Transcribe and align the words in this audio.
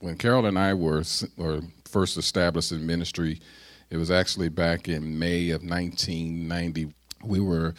when 0.00 0.16
Carol 0.16 0.46
and 0.46 0.58
I 0.58 0.74
were, 0.74 1.02
were 1.36 1.60
first 1.84 2.16
established 2.16 2.72
in 2.72 2.86
ministry, 2.86 3.40
it 3.90 3.96
was 3.96 4.10
actually 4.10 4.48
back 4.48 4.88
in 4.88 5.18
May 5.18 5.50
of 5.50 5.62
1990. 5.62 6.92
We 7.24 7.40
were 7.40 7.74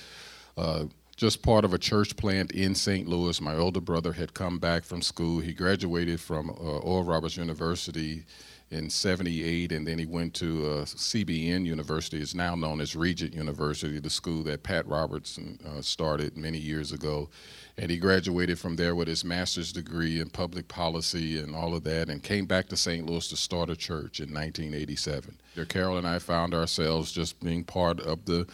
uh, 0.57 0.85
just 1.15 1.41
part 1.43 1.65
of 1.65 1.73
a 1.73 1.77
church 1.77 2.15
plant 2.17 2.51
in 2.51 2.75
St. 2.75 3.07
Louis. 3.07 3.39
My 3.39 3.55
older 3.55 3.81
brother 3.81 4.13
had 4.13 4.33
come 4.33 4.57
back 4.57 4.83
from 4.83 5.01
school. 5.01 5.39
He 5.39 5.53
graduated 5.53 6.19
from 6.19 6.49
uh, 6.49 6.53
Oral 6.53 7.03
Roberts 7.03 7.37
University 7.37 8.25
in 8.71 8.89
78, 8.89 9.71
and 9.71 9.87
then 9.87 9.97
he 9.97 10.05
went 10.05 10.33
to 10.35 10.65
uh, 10.65 10.85
CBN 10.85 11.65
University. 11.65 12.21
It's 12.21 12.35
now 12.35 12.53
known 12.53 12.81
as 12.81 12.95
Regent 12.95 13.33
University, 13.33 13.99
the 13.99 14.09
school 14.09 14.43
that 14.43 14.61
Pat 14.61 14.87
Robertson 14.87 15.59
uh, 15.65 15.81
started 15.81 16.37
many 16.37 16.59
years 16.59 16.91
ago. 16.91 17.29
And 17.77 17.89
he 17.89 17.97
graduated 17.97 18.59
from 18.59 18.75
there 18.75 18.93
with 18.93 19.07
his 19.07 19.23
master's 19.23 19.71
degree 19.71 20.19
in 20.19 20.29
public 20.29 20.67
policy 20.67 21.39
and 21.39 21.55
all 21.55 21.73
of 21.73 21.83
that, 21.85 22.09
and 22.09 22.21
came 22.21 22.45
back 22.45 22.67
to 22.69 22.77
St. 22.77 23.05
Louis 23.05 23.27
to 23.29 23.37
start 23.37 23.69
a 23.69 23.75
church 23.75 24.19
in 24.19 24.33
1987. 24.33 25.39
Carol 25.65 25.97
and 25.97 26.07
I 26.07 26.19
found 26.19 26.53
ourselves 26.53 27.11
just 27.11 27.39
being 27.41 27.63
part 27.63 27.99
of 28.01 28.25
the 28.25 28.47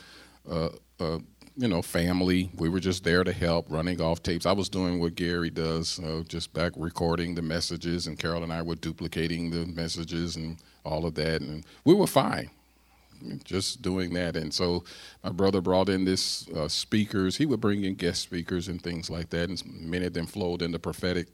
uh, 0.49 0.69
uh, 0.99 1.19
you 1.57 1.67
know, 1.67 1.81
family. 1.81 2.49
We 2.55 2.69
were 2.69 2.79
just 2.79 3.03
there 3.03 3.23
to 3.23 3.31
help, 3.31 3.67
running 3.69 4.01
off 4.01 4.21
tapes. 4.21 4.45
I 4.45 4.51
was 4.51 4.69
doing 4.69 4.99
what 4.99 5.15
Gary 5.15 5.49
does, 5.49 5.99
uh, 5.99 6.23
just 6.27 6.53
back 6.53 6.73
recording 6.75 7.35
the 7.35 7.41
messages, 7.41 8.07
and 8.07 8.19
Carol 8.19 8.43
and 8.43 8.51
I 8.51 8.61
were 8.61 8.75
duplicating 8.75 9.49
the 9.49 9.65
messages 9.65 10.35
and 10.35 10.57
all 10.83 11.05
of 11.05 11.15
that, 11.15 11.41
and 11.41 11.65
we 11.85 11.93
were 11.93 12.07
fine, 12.07 12.49
just 13.43 13.81
doing 13.81 14.13
that. 14.13 14.35
And 14.35 14.53
so 14.53 14.83
my 15.23 15.31
brother 15.31 15.61
brought 15.61 15.89
in 15.89 16.05
this 16.05 16.47
uh, 16.49 16.67
speakers. 16.67 17.37
He 17.37 17.45
would 17.45 17.61
bring 17.61 17.83
in 17.85 17.95
guest 17.95 18.21
speakers 18.21 18.67
and 18.67 18.81
things 18.81 19.09
like 19.09 19.29
that, 19.29 19.49
and 19.49 19.63
many 19.81 20.05
of 20.05 20.13
them 20.13 20.27
flowed 20.27 20.61
into 20.61 20.79
prophetic. 20.79 21.27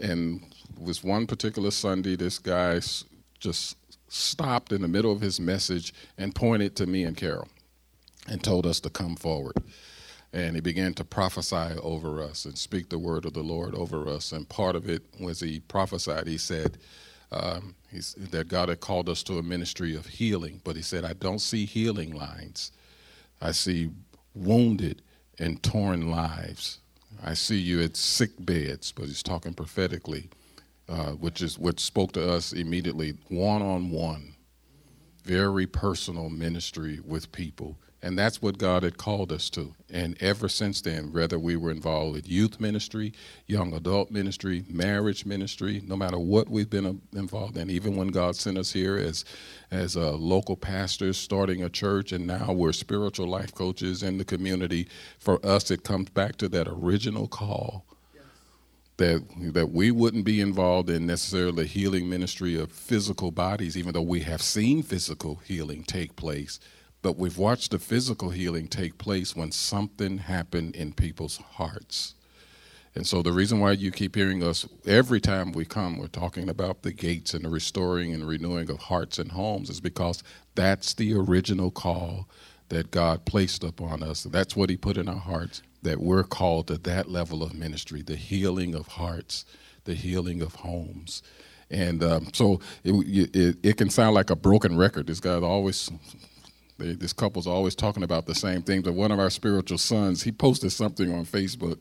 And 0.00 0.42
was 0.78 1.04
one 1.04 1.26
particular 1.26 1.70
Sunday, 1.70 2.16
this 2.16 2.38
guy 2.38 2.80
just 3.38 3.76
stopped 4.08 4.72
in 4.72 4.82
the 4.82 4.88
middle 4.88 5.12
of 5.12 5.20
his 5.20 5.40
message 5.40 5.92
and 6.18 6.34
pointed 6.34 6.76
to 6.76 6.86
me 6.86 7.04
and 7.04 7.16
Carol 7.16 7.48
and 8.28 8.42
told 8.42 8.66
us 8.66 8.80
to 8.80 8.90
come 8.90 9.16
forward. 9.16 9.56
And 10.32 10.54
he 10.54 10.60
began 10.60 10.94
to 10.94 11.04
prophesy 11.04 11.78
over 11.82 12.22
us 12.22 12.44
and 12.44 12.56
speak 12.56 12.88
the 12.88 12.98
word 12.98 13.26
of 13.26 13.34
the 13.34 13.42
Lord 13.42 13.74
over 13.74 14.08
us. 14.08 14.32
And 14.32 14.48
part 14.48 14.76
of 14.76 14.88
it 14.88 15.02
was 15.20 15.40
he 15.40 15.60
prophesied, 15.60 16.26
he 16.26 16.38
said 16.38 16.78
um, 17.30 17.74
that 18.30 18.48
God 18.48 18.68
had 18.70 18.80
called 18.80 19.08
us 19.08 19.22
to 19.24 19.38
a 19.38 19.42
ministry 19.42 19.94
of 19.94 20.06
healing. 20.06 20.60
But 20.64 20.76
he 20.76 20.82
said, 20.82 21.04
I 21.04 21.12
don't 21.12 21.40
see 21.40 21.66
healing 21.66 22.14
lines, 22.14 22.72
I 23.40 23.52
see 23.52 23.90
wounded 24.34 25.02
and 25.38 25.62
torn 25.62 26.10
lives. 26.10 26.78
I 27.24 27.34
see 27.34 27.58
you 27.58 27.82
at 27.82 27.96
sick 27.96 28.30
beds, 28.38 28.90
but 28.90 29.06
he's 29.06 29.22
talking 29.22 29.54
prophetically, 29.54 30.28
uh, 30.88 31.10
which 31.12 31.40
is 31.40 31.58
what 31.58 31.78
spoke 31.78 32.12
to 32.12 32.32
us 32.32 32.52
immediately, 32.52 33.14
one 33.28 33.62
on 33.62 33.90
one, 33.90 34.34
very 35.24 35.66
personal 35.66 36.30
ministry 36.30 36.98
with 37.04 37.30
people 37.30 37.76
and 38.02 38.18
that's 38.18 38.42
what 38.42 38.58
God 38.58 38.82
had 38.82 38.98
called 38.98 39.30
us 39.30 39.48
to. 39.50 39.74
And 39.88 40.20
ever 40.20 40.48
since 40.48 40.80
then, 40.80 41.12
whether 41.12 41.38
we 41.38 41.54
were 41.54 41.70
involved 41.70 42.14
with 42.14 42.28
youth 42.28 42.58
ministry, 42.58 43.12
young 43.46 43.72
adult 43.72 44.10
ministry, 44.10 44.64
marriage 44.68 45.24
ministry, 45.24 45.80
no 45.86 45.94
matter 45.94 46.18
what 46.18 46.48
we've 46.48 46.68
been 46.68 46.86
uh, 46.86 47.18
involved 47.18 47.56
in, 47.56 47.70
even 47.70 47.94
when 47.94 48.08
God 48.08 48.34
sent 48.34 48.58
us 48.58 48.72
here 48.72 48.96
as, 48.96 49.24
as 49.70 49.94
a 49.94 50.10
local 50.10 50.56
pastors 50.56 51.16
starting 51.16 51.62
a 51.62 51.70
church, 51.70 52.10
and 52.10 52.26
now 52.26 52.52
we're 52.52 52.72
spiritual 52.72 53.28
life 53.28 53.54
coaches 53.54 54.02
in 54.02 54.18
the 54.18 54.24
community, 54.24 54.88
for 55.20 55.44
us, 55.46 55.70
it 55.70 55.84
comes 55.84 56.10
back 56.10 56.36
to 56.38 56.48
that 56.48 56.66
original 56.66 57.28
call 57.28 57.84
that 58.98 59.22
that 59.54 59.70
we 59.70 59.90
wouldn't 59.90 60.24
be 60.24 60.40
involved 60.40 60.90
in 60.90 61.06
necessarily 61.06 61.66
healing 61.66 62.08
ministry 62.08 62.60
of 62.60 62.70
physical 62.70 63.30
bodies, 63.30 63.76
even 63.76 63.92
though 63.92 64.02
we 64.02 64.20
have 64.20 64.42
seen 64.42 64.82
physical 64.82 65.36
healing 65.44 65.82
take 65.82 66.14
place. 66.14 66.60
But 67.02 67.18
we've 67.18 67.38
watched 67.38 67.72
the 67.72 67.78
physical 67.78 68.30
healing 68.30 68.68
take 68.68 68.96
place 68.96 69.34
when 69.34 69.50
something 69.50 70.18
happened 70.18 70.76
in 70.76 70.92
people's 70.92 71.36
hearts. 71.36 72.14
And 72.94 73.06
so 73.06 73.22
the 73.22 73.32
reason 73.32 73.58
why 73.58 73.72
you 73.72 73.90
keep 73.90 74.14
hearing 74.14 74.42
us 74.42 74.68
every 74.86 75.20
time 75.20 75.52
we 75.52 75.64
come, 75.64 75.98
we're 75.98 76.08
talking 76.08 76.48
about 76.48 76.82
the 76.82 76.92
gates 76.92 77.32
and 77.32 77.44
the 77.44 77.48
restoring 77.48 78.12
and 78.12 78.28
renewing 78.28 78.70
of 78.70 78.78
hearts 78.78 79.18
and 79.18 79.32
homes, 79.32 79.70
is 79.70 79.80
because 79.80 80.22
that's 80.54 80.94
the 80.94 81.14
original 81.14 81.70
call 81.70 82.28
that 82.68 82.90
God 82.90 83.24
placed 83.24 83.64
upon 83.64 84.02
us. 84.02 84.24
That's 84.24 84.54
what 84.54 84.70
He 84.70 84.76
put 84.76 84.98
in 84.98 85.08
our 85.08 85.16
hearts, 85.16 85.62
that 85.82 86.00
we're 86.00 86.22
called 86.22 86.68
to 86.68 86.78
that 86.78 87.10
level 87.10 87.42
of 87.42 87.54
ministry, 87.54 88.02
the 88.02 88.16
healing 88.16 88.74
of 88.74 88.86
hearts, 88.88 89.46
the 89.84 89.94
healing 89.94 90.42
of 90.42 90.56
homes. 90.56 91.22
And 91.70 92.02
um, 92.04 92.28
so 92.34 92.60
it, 92.84 92.92
it, 93.34 93.56
it, 93.62 93.76
can 93.78 93.88
sound 93.88 94.14
like 94.14 94.28
a 94.28 94.36
broken 94.36 94.76
record. 94.76 95.06
This 95.06 95.20
guy's 95.20 95.42
always 95.42 95.90
they, 96.82 96.94
this 96.94 97.12
couple's 97.12 97.46
always 97.46 97.74
talking 97.74 98.02
about 98.02 98.26
the 98.26 98.34
same 98.34 98.62
thing. 98.62 98.82
But 98.82 98.94
one 98.94 99.12
of 99.12 99.18
our 99.18 99.30
spiritual 99.30 99.78
sons, 99.78 100.22
he 100.22 100.32
posted 100.32 100.72
something 100.72 101.12
on 101.12 101.24
Facebook, 101.24 101.80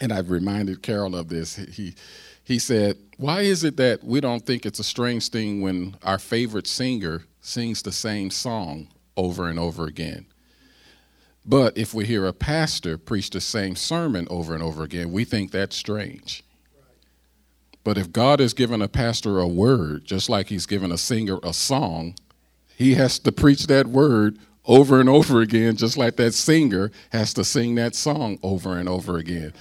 and 0.00 0.12
I've 0.12 0.30
reminded 0.30 0.82
Carol 0.82 1.14
of 1.14 1.28
this. 1.28 1.56
He 1.56 1.94
he 2.42 2.58
said, 2.58 2.96
"Why 3.16 3.42
is 3.42 3.64
it 3.64 3.76
that 3.76 4.02
we 4.02 4.20
don't 4.20 4.44
think 4.44 4.66
it's 4.66 4.80
a 4.80 4.84
strange 4.84 5.28
thing 5.28 5.60
when 5.60 5.96
our 6.02 6.18
favorite 6.18 6.66
singer 6.66 7.24
sings 7.40 7.82
the 7.82 7.92
same 7.92 8.30
song 8.30 8.88
over 9.16 9.48
and 9.48 9.58
over 9.58 9.86
again?" 9.86 10.26
But 11.46 11.78
if 11.78 11.94
we 11.94 12.04
hear 12.04 12.26
a 12.26 12.32
pastor 12.32 12.98
preach 12.98 13.30
the 13.30 13.40
same 13.40 13.74
sermon 13.74 14.26
over 14.30 14.52
and 14.54 14.62
over 14.62 14.82
again, 14.82 15.10
we 15.10 15.24
think 15.24 15.50
that's 15.50 15.74
strange. 15.76 16.44
But 17.82 17.96
if 17.96 18.12
God 18.12 18.40
has 18.40 18.52
given 18.52 18.82
a 18.82 18.88
pastor 18.88 19.38
a 19.38 19.48
word, 19.48 20.04
just 20.04 20.28
like 20.28 20.48
he's 20.48 20.66
given 20.66 20.92
a 20.92 20.98
singer 20.98 21.38
a 21.42 21.54
song, 21.54 22.14
he 22.80 22.94
has 22.94 23.18
to 23.18 23.30
preach 23.30 23.66
that 23.66 23.86
word 23.86 24.38
over 24.64 25.00
and 25.00 25.08
over 25.10 25.42
again, 25.42 25.76
just 25.76 25.98
like 25.98 26.16
that 26.16 26.32
singer 26.32 26.90
has 27.12 27.34
to 27.34 27.44
sing 27.44 27.74
that 27.74 27.94
song 27.94 28.38
over 28.42 28.78
and 28.78 28.88
over 28.88 29.18
again. 29.18 29.52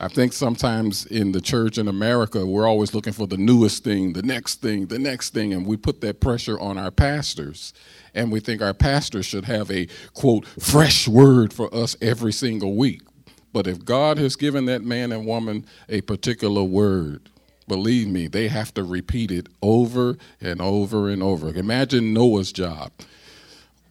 I 0.00 0.08
think 0.08 0.32
sometimes 0.32 1.06
in 1.06 1.30
the 1.30 1.40
church 1.40 1.78
in 1.78 1.86
America, 1.86 2.44
we're 2.44 2.66
always 2.66 2.92
looking 2.92 3.12
for 3.12 3.28
the 3.28 3.36
newest 3.36 3.84
thing, 3.84 4.12
the 4.12 4.22
next 4.22 4.60
thing, 4.60 4.86
the 4.86 4.98
next 4.98 5.32
thing, 5.32 5.52
and 5.52 5.64
we 5.64 5.76
put 5.76 6.00
that 6.00 6.18
pressure 6.18 6.58
on 6.58 6.76
our 6.76 6.90
pastors. 6.90 7.74
And 8.12 8.32
we 8.32 8.40
think 8.40 8.60
our 8.60 8.74
pastors 8.74 9.24
should 9.24 9.44
have 9.44 9.70
a 9.70 9.86
quote, 10.12 10.44
fresh 10.44 11.06
word 11.06 11.52
for 11.52 11.72
us 11.72 11.96
every 12.02 12.32
single 12.32 12.74
week. 12.74 13.02
But 13.52 13.68
if 13.68 13.84
God 13.84 14.18
has 14.18 14.34
given 14.34 14.64
that 14.64 14.82
man 14.82 15.12
and 15.12 15.26
woman 15.26 15.64
a 15.88 16.00
particular 16.00 16.64
word, 16.64 17.30
believe 17.68 18.08
me, 18.08 18.26
they 18.26 18.48
have 18.48 18.72
to 18.74 18.82
repeat 18.82 19.30
it 19.30 19.48
over 19.62 20.16
and 20.40 20.60
over 20.60 21.08
and 21.08 21.22
over. 21.22 21.48
Imagine 21.54 22.12
Noah's 22.12 22.52
job 22.52 22.92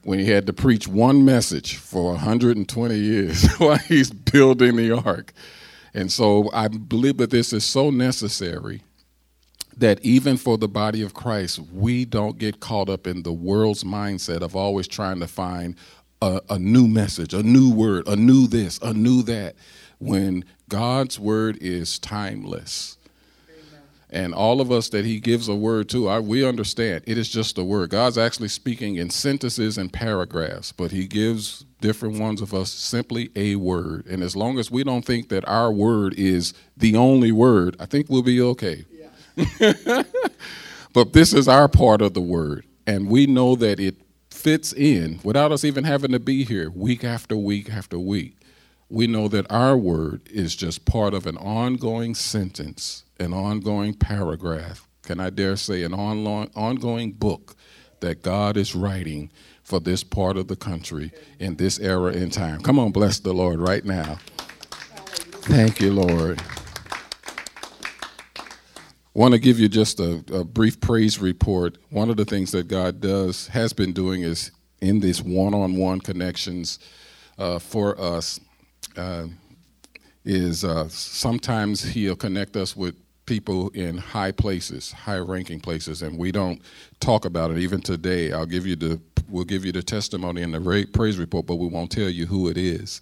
when 0.03 0.19
he 0.19 0.29
had 0.29 0.45
to 0.47 0.53
preach 0.53 0.87
one 0.87 1.23
message 1.23 1.77
for 1.77 2.11
120 2.13 2.95
years 2.95 3.47
while 3.57 3.77
he's 3.77 4.11
building 4.11 4.75
the 4.75 4.91
ark. 4.91 5.33
And 5.93 6.11
so 6.11 6.49
I 6.53 6.67
believe 6.67 7.17
that 7.17 7.29
this 7.29 7.53
is 7.53 7.63
so 7.63 7.89
necessary 7.89 8.81
that 9.77 10.03
even 10.03 10.37
for 10.37 10.57
the 10.57 10.67
body 10.67 11.01
of 11.01 11.13
Christ, 11.13 11.59
we 11.71 12.05
don't 12.05 12.37
get 12.37 12.59
caught 12.59 12.89
up 12.89 13.07
in 13.07 13.23
the 13.23 13.33
world's 13.33 13.83
mindset 13.83 14.41
of 14.41 14.55
always 14.55 14.87
trying 14.87 15.19
to 15.19 15.27
find 15.27 15.75
a, 16.21 16.41
a 16.49 16.59
new 16.59 16.87
message, 16.87 17.33
a 17.33 17.43
new 17.43 17.73
word, 17.73 18.07
a 18.07 18.15
new 18.15 18.47
this, 18.47 18.77
a 18.79 18.93
new 18.93 19.23
that, 19.23 19.55
when 19.99 20.43
God's 20.69 21.19
word 21.19 21.57
is 21.61 21.97
timeless 21.99 22.97
and 24.13 24.33
all 24.33 24.61
of 24.61 24.71
us 24.71 24.89
that 24.89 25.05
he 25.05 25.19
gives 25.19 25.49
a 25.49 25.55
word 25.55 25.89
to 25.89 26.07
I, 26.07 26.19
we 26.19 26.45
understand. 26.45 27.03
It 27.07 27.17
is 27.17 27.29
just 27.29 27.57
a 27.57 27.63
word. 27.63 27.89
God's 27.89 28.17
actually 28.17 28.49
speaking 28.49 28.95
in 28.95 29.09
sentences 29.09 29.77
and 29.77 29.91
paragraphs 29.91 30.71
but 30.71 30.91
he 30.91 31.07
gives 31.07 31.65
different 31.81 32.19
ones 32.19 32.41
of 32.41 32.53
us 32.53 32.71
simply 32.71 33.29
a 33.35 33.55
word. 33.55 34.05
And 34.05 34.23
as 34.23 34.35
long 34.35 34.59
as 34.59 34.71
we 34.71 34.83
don't 34.83 35.03
think 35.03 35.29
that 35.29 35.47
our 35.47 35.71
word 35.71 36.13
is 36.13 36.53
the 36.77 36.95
only 36.95 37.31
word 37.31 37.75
i 37.79 37.85
think 37.85 38.09
we'll 38.09 38.23
be 38.23 38.41
okay. 38.41 38.85
Yeah. 39.37 40.03
but 40.93 41.13
this 41.13 41.33
is 41.33 41.47
our 41.47 41.67
part 41.67 42.01
of 42.01 42.13
the 42.13 42.21
word 42.21 42.65
and 42.85 43.09
we 43.09 43.25
know 43.25 43.55
that 43.55 43.79
it 43.79 43.95
fits 44.29 44.73
in 44.73 45.19
without 45.23 45.51
us 45.51 45.63
even 45.63 45.83
having 45.83 46.11
to 46.11 46.19
be 46.19 46.43
here 46.43 46.69
week 46.69 47.03
after 47.03 47.35
week 47.35 47.71
after 47.71 47.97
week. 47.97 48.35
We 48.89 49.07
know 49.07 49.27
that 49.29 49.49
our 49.49 49.77
word 49.77 50.21
is 50.29 50.55
just 50.55 50.85
part 50.85 51.13
of 51.13 51.25
an 51.25 51.37
ongoing 51.37 52.13
sentence 52.13 53.02
an 53.19 53.33
ongoing 53.33 53.93
paragraph, 53.93 54.87
can 55.03 55.19
I 55.19 55.29
dare 55.29 55.55
say, 55.55 55.83
an 55.83 55.93
ongoing 55.93 57.11
book 57.11 57.55
that 57.99 58.21
God 58.21 58.57
is 58.57 58.75
writing 58.75 59.31
for 59.63 59.79
this 59.79 60.03
part 60.03 60.37
of 60.37 60.47
the 60.47 60.55
country 60.55 61.11
in 61.39 61.55
this 61.55 61.79
era 61.79 62.11
in 62.11 62.29
time. 62.29 62.61
Come 62.61 62.77
on, 62.77 62.91
bless 62.91 63.19
the 63.19 63.33
Lord 63.33 63.59
right 63.59 63.83
now. 63.83 64.19
Thank 65.45 65.79
you, 65.79 65.93
Lord. 65.93 66.41
Want 69.13 69.33
to 69.33 69.39
give 69.39 69.59
you 69.59 69.69
just 69.69 69.99
a, 69.99 70.23
a, 70.33 70.43
brief 70.43 70.81
praise 70.81 71.19
report. 71.19 71.77
One 71.91 72.09
of 72.09 72.17
the 72.17 72.25
things 72.25 72.51
that 72.51 72.67
God 72.67 72.99
does, 72.99 73.47
has 73.47 73.71
been 73.71 73.93
doing, 73.93 74.23
is 74.23 74.51
in 74.81 74.99
these 74.99 75.21
one 75.21 75.53
on 75.53 75.77
one 75.77 75.99
connections 75.99 76.79
uh, 77.37 77.59
for 77.59 77.99
us, 77.99 78.39
uh, 78.97 79.27
is 80.25 80.65
uh, 80.65 80.87
sometimes 80.89 81.83
He'll 81.83 82.15
connect 82.15 82.55
us 82.55 82.75
with 82.75 82.95
people 83.25 83.69
in 83.69 83.97
high 83.97 84.31
places, 84.31 84.91
high 84.91 85.17
ranking 85.17 85.59
places, 85.59 86.01
and 86.01 86.17
we 86.17 86.31
don't 86.31 86.61
talk 86.99 87.25
about 87.25 87.51
it. 87.51 87.57
Even 87.57 87.81
today, 87.81 88.31
I'll 88.31 88.45
give 88.45 88.65
you 88.65 88.75
the 88.75 89.01
we'll 89.29 89.45
give 89.45 89.65
you 89.65 89.71
the 89.71 89.83
testimony 89.83 90.41
in 90.41 90.51
the 90.51 90.87
praise 90.93 91.17
report, 91.17 91.45
but 91.45 91.55
we 91.55 91.67
won't 91.67 91.91
tell 91.91 92.09
you 92.09 92.25
who 92.25 92.49
it 92.49 92.57
is 92.57 93.01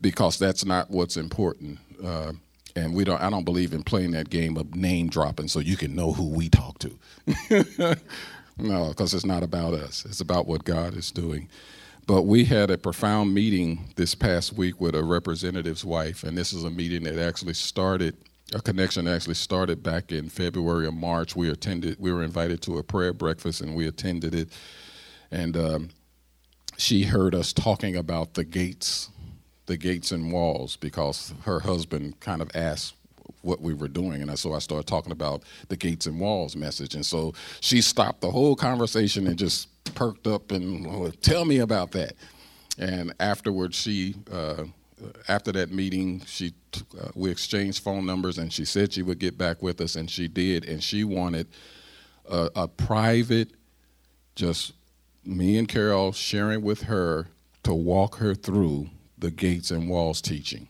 because 0.00 0.38
that's 0.38 0.64
not 0.64 0.90
what's 0.90 1.16
important. 1.16 1.78
Uh, 2.04 2.32
and 2.76 2.94
we 2.94 3.04
don't. 3.04 3.20
I 3.20 3.30
don't 3.30 3.44
believe 3.44 3.72
in 3.72 3.82
playing 3.82 4.12
that 4.12 4.30
game 4.30 4.56
of 4.56 4.74
name 4.74 5.08
dropping 5.08 5.48
so 5.48 5.58
you 5.58 5.76
can 5.76 5.94
know 5.94 6.12
who 6.12 6.28
we 6.28 6.48
talk 6.48 6.78
to. 6.80 6.98
no, 8.58 8.88
because 8.88 9.12
it's 9.12 9.26
not 9.26 9.42
about 9.42 9.74
us. 9.74 10.04
It's 10.04 10.20
about 10.20 10.46
what 10.46 10.64
God 10.64 10.96
is 10.96 11.10
doing. 11.10 11.48
But 12.06 12.22
we 12.22 12.44
had 12.44 12.70
a 12.70 12.78
profound 12.78 13.34
meeting 13.34 13.92
this 13.96 14.14
past 14.14 14.54
week 14.54 14.80
with 14.80 14.94
a 14.94 15.04
representative's 15.04 15.84
wife, 15.84 16.24
and 16.24 16.36
this 16.36 16.52
is 16.52 16.64
a 16.64 16.70
meeting 16.70 17.04
that 17.04 17.18
actually 17.18 17.54
started 17.54 18.16
a 18.54 18.60
connection 18.60 19.06
actually 19.06 19.34
started 19.34 19.82
back 19.82 20.12
in 20.12 20.28
February 20.28 20.86
or 20.86 20.92
March. 20.92 21.36
We 21.36 21.50
attended, 21.50 21.96
we 22.00 22.12
were 22.12 22.22
invited 22.22 22.60
to 22.62 22.78
a 22.78 22.82
prayer 22.82 23.12
breakfast, 23.12 23.60
and 23.60 23.74
we 23.74 23.86
attended 23.86 24.34
it. 24.34 24.48
And 25.30 25.56
um, 25.56 25.90
she 26.76 27.04
heard 27.04 27.34
us 27.34 27.52
talking 27.52 27.96
about 27.96 28.34
the 28.34 28.44
gates, 28.44 29.10
the 29.66 29.76
gates 29.76 30.10
and 30.10 30.32
walls, 30.32 30.76
because 30.76 31.32
her 31.42 31.60
husband 31.60 32.18
kind 32.20 32.42
of 32.42 32.50
asked 32.54 32.94
what 33.42 33.60
we 33.60 33.72
were 33.72 33.88
doing, 33.88 34.20
and 34.20 34.38
so 34.38 34.52
I 34.52 34.58
started 34.58 34.86
talking 34.86 35.12
about 35.12 35.44
the 35.68 35.76
gates 35.76 36.06
and 36.06 36.20
walls 36.20 36.56
message. 36.56 36.94
And 36.94 37.06
so 37.06 37.32
she 37.60 37.80
stopped 37.80 38.20
the 38.20 38.30
whole 38.30 38.56
conversation 38.56 39.26
and 39.26 39.38
just 39.38 39.68
perked 39.94 40.26
up 40.26 40.50
and 40.50 41.22
tell 41.22 41.44
me 41.44 41.58
about 41.58 41.92
that. 41.92 42.14
And 42.78 43.14
afterwards, 43.20 43.76
she. 43.76 44.16
Uh, 44.30 44.64
after 45.28 45.52
that 45.52 45.70
meeting, 45.70 46.22
she 46.26 46.52
uh, 47.00 47.08
we 47.14 47.30
exchanged 47.30 47.82
phone 47.82 48.06
numbers, 48.06 48.38
and 48.38 48.52
she 48.52 48.64
said 48.64 48.92
she 48.92 49.02
would 49.02 49.18
get 49.18 49.36
back 49.36 49.62
with 49.62 49.80
us, 49.80 49.96
and 49.96 50.10
she 50.10 50.28
did. 50.28 50.64
And 50.68 50.82
she 50.82 51.04
wanted 51.04 51.48
a, 52.28 52.50
a 52.54 52.68
private, 52.68 53.50
just 54.34 54.72
me 55.24 55.58
and 55.58 55.68
Carol 55.68 56.12
sharing 56.12 56.62
with 56.62 56.82
her 56.82 57.28
to 57.64 57.74
walk 57.74 58.16
her 58.16 58.34
through 58.34 58.88
the 59.18 59.30
gates 59.30 59.70
and 59.70 59.88
walls 59.88 60.20
teaching. 60.20 60.68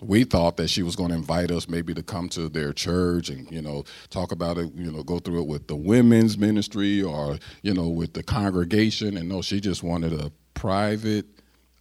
We 0.00 0.24
thought 0.24 0.56
that 0.56 0.68
she 0.68 0.82
was 0.82 0.96
going 0.96 1.10
to 1.10 1.14
invite 1.14 1.52
us 1.52 1.68
maybe 1.68 1.94
to 1.94 2.02
come 2.02 2.28
to 2.30 2.48
their 2.48 2.72
church 2.72 3.28
and 3.28 3.50
you 3.52 3.62
know 3.62 3.84
talk 4.10 4.32
about 4.32 4.58
it, 4.58 4.72
you 4.74 4.90
know, 4.90 5.02
go 5.02 5.18
through 5.18 5.42
it 5.42 5.46
with 5.46 5.68
the 5.68 5.76
women's 5.76 6.36
ministry 6.36 7.02
or 7.02 7.38
you 7.62 7.72
know 7.74 7.88
with 7.88 8.12
the 8.14 8.22
congregation. 8.22 9.16
And 9.16 9.28
no, 9.28 9.42
she 9.42 9.60
just 9.60 9.82
wanted 9.82 10.12
a 10.12 10.32
private 10.54 11.26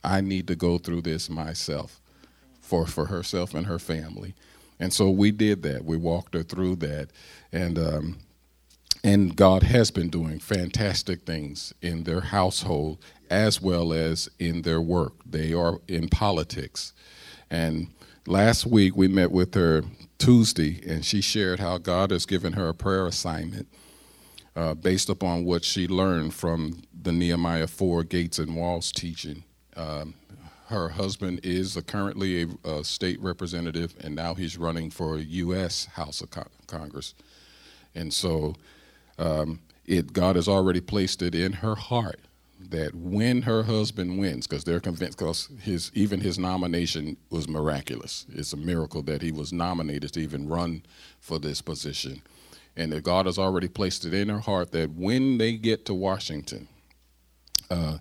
I 0.03 0.21
need 0.21 0.48
to 0.48 0.56
go 0.56 0.77
through 0.77 1.01
this 1.01 1.30
myself 1.30 2.01
for, 2.62 2.86
for 2.86 3.06
herself 3.06 3.53
and 3.53 3.68
her 3.68 3.80
family. 3.80 4.33
And 4.80 4.92
so 4.92 5.09
we 5.09 5.31
did 5.31 5.62
that. 5.63 5.86
We 5.86 5.98
walked 5.98 6.33
her 6.33 6.44
through 6.44 6.77
that. 6.77 7.09
And, 7.51 7.77
um, 7.77 8.18
and 9.03 9.36
God 9.36 9.63
has 9.63 9.92
been 9.92 10.09
doing 10.09 10.39
fantastic 10.39 11.24
things 11.24 11.74
in 11.81 12.03
their 12.03 12.21
household 12.21 13.00
as 13.30 13.62
well 13.62 13.94
as 13.94 14.30
in 14.39 14.63
their 14.63 14.81
work. 14.81 15.13
They 15.25 15.53
are 15.53 15.80
in 15.88 16.09
politics. 16.09 16.94
And 17.50 17.88
last 18.27 18.65
week 18.65 18.95
we 18.95 19.07
met 19.07 19.31
with 19.31 19.54
her 19.56 19.83
Tuesday, 20.18 20.81
and 20.88 21.04
she 21.04 21.21
shared 21.21 21.59
how 21.59 21.77
God 21.77 22.12
has 22.12 22.25
given 22.25 22.54
her 22.54 22.69
a 22.69 22.74
prayer 22.74 23.07
assignment 23.07 23.68
uh, 24.56 24.74
based 24.74 25.09
upon 25.09 25.45
what 25.45 25.63
she 25.63 25.88
learned 25.88 26.33
from 26.33 26.83
the 26.94 27.12
Nehemiah 27.12 27.68
4 27.68 28.04
Gates 28.04 28.38
and 28.38 28.56
Walls 28.56 28.92
teaching. 28.92 29.44
Um, 29.75 30.13
her 30.68 30.89
husband 30.89 31.41
is 31.44 31.75
a, 31.75 31.81
currently 31.81 32.44
a, 32.44 32.69
a, 32.69 32.83
state 32.83 33.19
representative, 33.21 33.94
and 34.01 34.15
now 34.15 34.33
he's 34.33 34.57
running 34.57 34.89
for 34.89 35.18
U.S. 35.18 35.85
House 35.85 36.21
of 36.21 36.31
Co- 36.31 36.47
Congress. 36.68 37.13
And 37.94 38.13
so, 38.13 38.56
um, 39.19 39.59
it 39.85 40.13
God 40.13 40.38
has 40.38 40.47
already 40.47 40.79
placed 40.79 41.21
it 41.21 41.35
in 41.35 41.53
her 41.53 41.75
heart 41.75 42.21
that 42.69 42.95
when 42.95 43.41
her 43.41 43.63
husband 43.63 44.18
wins, 44.19 44.47
because 44.47 44.63
they're 44.63 44.79
convinced, 44.79 45.18
because 45.18 45.50
his 45.59 45.91
even 45.94 46.21
his 46.21 46.39
nomination 46.39 47.18
was 47.29 47.47
miraculous. 47.47 48.25
It's 48.33 48.53
a 48.53 48.57
miracle 48.57 49.01
that 49.03 49.21
he 49.21 49.31
was 49.31 49.51
nominated 49.51 50.13
to 50.13 50.21
even 50.21 50.47
run 50.47 50.83
for 51.19 51.39
this 51.39 51.62
position, 51.62 52.21
and 52.77 52.91
that 52.94 53.03
God 53.03 53.25
has 53.25 53.38
already 53.38 53.68
placed 53.68 54.06
it 54.06 54.13
in 54.13 54.29
her 54.29 54.39
heart 54.39 54.71
that 54.71 54.91
when 54.91 55.38
they 55.38 55.53
get 55.53 55.85
to 55.88 55.94
Washington. 55.94 56.68
Uh, 57.69 57.97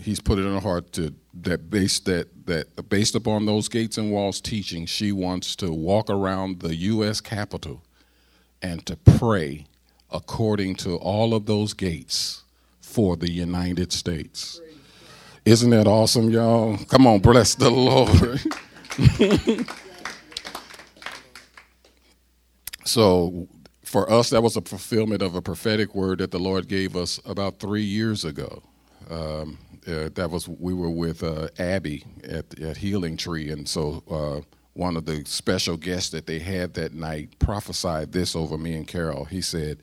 he's 0.00 0.20
put 0.20 0.38
it 0.38 0.42
in 0.42 0.54
her 0.54 0.60
heart 0.60 0.92
to 0.92 1.14
that 1.42 1.70
based 1.70 2.06
that 2.06 2.46
that 2.46 2.88
based 2.88 3.14
upon 3.14 3.46
those 3.46 3.68
gates 3.68 3.98
and 3.98 4.12
walls 4.12 4.40
teaching, 4.40 4.86
she 4.86 5.12
wants 5.12 5.56
to 5.56 5.72
walk 5.72 6.10
around 6.10 6.60
the 6.60 6.74
U.S. 6.74 7.20
Capitol 7.20 7.82
and 8.62 8.84
to 8.86 8.96
pray 8.96 9.66
according 10.10 10.76
to 10.76 10.96
all 10.96 11.34
of 11.34 11.46
those 11.46 11.74
gates 11.74 12.44
for 12.80 13.16
the 13.16 13.30
United 13.30 13.92
States. 13.92 14.60
Isn't 15.44 15.70
that 15.70 15.86
awesome, 15.86 16.30
y'all? 16.30 16.78
Come 16.88 17.06
on, 17.06 17.18
bless 17.18 17.54
the 17.54 17.68
Lord. 17.68 18.40
so, 22.84 23.48
for 23.82 24.10
us, 24.10 24.30
that 24.30 24.42
was 24.42 24.56
a 24.56 24.62
fulfillment 24.62 25.20
of 25.20 25.34
a 25.34 25.42
prophetic 25.42 25.94
word 25.94 26.18
that 26.18 26.30
the 26.30 26.38
Lord 26.38 26.66
gave 26.68 26.96
us 26.96 27.20
about 27.26 27.58
three 27.58 27.82
years 27.82 28.24
ago. 28.24 28.62
Um, 29.10 29.58
uh, 29.86 30.08
that 30.14 30.30
was 30.30 30.48
we 30.48 30.74
were 30.74 30.90
with 30.90 31.22
uh, 31.22 31.48
Abby 31.58 32.04
at 32.24 32.58
at 32.60 32.76
Healing 32.76 33.16
Tree, 33.16 33.50
and 33.50 33.68
so 33.68 34.02
uh, 34.10 34.40
one 34.74 34.96
of 34.96 35.04
the 35.04 35.24
special 35.26 35.76
guests 35.76 36.10
that 36.10 36.26
they 36.26 36.38
had 36.38 36.74
that 36.74 36.94
night 36.94 37.38
prophesied 37.38 38.12
this 38.12 38.34
over 38.36 38.58
me 38.58 38.74
and 38.74 38.86
Carol. 38.86 39.24
He 39.24 39.40
said. 39.40 39.78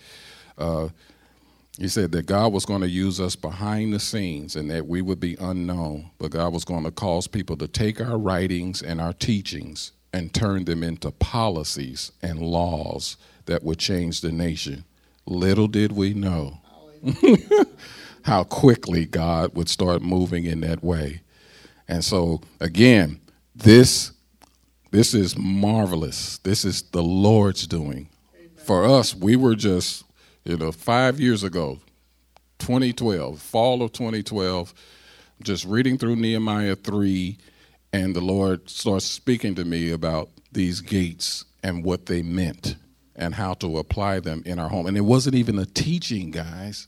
Uh, 0.57 0.89
he 1.79 1.87
said 1.87 2.11
that 2.11 2.25
God 2.25 2.51
was 2.51 2.65
going 2.65 2.81
to 2.81 2.89
use 2.89 3.19
us 3.19 3.35
behind 3.35 3.93
the 3.93 3.99
scenes 3.99 4.57
and 4.57 4.69
that 4.69 4.85
we 4.87 5.01
would 5.01 5.21
be 5.21 5.37
unknown, 5.39 6.11
but 6.19 6.31
God 6.31 6.53
was 6.53 6.65
going 6.65 6.83
to 6.83 6.91
cause 6.91 7.27
people 7.27 7.55
to 7.57 7.67
take 7.67 8.01
our 8.01 8.17
writings 8.17 8.81
and 8.81 8.99
our 8.99 9.13
teachings 9.13 9.93
and 10.13 10.33
turn 10.33 10.65
them 10.65 10.83
into 10.83 11.11
policies 11.11 12.11
and 12.21 12.39
laws 12.39 13.17
that 13.45 13.63
would 13.63 13.79
change 13.79 14.21
the 14.21 14.31
nation. 14.31 14.83
Little 15.25 15.67
did 15.67 15.93
we 15.93 16.13
know 16.13 16.59
how 18.23 18.43
quickly 18.43 19.05
God 19.05 19.55
would 19.55 19.69
start 19.69 20.01
moving 20.01 20.45
in 20.45 20.61
that 20.61 20.83
way. 20.83 21.21
And 21.87 22.03
so 22.03 22.41
again, 22.59 23.19
this 23.55 24.11
this 24.91 25.13
is 25.13 25.37
marvelous. 25.37 26.37
This 26.39 26.65
is 26.65 26.81
the 26.81 27.01
Lord's 27.01 27.65
doing. 27.65 28.09
Amen. 28.35 28.49
For 28.57 28.83
us, 28.85 29.15
we 29.15 29.37
were 29.37 29.55
just, 29.55 30.03
you 30.43 30.57
know, 30.57 30.73
5 30.73 31.19
years 31.19 31.43
ago, 31.43 31.79
2012, 32.59 33.41
fall 33.41 33.81
of 33.81 33.93
2012, 33.93 34.73
just 35.41 35.65
reading 35.65 35.97
through 35.97 36.17
Nehemiah 36.17 36.75
3 36.75 37.37
and 37.93 38.15
the 38.15 38.21
Lord 38.21 38.69
starts 38.69 39.05
speaking 39.05 39.55
to 39.55 39.65
me 39.65 39.91
about 39.91 40.29
these 40.51 40.81
gates 40.81 41.45
and 41.63 41.83
what 41.83 42.05
they 42.05 42.21
meant 42.21 42.75
and 43.15 43.35
how 43.35 43.53
to 43.55 43.77
apply 43.77 44.19
them 44.19 44.43
in 44.45 44.59
our 44.59 44.69
home. 44.69 44.87
And 44.87 44.97
it 44.97 45.01
wasn't 45.01 45.35
even 45.35 45.59
a 45.59 45.65
teaching, 45.65 46.31
guys. 46.31 46.87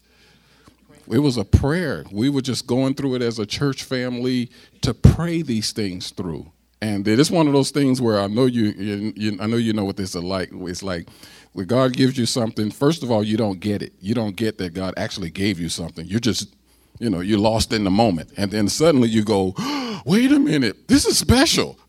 It 1.12 1.20
was 1.20 1.38
a 1.38 1.46
prayer. 1.46 2.06
We 2.12 2.30
were 2.30 2.42
just 2.42 2.68
going 2.68 2.94
through 2.94 3.16
it 3.16 3.22
as 3.22 3.40
a 3.40 3.46
church 3.46 3.84
family 3.84 4.50
to 4.82 4.94
pray 4.94 5.42
these 5.42 5.72
things 5.72 6.12
through. 6.12 6.52
And 6.82 7.08
it's 7.08 7.32
one 7.32 7.48
of 7.48 7.54
those 7.54 7.72
things 7.72 8.02
where 8.02 8.20
I 8.20 8.28
know 8.28 8.46
you, 8.46 8.66
you, 8.66 9.14
you, 9.16 9.38
I 9.40 9.48
know 9.48 9.56
you 9.56 9.72
know 9.72 9.86
what 9.86 9.96
this 9.96 10.16
is 10.16 10.24
like. 10.24 10.50
It's 10.52 10.84
like 10.84 11.08
when 11.54 11.66
God 11.66 11.94
gives 11.94 12.18
you 12.18 12.26
something. 12.26 12.72
First 12.72 13.04
of 13.04 13.12
all, 13.12 13.24
you 13.24 13.38
don't 13.38 13.62
get 13.62 13.82
it. 13.82 13.94
You 14.02 14.14
don't 14.14 14.36
get 14.36 14.58
that 14.58 14.74
God 14.74 14.94
actually 14.98 15.30
gave 15.30 15.60
you 15.60 15.70
something. 15.70 16.06
You're 16.06 16.20
just, 16.20 16.54
you 17.00 17.10
know, 17.10 17.22
you're 17.22 17.40
lost 17.40 17.72
in 17.72 17.86
the 17.86 17.90
moment, 17.90 18.34
and 18.36 18.52
then 18.52 18.68
suddenly 18.68 19.08
you 19.08 19.24
go, 19.24 19.54
"Wait 20.06 20.30
a 20.34 20.40
minute, 20.40 20.90
this 20.90 21.06
is 21.06 21.18
special. 21.18 21.80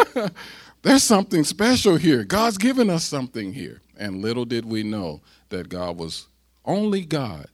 There's 0.82 1.04
something 1.04 1.44
special 1.44 1.96
here. 1.96 2.24
God's 2.24 2.58
given 2.58 2.90
us 2.90 3.04
something 3.04 3.52
here." 3.52 3.82
And 3.96 4.20
little 4.20 4.44
did 4.44 4.64
we 4.64 4.82
know 4.82 5.22
that 5.50 5.68
God 5.68 5.96
was 5.96 6.26
only 6.64 7.02
God 7.02 7.46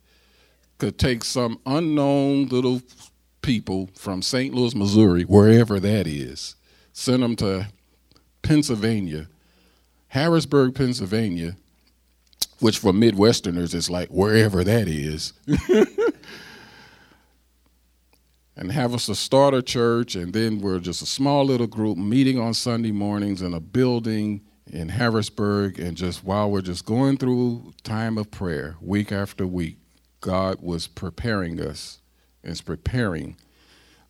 could 0.80 0.99
take 0.99 1.22
some 1.25 1.60
unknown 1.66 2.46
little 2.46 2.80
people 3.42 3.90
from 3.94 4.22
St. 4.22 4.54
Louis, 4.54 4.75
Missouri, 4.75 5.22
wherever 5.22 5.78
that 5.78 6.06
is, 6.06 6.56
send 6.94 7.22
them 7.22 7.37
to 7.37 7.68
Pennsylvania, 8.42 9.28
Harrisburg, 10.08 10.75
Pennsylvania, 10.75 11.54
which 12.60 12.78
for 12.78 12.92
Midwesterners 12.92 13.75
is 13.75 13.90
like 13.90 14.08
wherever 14.08 14.64
that 14.64 14.88
is. 14.88 15.34
and 18.56 18.72
have 18.72 18.94
us 18.94 19.08
a 19.08 19.14
starter 19.14 19.62
church, 19.62 20.14
and 20.14 20.32
then 20.32 20.60
we're 20.60 20.78
just 20.78 21.02
a 21.02 21.06
small 21.06 21.44
little 21.44 21.66
group 21.66 21.99
meeting 21.99 22.38
on 22.38 22.54
Sunday 22.54 22.92
mornings 22.92 23.42
in 23.42 23.52
a 23.52 23.60
building 23.60 24.40
in 24.66 24.88
Harrisburg, 24.88 25.78
and 25.78 25.94
just 25.96 26.25
while 26.25 26.50
we're 26.50 26.62
just 26.62 26.87
going 26.87 27.18
through 27.18 27.75
time 27.82 28.16
of 28.16 28.30
prayer, 28.30 28.76
week 28.80 29.12
after 29.12 29.46
week, 29.46 29.76
God 30.20 30.58
was 30.60 30.86
preparing 30.86 31.60
us, 31.60 32.00
is 32.42 32.60
preparing 32.60 33.36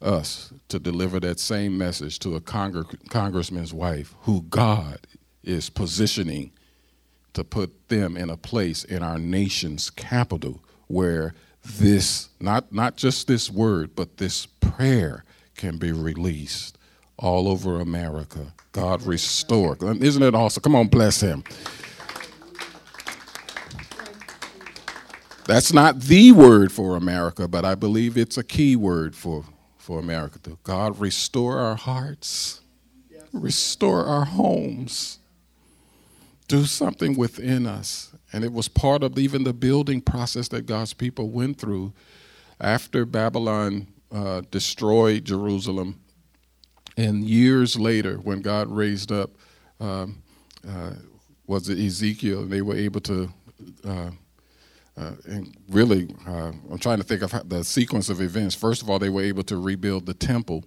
us 0.03 0.53
to 0.69 0.79
deliver 0.79 1.21
that 1.21 1.39
same 1.39 1.77
message 1.77 2.19
to 2.21 2.37
a 2.37 2.41
congressman's 2.41 3.75
wife 3.75 4.15
who 4.23 4.43
God 4.43 5.07
is 5.43 5.71
positioning 5.71 6.53
to 7.33 7.45
put 7.45 7.89
them 7.89 8.17
in 8.17 8.31
a 8.31 8.37
place 8.37 8.85
in 8.85 9.03
our 9.03 9.19
nation's 9.19 9.91
capital 9.91 10.63
where 10.89 11.35
this, 11.65 12.31
not, 12.41 12.73
not 12.73 12.97
just 12.97 13.27
this 13.27 13.51
word, 13.51 13.95
but 13.95 14.17
this 14.17 14.47
prayer 14.47 15.25
can 15.57 15.77
be 15.77 15.93
released 15.93 16.79
all 17.19 17.49
over 17.49 17.81
America. 17.81 18.53
God 18.73 19.03
restore. 19.03 19.77
Isn't 19.81 20.23
it 20.23 20.35
awesome? 20.35 20.63
Come 20.63 20.75
on, 20.75 20.89
bless 20.89 21.21
him. 21.21 21.45
That's 25.51 25.73
not 25.73 26.03
the 26.03 26.31
word 26.31 26.71
for 26.71 26.95
America, 26.95 27.49
but 27.49 27.65
I 27.65 27.75
believe 27.75 28.17
it's 28.17 28.39
a 28.39 28.45
key 28.45 28.77
word 28.77 29.17
for, 29.17 29.45
for 29.79 29.99
America. 29.99 30.39
God 30.63 31.01
restore 31.01 31.59
our 31.59 31.75
hearts, 31.75 32.61
restore 33.33 34.05
our 34.05 34.27
homes, 34.27 35.19
do 36.47 36.65
something 36.67 37.17
within 37.17 37.67
us. 37.67 38.13
And 38.33 38.45
it 38.45 38.53
was 38.53 38.69
part 38.69 39.03
of 39.03 39.19
even 39.19 39.43
the 39.43 39.53
building 39.53 40.01
process 40.01 40.47
that 40.51 40.67
God's 40.67 40.95
people 40.95 41.31
went 41.31 41.59
through 41.59 41.95
after 42.61 43.05
Babylon 43.05 43.89
uh, 44.13 44.43
destroyed 44.53 45.25
Jerusalem. 45.25 45.99
And 46.97 47.25
years 47.25 47.77
later, 47.77 48.19
when 48.19 48.41
God 48.41 48.69
raised 48.69 49.11
up, 49.11 49.31
um, 49.81 50.23
uh, 50.65 50.93
was 51.49 51.69
it 51.69 51.81
Ezekiel, 51.81 52.47
they 52.47 52.63
were 52.63 52.77
able 52.77 53.01
to, 53.01 53.33
uh, 53.85 54.11
uh 55.01 55.13
and 55.27 55.57
really, 55.69 56.15
uh, 56.27 56.53
I'm 56.71 56.79
trying 56.79 56.99
to 56.99 57.05
think 57.05 57.23
of 57.23 57.49
the 57.49 57.65
sequence 57.65 58.09
of 58.09 58.21
events. 58.21 58.55
First 58.55 58.83
of 58.83 58.91
all, 58.91 58.99
they 58.99 59.09
were 59.09 59.23
able 59.23 59.43
to 59.45 59.57
rebuild 59.57 60.07
the 60.07 60.15
temple 60.15 60.65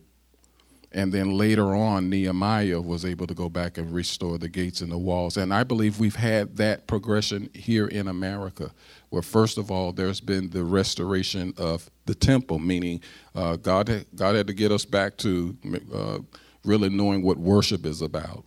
and 0.93 1.11
then 1.11 1.31
later 1.31 1.73
on, 1.73 2.09
Nehemiah 2.09 2.79
was 2.79 3.03
able 3.03 3.25
to 3.25 3.33
go 3.33 3.49
back 3.49 3.79
and 3.79 3.91
restore 3.93 4.37
the 4.37 4.47
gates 4.47 4.81
and 4.81 4.91
the 4.91 4.97
walls. 4.97 5.37
And 5.37 5.51
I 5.51 5.63
believe 5.63 5.99
we've 5.99 6.15
had 6.15 6.57
that 6.57 6.85
progression 6.85 7.49
here 7.55 7.87
in 7.87 8.07
America, 8.07 8.71
where 9.09 9.23
first 9.23 9.57
of 9.57 9.71
all, 9.71 9.91
there's 9.91 10.21
been 10.21 10.51
the 10.51 10.63
restoration 10.63 11.53
of 11.57 11.89
the 12.05 12.13
temple, 12.13 12.59
meaning 12.59 13.01
uh, 13.33 13.55
God, 13.55 13.87
had, 13.87 14.05
God 14.15 14.35
had 14.35 14.45
to 14.47 14.53
get 14.53 14.71
us 14.71 14.85
back 14.85 15.17
to 15.17 15.57
uh, 15.93 16.19
really 16.63 16.89
knowing 16.89 17.23
what 17.23 17.37
worship 17.37 17.87
is 17.87 18.03
about. 18.03 18.45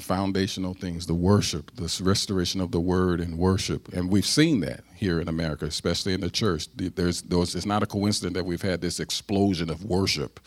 Foundational 0.00 0.74
things, 0.74 1.06
the 1.06 1.14
worship, 1.14 1.70
this 1.76 2.00
restoration 2.00 2.60
of 2.60 2.72
the 2.72 2.80
word 2.80 3.20
and 3.20 3.38
worship. 3.38 3.92
And 3.92 4.10
we've 4.10 4.26
seen 4.26 4.60
that 4.60 4.82
here 4.94 5.20
in 5.20 5.28
America, 5.28 5.66
especially 5.66 6.14
in 6.14 6.20
the 6.20 6.30
church. 6.30 6.68
There's, 6.74 7.22
there's, 7.22 7.54
it's 7.54 7.66
not 7.66 7.82
a 7.82 7.86
coincidence 7.86 8.34
that 8.34 8.44
we've 8.44 8.62
had 8.62 8.80
this 8.80 9.00
explosion 9.00 9.70
of 9.70 9.84
worship 9.84 10.40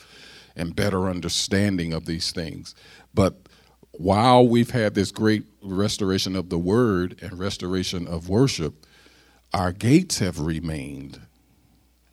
and 0.56 0.76
better 0.76 1.10
understanding 1.10 1.94
of 1.94 2.06
these 2.06 2.32
things. 2.32 2.76
But 3.14 3.36
while 3.92 4.48
we've 4.48 4.72
had 4.72 4.96
this 4.96 5.12
great 5.12 5.44
restoration 5.62 6.36
of 6.36 6.50
the 6.50 6.58
word 6.58 7.20
and 7.22 7.38
restoration 7.38 8.08
of 8.08 8.30
worship, 8.30 8.86
our 9.54 9.72
gates 9.72 10.20
have 10.20 10.40
remained 10.40 11.20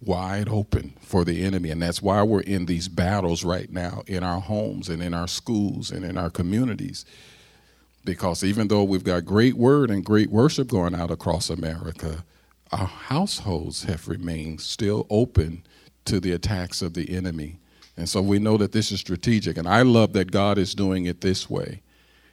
wide 0.02 0.48
open 0.48 0.94
for 1.00 1.24
the 1.24 1.42
enemy. 1.44 1.70
And 1.70 1.80
that's 1.80 2.02
why 2.02 2.22
we're 2.22 2.40
in 2.40 2.66
these 2.66 2.88
battles 2.88 3.44
right 3.44 3.70
now 3.70 4.02
in 4.06 4.22
our 4.22 4.40
homes 4.40 4.88
and 4.88 5.02
in 5.02 5.14
our 5.14 5.28
schools 5.28 5.90
and 5.90 6.04
in 6.04 6.16
our 6.16 6.30
communities. 6.30 7.04
Because 8.04 8.42
even 8.42 8.68
though 8.68 8.84
we've 8.84 9.04
got 9.04 9.24
great 9.24 9.54
word 9.54 9.90
and 9.90 10.04
great 10.04 10.30
worship 10.30 10.68
going 10.68 10.94
out 10.94 11.10
across 11.10 11.50
America, 11.50 12.24
our 12.72 12.86
households 12.86 13.84
have 13.84 14.08
remained 14.08 14.60
still 14.60 15.06
open 15.10 15.64
to 16.06 16.20
the 16.20 16.32
attacks 16.32 16.82
of 16.82 16.94
the 16.94 17.14
enemy. 17.14 17.58
And 17.96 18.08
so 18.08 18.22
we 18.22 18.38
know 18.38 18.56
that 18.56 18.72
this 18.72 18.90
is 18.90 19.00
strategic. 19.00 19.58
And 19.58 19.68
I 19.68 19.82
love 19.82 20.14
that 20.14 20.30
God 20.30 20.56
is 20.56 20.74
doing 20.74 21.04
it 21.04 21.20
this 21.20 21.50
way. 21.50 21.82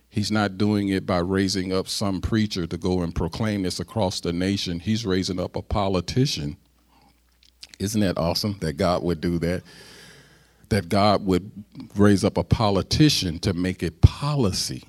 He's 0.10 0.32
not 0.32 0.58
doing 0.58 0.88
it 0.90 1.06
by 1.06 1.20
raising 1.20 1.74
up 1.74 1.88
some 1.88 2.22
preacher 2.22 2.66
to 2.66 2.78
go 2.78 3.02
and 3.02 3.14
proclaim 3.14 3.64
this 3.64 3.80
across 3.80 4.22
the 4.22 4.32
nation. 4.32 4.80
He's 4.80 5.06
raising 5.06 5.40
up 5.40 5.56
a 5.56 5.62
politician. 5.62 6.58
Isn't 7.80 8.02
that 8.02 8.18
awesome 8.18 8.58
that 8.62 8.78
God 8.78 9.04
would 9.04 9.22
do 9.22 9.38
that? 9.40 9.64
That 10.70 10.90
God 10.90 11.26
would 11.26 11.52
raise 11.96 12.24
up 12.24 12.38
a 12.38 12.44
politician 12.44 13.40
to 13.40 13.54
make 13.54 13.84
it 13.84 14.02
policy, 14.02 14.84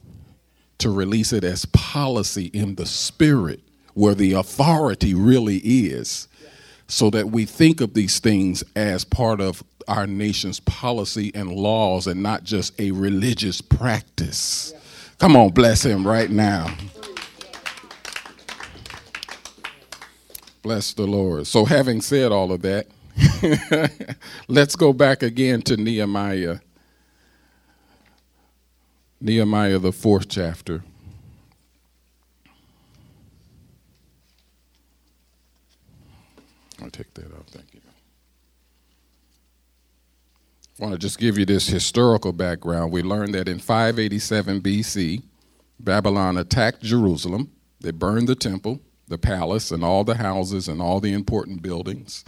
to 0.78 0.90
release 0.90 1.32
it 1.32 1.44
as 1.44 1.64
policy 1.66 2.46
in 2.46 2.76
the 2.76 2.86
spirit 2.86 3.60
where 3.94 4.14
the 4.14 4.32
authority 4.32 5.12
really 5.12 5.58
is, 5.58 6.28
so 6.86 7.10
that 7.10 7.30
we 7.30 7.44
think 7.44 7.80
of 7.80 7.94
these 7.94 8.20
things 8.20 8.62
as 8.76 9.04
part 9.04 9.40
of 9.40 9.62
our 9.88 10.06
nation's 10.06 10.60
policy 10.60 11.32
and 11.34 11.50
laws 11.50 12.06
and 12.06 12.22
not 12.22 12.44
just 12.44 12.78
a 12.80 12.90
religious 12.92 13.60
practice. 13.60 14.72
Come 15.18 15.36
on, 15.36 15.50
bless 15.50 15.84
him 15.84 16.06
right 16.06 16.30
now. 16.30 16.72
Bless 20.62 20.92
the 20.92 21.06
Lord. 21.06 21.46
So, 21.46 21.64
having 21.64 22.00
said 22.00 22.30
all 22.30 22.52
of 22.52 22.62
that, 22.62 22.86
let's 24.48 24.76
go 24.76 24.92
back 24.92 25.22
again 25.22 25.62
to 25.62 25.76
Nehemiah. 25.76 26.58
Nehemiah, 29.20 29.78
the 29.78 29.92
fourth 29.92 30.28
chapter. 30.28 30.82
I'll 36.80 36.90
take 36.90 37.12
that 37.14 37.26
out. 37.34 37.46
Thank 37.48 37.74
you. 37.74 37.80
I 40.80 40.84
want 40.84 40.92
to 40.92 40.98
just 40.98 41.18
give 41.18 41.36
you 41.36 41.44
this 41.44 41.66
historical 41.66 42.32
background. 42.32 42.92
We 42.92 43.02
learned 43.02 43.34
that 43.34 43.48
in 43.48 43.58
587 43.58 44.60
BC, 44.60 45.22
Babylon 45.80 46.36
attacked 46.36 46.82
Jerusalem. 46.82 47.50
They 47.80 47.90
burned 47.90 48.28
the 48.28 48.36
temple, 48.36 48.80
the 49.08 49.18
palace, 49.18 49.72
and 49.72 49.82
all 49.82 50.04
the 50.04 50.16
houses 50.16 50.68
and 50.68 50.80
all 50.80 51.00
the 51.00 51.12
important 51.12 51.62
buildings. 51.62 52.24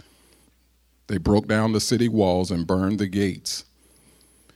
They 1.07 1.17
broke 1.17 1.47
down 1.47 1.71
the 1.71 1.79
city 1.79 2.09
walls 2.09 2.51
and 2.51 2.67
burned 2.67 2.99
the 2.99 3.07
gates. 3.07 3.63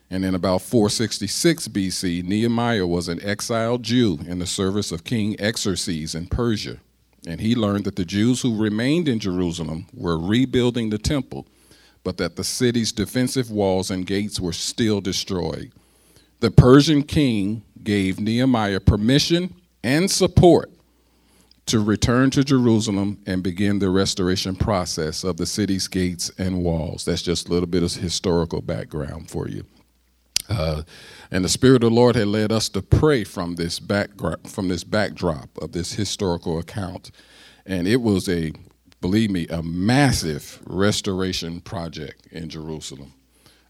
And 0.09 0.24
in 0.24 0.35
about 0.35 0.62
466 0.62 1.67
BC, 1.69 2.24
Nehemiah 2.24 2.85
was 2.85 3.07
an 3.07 3.24
exiled 3.24 3.83
Jew 3.83 4.19
in 4.27 4.39
the 4.39 4.45
service 4.45 4.91
of 4.91 5.03
King 5.03 5.35
Xerxes 5.39 6.13
in 6.13 6.27
Persia. 6.27 6.77
And 7.27 7.41
he 7.41 7.55
learned 7.55 7.85
that 7.85 7.95
the 7.95 8.05
Jews 8.05 8.41
who 8.41 8.55
remained 8.55 9.07
in 9.07 9.19
Jerusalem 9.19 9.88
were 9.93 10.19
rebuilding 10.19 10.91
the 10.91 11.00
temple 11.00 11.47
but 12.05 12.17
that 12.17 12.35
the 12.38 12.43
city's 12.43 12.93
defensive 12.93 13.51
walls 13.51 13.89
and 13.91 14.05
gates 14.05 14.39
were 14.39 14.53
still 14.53 15.01
destroyed. 15.01 15.71
The 16.39 16.51
Persian 16.51 17.01
king 17.01 17.63
gave 17.83 18.19
Nehemiah 18.19 18.79
permission 18.79 19.55
and 19.83 20.09
support 20.09 20.71
to 21.65 21.79
return 21.79 22.29
to 22.29 22.43
Jerusalem 22.43 23.17
and 23.25 23.41
begin 23.41 23.79
the 23.79 23.89
restoration 23.89 24.55
process 24.55 25.24
of 25.24 25.38
the 25.38 25.47
city's 25.47 25.88
gates 25.88 26.29
and 26.38 26.63
walls. 26.63 27.05
That's 27.05 27.24
just 27.24 27.47
a 27.47 27.51
little 27.51 27.67
bit 27.67 27.81
of 27.81 27.95
historical 27.95 28.62
background 28.62 29.31
for 29.31 29.50
you. 29.50 29.65
Uh, 30.49 30.83
and 31.31 31.43
the 31.43 31.49
Spirit 31.49 31.83
of 31.83 31.89
the 31.89 31.95
Lord 31.95 32.15
had 32.15 32.27
led 32.27 32.51
us 32.51 32.69
to 32.69 32.81
pray 32.81 33.23
from 33.23 33.55
this 33.55 33.79
background, 33.79 34.49
from 34.49 34.67
this 34.67 34.83
backdrop 34.83 35.57
of 35.57 35.71
this 35.71 35.93
historical 35.93 36.59
account, 36.59 37.11
and 37.65 37.87
it 37.87 38.01
was 38.01 38.29
a 38.29 38.51
believe 39.01 39.29
me, 39.29 39.47
a 39.49 39.61
massive 39.61 40.59
restoration 40.65 41.61
project 41.61 42.25
in 42.31 42.49
Jerusalem. 42.49 43.13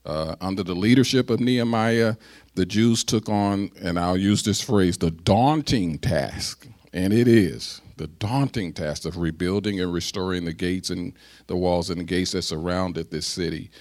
Uh, 0.06 0.36
under 0.40 0.64
the 0.64 0.76
leadership 0.76 1.30
of 1.30 1.42
Nehemiah, 1.42 2.16
the 2.54 2.66
Jews 2.66 3.04
took 3.04 3.28
on, 3.28 3.70
and 3.82 4.00
I'll 4.00 4.18
use 4.18 4.44
this 4.44 4.62
phrase, 4.62 4.98
the 4.98 5.12
daunting 5.12 5.98
task, 5.98 6.68
and 6.94 7.12
it 7.12 7.28
is 7.28 7.82
the 7.98 8.08
daunting 8.08 8.72
task 8.72 9.06
of 9.06 9.18
rebuilding 9.18 9.80
and 9.80 9.92
restoring 9.92 10.46
the 10.46 10.54
gates 10.54 10.90
and 10.90 11.14
the 11.48 11.56
walls 11.56 11.90
and 11.90 12.00
the 12.00 12.06
gates 12.06 12.32
that 12.32 12.44
surrounded 12.44 13.12
this 13.12 13.28
city. 13.28 13.72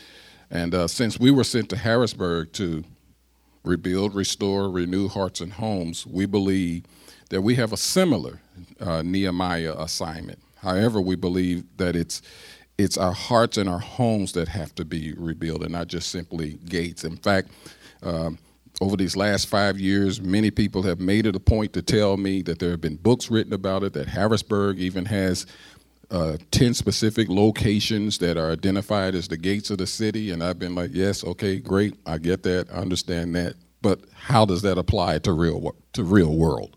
And 0.55 0.73
uh, 0.73 0.87
since 0.87 1.19
we 1.19 1.33
were 1.33 1.45
sent 1.45 1.69
to 1.71 1.77
Harrisburg 1.77 2.53
to 2.53 2.85
rebuild, 3.65 4.15
restore, 4.15 4.71
renew 4.71 5.09
hearts 5.09 5.41
and 5.41 5.53
homes, 5.53 6.07
we 6.07 6.27
believe 6.27 6.85
that 7.31 7.43
we 7.43 7.57
have 7.57 7.73
a 7.73 7.77
similar 7.77 8.41
uh, 8.81 9.03
Nehemiah 9.03 9.75
assignment. 9.77 10.39
However, 10.57 11.01
we 11.01 11.17
believe 11.17 11.65
that 11.77 11.97
it's 11.97 12.23
it's 12.77 12.97
our 12.97 13.13
hearts 13.13 13.57
and 13.57 13.69
our 13.69 13.79
homes 13.79 14.33
that 14.33 14.49
have 14.49 14.75
to 14.77 14.85
be 14.85 15.15
rebuilt, 15.17 15.63
and 15.63 15.73
not 15.73 15.89
just 15.89 16.09
simply 16.11 16.55
gates. 16.67 17.05
In 17.05 17.17
fact. 17.17 17.51
Um, 18.03 18.39
over 18.81 18.97
these 18.97 19.17
last 19.17 19.47
five 19.47 19.79
years, 19.79 20.21
many 20.21 20.51
people 20.51 20.83
have 20.83 20.99
made 20.99 21.27
it 21.27 21.37
a 21.37 21.41
point 21.41 21.73
to 21.75 21.81
tell 21.81 22.17
me 22.17 22.43
that 22.43 22.59
there 22.59 22.71
have 22.71 22.81
been 22.81 22.97
books 22.97 23.31
written 23.31 23.53
about 23.53 23.85
it, 23.85 23.93
that 23.93 24.09
Harrisburg 24.09 24.81
even 24.81 25.05
has 25.05 25.47
uh, 26.11 26.37
10 26.51 26.75
specific 26.75 27.29
locations 27.29 28.19
that 28.19 28.37
are 28.37 28.53
identified 28.53 29.15
as 29.15 29.29
the 29.29 29.37
gates 29.37 29.71
of 29.71 29.79
the 29.79 29.87
city. 29.87 30.31
And 30.31 30.43
I've 30.43 30.59
been 30.59 30.75
like, 30.75 30.91
yes, 30.93 31.25
okay, 31.25 31.59
great, 31.59 31.95
I 32.07 32.19
get 32.19 32.43
that, 32.45 32.69
I 32.73 32.77
understand 32.77 33.35
that. 33.37 33.55
But 33.83 34.01
how 34.15 34.45
does 34.45 34.63
that 34.63 34.79
apply 34.79 35.19
to 35.21 35.33
real, 35.33 35.75
to 35.93 36.05
real 36.05 36.35
world? 36.35 36.77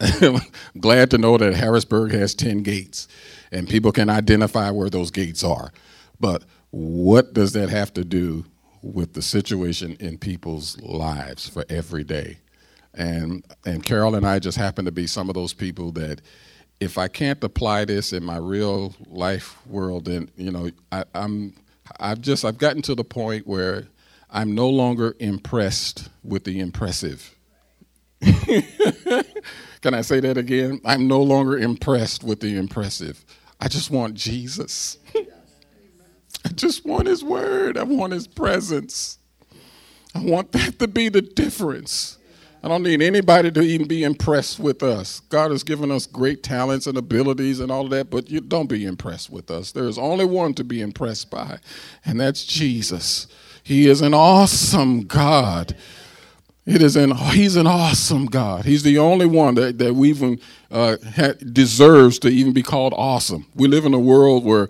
glad 0.80 1.10
to 1.10 1.18
know 1.18 1.36
that 1.36 1.54
Harrisburg 1.54 2.12
has 2.12 2.34
10 2.34 2.62
gates 2.62 3.08
and 3.52 3.68
people 3.68 3.92
can 3.92 4.08
identify 4.08 4.70
where 4.70 4.90
those 4.90 5.10
gates 5.10 5.44
are. 5.44 5.72
But 6.18 6.44
what 6.70 7.32
does 7.34 7.52
that 7.52 7.68
have 7.68 7.92
to 7.94 8.04
do 8.04 8.44
with 8.82 9.12
the 9.14 9.22
situation 9.22 9.96
in 10.00 10.18
people's 10.18 10.80
lives 10.80 11.48
for 11.48 11.64
every 11.68 12.04
day? 12.04 12.38
And 12.94 13.44
and 13.64 13.84
Carol 13.84 14.14
and 14.14 14.26
I 14.26 14.38
just 14.38 14.58
happen 14.58 14.84
to 14.84 14.92
be 14.92 15.06
some 15.06 15.28
of 15.28 15.34
those 15.34 15.52
people 15.52 15.92
that 15.92 16.20
if 16.80 16.96
I 16.96 17.08
can't 17.08 17.42
apply 17.44 17.84
this 17.84 18.12
in 18.12 18.24
my 18.24 18.38
real 18.38 18.94
life 19.06 19.56
world, 19.66 20.06
then 20.06 20.30
you 20.36 20.50
know 20.50 20.70
I, 20.90 21.04
I'm 21.14 21.54
I've 22.00 22.20
just 22.20 22.44
I've 22.44 22.58
gotten 22.58 22.82
to 22.82 22.94
the 22.94 23.04
point 23.04 23.46
where 23.46 23.86
I'm 24.30 24.54
no 24.54 24.68
longer 24.68 25.14
impressed 25.18 26.08
with 26.24 26.44
the 26.44 26.58
impressive. 26.58 27.36
Can 28.22 29.94
I 29.94 30.02
say 30.02 30.20
that 30.20 30.36
again? 30.36 30.80
I'm 30.84 31.08
no 31.08 31.22
longer 31.22 31.58
impressed 31.58 32.22
with 32.24 32.40
the 32.40 32.56
impressive. 32.56 33.24
I 33.60 33.68
just 33.68 33.90
want 33.90 34.14
Jesus. 34.14 34.98
I 36.44 36.48
just 36.54 36.86
want 36.86 37.06
his 37.06 37.22
word. 37.22 37.76
I 37.76 37.82
want 37.82 38.12
his 38.12 38.26
presence. 38.26 39.18
I 40.14 40.22
want 40.22 40.52
that 40.52 40.78
to 40.78 40.88
be 40.88 41.08
the 41.08 41.22
difference. 41.22 42.18
I 42.62 42.68
don't 42.68 42.82
need 42.82 43.00
anybody 43.00 43.50
to 43.50 43.62
even 43.62 43.88
be 43.88 44.04
impressed 44.04 44.60
with 44.60 44.82
us. 44.82 45.20
God 45.30 45.50
has 45.50 45.62
given 45.62 45.90
us 45.90 46.06
great 46.06 46.42
talents 46.42 46.86
and 46.86 46.98
abilities 46.98 47.58
and 47.58 47.72
all 47.72 47.84
of 47.84 47.90
that, 47.90 48.10
but 48.10 48.28
you 48.28 48.40
don't 48.40 48.68
be 48.68 48.84
impressed 48.84 49.30
with 49.30 49.50
us. 49.50 49.72
There 49.72 49.88
is 49.88 49.96
only 49.96 50.26
one 50.26 50.52
to 50.54 50.64
be 50.64 50.82
impressed 50.82 51.30
by, 51.30 51.58
and 52.04 52.20
that's 52.20 52.44
Jesus. 52.44 53.28
He 53.62 53.88
is 53.88 54.02
an 54.02 54.12
awesome 54.12 55.06
God. 55.06 55.74
It 56.66 56.82
is 56.82 56.96
an 56.96 57.16
he's 57.16 57.56
an 57.56 57.66
awesome 57.66 58.26
God. 58.26 58.66
He's 58.66 58.82
the 58.82 58.98
only 58.98 59.24
one 59.26 59.54
that, 59.54 59.78
that 59.78 59.94
we 59.94 60.10
even 60.10 60.38
uh, 60.70 60.96
deserves 61.52 62.18
to 62.20 62.28
even 62.28 62.52
be 62.52 62.62
called 62.62 62.92
awesome. 62.94 63.46
We 63.54 63.68
live 63.68 63.86
in 63.86 63.94
a 63.94 63.98
world 63.98 64.44
where 64.44 64.68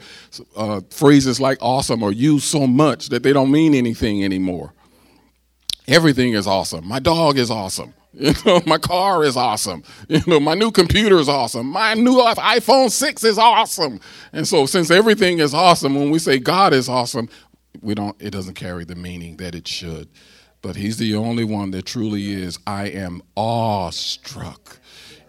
uh, 0.56 0.80
phrases 0.90 1.40
like 1.40 1.58
awesome 1.60 2.04
are 2.04 2.12
used 2.12 2.44
so 2.44 2.68
much 2.68 3.08
that 3.08 3.24
they 3.24 3.32
don't 3.32 3.50
mean 3.50 3.74
anything 3.74 4.24
anymore. 4.24 4.72
Everything 5.90 6.34
is 6.34 6.46
awesome. 6.46 6.86
My 6.86 7.00
dog 7.00 7.36
is 7.36 7.50
awesome. 7.50 7.94
You 8.12 8.34
know, 8.44 8.60
my 8.66 8.78
car 8.78 9.22
is 9.22 9.36
awesome. 9.36 9.84
You 10.08 10.20
know, 10.26 10.40
my 10.40 10.54
new 10.54 10.72
computer 10.72 11.18
is 11.18 11.28
awesome. 11.28 11.68
My 11.68 11.94
new 11.94 12.16
iPhone 12.16 12.90
6 12.90 13.22
is 13.24 13.38
awesome. 13.38 14.00
And 14.32 14.48
so 14.48 14.66
since 14.66 14.90
everything 14.90 15.38
is 15.38 15.54
awesome, 15.54 15.94
when 15.94 16.10
we 16.10 16.18
say 16.18 16.40
God 16.40 16.72
is 16.72 16.88
awesome, 16.88 17.28
we 17.82 17.94
don't 17.94 18.20
it 18.20 18.30
doesn't 18.30 18.54
carry 18.54 18.84
the 18.84 18.96
meaning 18.96 19.36
that 19.36 19.54
it 19.54 19.68
should. 19.68 20.08
But 20.60 20.74
he's 20.74 20.98
the 20.98 21.14
only 21.14 21.44
one 21.44 21.70
that 21.70 21.86
truly 21.86 22.32
is 22.32 22.58
I 22.66 22.86
am 22.88 23.22
awestruck 23.36 24.79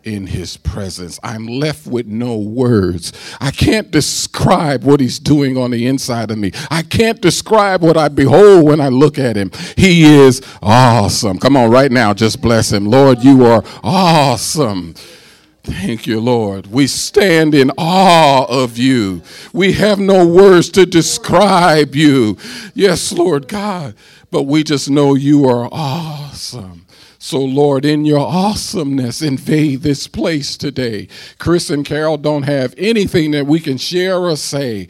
in 0.03 0.27
his 0.27 0.57
presence. 0.57 1.19
I'm 1.23 1.47
left 1.47 1.87
with 1.87 2.07
no 2.07 2.37
words. 2.37 3.13
I 3.39 3.51
can't 3.51 3.91
describe 3.91 4.83
what 4.83 4.99
he's 4.99 5.19
doing 5.19 5.57
on 5.57 5.71
the 5.71 5.87
inside 5.87 6.31
of 6.31 6.37
me. 6.37 6.51
I 6.69 6.81
can't 6.81 7.21
describe 7.21 7.81
what 7.81 7.97
I 7.97 8.07
behold 8.07 8.65
when 8.65 8.81
I 8.81 8.89
look 8.89 9.17
at 9.17 9.35
him. 9.35 9.51
He 9.77 10.03
is 10.03 10.41
awesome. 10.61 11.37
Come 11.39 11.55
on, 11.55 11.69
right 11.69 11.91
now, 11.91 12.13
just 12.13 12.41
bless 12.41 12.71
him. 12.71 12.85
Lord, 12.85 13.23
you 13.23 13.45
are 13.45 13.63
awesome. 13.83 14.95
Thank 15.63 16.07
you, 16.07 16.19
Lord. 16.19 16.67
We 16.67 16.87
stand 16.87 17.53
in 17.53 17.71
awe 17.77 18.45
of 18.45 18.79
you. 18.79 19.21
We 19.53 19.73
have 19.73 19.99
no 19.99 20.25
words 20.25 20.69
to 20.71 20.87
describe 20.87 21.95
you. 21.95 22.37
Yes, 22.73 23.11
Lord 23.11 23.47
God, 23.47 23.93
but 24.31 24.43
we 24.43 24.63
just 24.63 24.89
know 24.89 25.13
you 25.13 25.47
are 25.47 25.69
awesome. 25.71 26.87
So, 27.23 27.37
Lord, 27.37 27.85
in 27.85 28.03
your 28.03 28.25
awesomeness, 28.27 29.21
invade 29.21 29.83
this 29.83 30.07
place 30.07 30.57
today. 30.57 31.07
Chris 31.37 31.69
and 31.69 31.85
Carol 31.85 32.17
don't 32.17 32.41
have 32.43 32.73
anything 32.79 33.29
that 33.31 33.45
we 33.45 33.59
can 33.59 33.77
share 33.77 34.17
or 34.17 34.35
say 34.35 34.87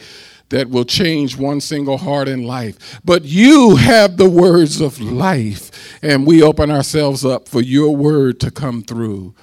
that 0.48 0.70
will 0.70 0.86
change 0.86 1.36
one 1.36 1.60
single 1.60 1.98
heart 1.98 2.30
in 2.30 2.44
life. 2.44 3.02
But 3.04 3.26
you 3.26 3.76
have 3.76 4.16
the 4.16 4.30
words 4.30 4.80
of 4.80 5.02
life, 5.02 6.00
and 6.02 6.26
we 6.26 6.42
open 6.42 6.72
ourselves 6.72 7.26
up 7.26 7.50
for 7.50 7.60
your 7.60 7.94
word 7.98 8.40
to 8.40 8.50
come 8.50 8.82
through. 8.82 9.36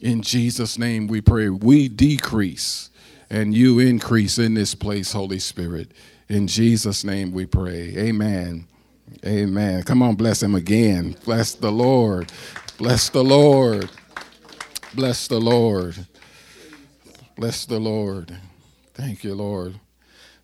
In 0.00 0.22
Jesus' 0.22 0.78
name 0.78 1.08
we 1.08 1.20
pray. 1.20 1.48
We 1.48 1.88
decrease 1.88 2.90
and 3.28 3.52
you 3.52 3.80
increase 3.80 4.38
in 4.38 4.54
this 4.54 4.76
place, 4.76 5.12
Holy 5.12 5.40
Spirit. 5.40 5.90
In 6.28 6.46
Jesus' 6.46 7.02
name 7.02 7.32
we 7.32 7.46
pray. 7.46 7.92
Amen. 7.98 8.68
Amen. 9.24 9.82
Come 9.82 10.02
on, 10.02 10.14
bless 10.14 10.42
him 10.42 10.54
again. 10.54 11.16
Bless 11.24 11.54
the 11.54 11.70
Lord. 11.70 12.32
Bless 12.78 13.10
the 13.10 13.24
Lord. 13.24 13.90
Bless 14.94 15.28
the 15.28 15.40
Lord. 15.40 16.06
Bless 17.36 17.66
the 17.66 17.78
Lord. 17.78 18.36
Thank 18.94 19.24
you, 19.24 19.34
Lord. 19.34 19.78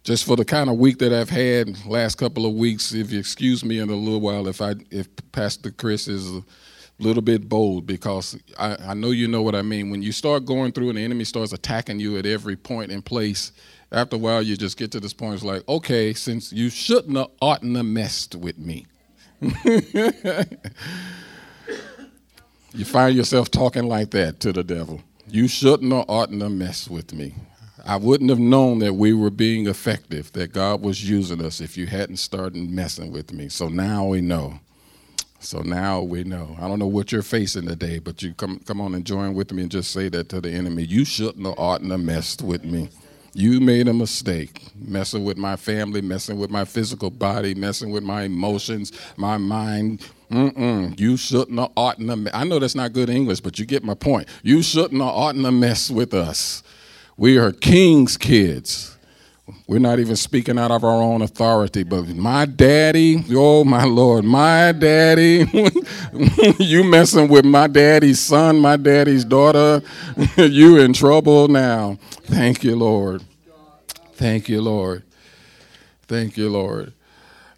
Just 0.05 0.25
for 0.25 0.37
the 0.37 0.45
kind 0.45 0.71
of 0.71 0.77
week 0.77 0.99
that 0.99 1.13
I've 1.13 1.31
had, 1.31 1.85
last 1.87 2.17
couple 2.17 2.47
of 2.47 2.55
weeks, 2.55 2.93
if 2.95 3.11
you 3.11 3.19
excuse 3.19 3.65
me 3.65 3.81
in 3.81 3.91
a 3.91 3.95
little 3.97 4.21
while, 4.21 4.47
if 4.47 4.63
I 4.63 4.75
if 4.91 5.09
Pastor 5.33 5.71
Chris 5.73 6.07
is 6.07 6.31
a 6.31 6.43
little 6.99 7.23
bit 7.23 7.49
bold, 7.49 7.87
because 7.87 8.39
I, 8.59 8.77
I 8.81 8.95
know 8.95 9.11
you 9.11 9.27
know 9.27 9.43
what 9.43 9.55
I 9.55 9.63
mean. 9.63 9.91
When 9.91 10.03
you 10.03 10.13
start 10.13 10.45
going 10.45 10.73
through 10.73 10.91
and 10.91 10.99
the 10.99 11.03
enemy 11.03 11.25
starts 11.25 11.53
attacking 11.53 11.99
you 11.99 12.19
at 12.19 12.27
every 12.27 12.57
point 12.57 12.93
and 12.93 13.05
place, 13.05 13.53
after 13.97 14.17
a 14.17 14.19
while, 14.19 14.43
you 14.43 14.57
just 14.57 14.77
get 14.77 14.93
to 14.93 15.01
this 15.01 15.15
point. 15.15 15.35
It's 15.35 15.43
like, 15.43 15.67
okay, 15.69 16.13
since 16.13 16.53
you 16.53 16.69
shouldn't 16.69 17.17
have, 17.17 17.31
oughtn't 17.41 17.77
have 17.77 17.87
messed 17.87 18.35
with 18.35 18.59
me. 18.59 18.87
you 19.41 19.51
find 22.85 23.17
yourself 23.17 23.51
talking 23.51 23.85
like 23.85 24.11
that 24.11 24.39
to 24.41 24.53
the 24.53 24.63
devil. 24.63 25.01
You 25.29 25.49
shouldn't 25.49 25.93
have, 25.93 26.05
oughtn't 26.09 26.43
have 26.43 26.53
messed 26.53 26.91
with 26.91 27.15
me. 27.15 27.35
I 27.87 27.97
wouldn't 27.97 28.31
have 28.31 28.39
known 28.39 28.81
that 28.81 28.95
we 28.95 29.15
were 29.15 29.31
being 29.31 29.67
effective, 29.67 30.33
that 30.33 30.53
God 30.53 30.83
was 30.83 31.09
using 31.09 31.43
us 31.43 31.61
if 31.61 31.79
you 31.79 31.87
hadn't 31.87 32.17
started 32.17 32.57
messing 32.57 33.13
with 33.13 33.33
me. 33.33 33.49
So 33.49 33.69
now 33.69 34.05
we 34.05 34.21
know. 34.21 34.59
So 35.39 35.61
now 35.61 36.03
we 36.03 36.25
know. 36.25 36.57
I 36.61 36.69
don't 36.69 36.79
know 36.79 36.87
what 36.87 37.13
you're 37.13 37.23
facing 37.23 37.67
today, 37.67 37.99
but 37.99 38.23
you 38.23 38.35
come 38.35 38.59
come 38.61 38.81
on 38.81 38.95
and 38.95 39.05
join 39.05 39.35
with 39.35 39.53
me 39.53 39.63
and 39.63 39.71
just 39.71 39.93
say 39.93 40.09
that 40.09 40.29
to 40.31 40.41
the 40.41 40.51
enemy. 40.51 40.83
You 40.83 41.05
shouldn't 41.05 41.47
have 41.47 41.59
oughtn't 41.59 41.93
have 41.93 42.01
messed 42.01 42.43
with 42.43 42.65
me. 42.65 42.89
You 43.37 43.61
made 43.61 43.87
a 43.87 43.93
mistake 43.93 44.63
messing 44.75 45.23
with 45.23 45.37
my 45.37 45.57
family, 45.57 46.01
messing 46.01 46.39
with 46.39 46.51
my 46.51 46.65
physical 46.65 47.11
body, 47.11 47.55
messing 47.55 47.91
with 47.91 48.03
my 48.03 48.23
emotions, 48.23 48.93
my 49.19 49.37
mind. 49.37 50.09
Mm-mm. 50.31 50.99
You 50.99 51.19
shouldn't 51.19 51.59
have 51.59 51.71
oughtn't 51.77 52.09
have. 52.09 52.27
I 52.33 52.45
know 52.45 52.59
that's 52.59 52.75
not 52.75 52.95
good 52.95 53.11
English, 53.11 53.41
but 53.41 53.59
you 53.59 53.67
get 53.67 53.85
my 53.85 53.93
point. 53.93 54.27
You 54.43 54.63
shouldn't 54.63 55.03
have 55.03 55.11
oughtn't 55.11 55.45
have 55.45 55.53
mess 55.53 55.91
with 55.91 56.15
us. 56.15 56.63
We 57.19 57.37
are 57.37 57.53
king's 57.53 58.17
kids. 58.17 58.96
We're 59.69 59.79
not 59.79 60.01
even 60.01 60.17
speaking 60.17 60.59
out 60.59 60.73
of 60.73 60.83
our 60.83 61.01
own 61.01 61.23
authority, 61.23 61.85
but 61.85 62.09
my 62.09 62.47
daddy, 62.47 63.25
oh 63.31 63.63
my 63.63 63.85
Lord, 63.85 64.25
my 64.25 64.73
daddy, 64.73 65.47
you 66.59 66.83
messing 66.83 67.29
with 67.29 67.45
my 67.45 67.69
daddy's 67.69 68.19
son, 68.19 68.59
my 68.59 68.77
daddy's 68.77 69.25
daughter, 69.25 69.83
you 70.37 70.79
in 70.79 70.93
trouble 70.93 71.47
now. 71.47 71.97
Thank 72.25 72.65
you, 72.65 72.75
Lord. 72.75 73.23
Thank 74.15 74.49
you, 74.49 74.61
Lord. 74.61 75.05
Thank 76.09 76.37
you, 76.37 76.49
Lord. 76.49 76.93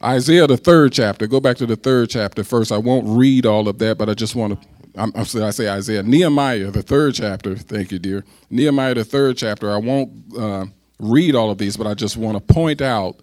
Isaiah, 0.02 0.46
the 0.46 0.58
third 0.58 0.92
chapter. 0.92 1.26
Go 1.26 1.40
back 1.40 1.56
to 1.56 1.66
the 1.66 1.76
third 1.76 2.10
chapter 2.10 2.44
first. 2.44 2.70
I 2.70 2.78
won't 2.78 3.06
read 3.08 3.46
all 3.46 3.66
of 3.66 3.78
that, 3.78 3.96
but 3.96 4.10
I 4.10 4.14
just 4.14 4.34
want 4.34 4.60
to. 4.60 4.68
I'm, 4.94 5.12
I'm 5.14 5.20
I 5.42 5.50
say 5.50 5.68
Isaiah, 5.68 6.02
Nehemiah, 6.02 6.70
the 6.70 6.82
third 6.82 7.14
chapter. 7.14 7.54
Thank 7.54 7.92
you, 7.92 7.98
dear. 7.98 8.24
Nehemiah, 8.50 8.94
the 8.94 9.04
third 9.04 9.38
chapter. 9.38 9.72
I 9.72 9.78
won't. 9.78 10.10
Uh, 10.36 10.66
read 10.98 11.34
all 11.34 11.50
of 11.50 11.58
these, 11.58 11.76
but 11.76 11.86
I 11.86 11.94
just 11.94 12.16
want 12.16 12.36
to 12.36 12.54
point 12.54 12.80
out 12.80 13.20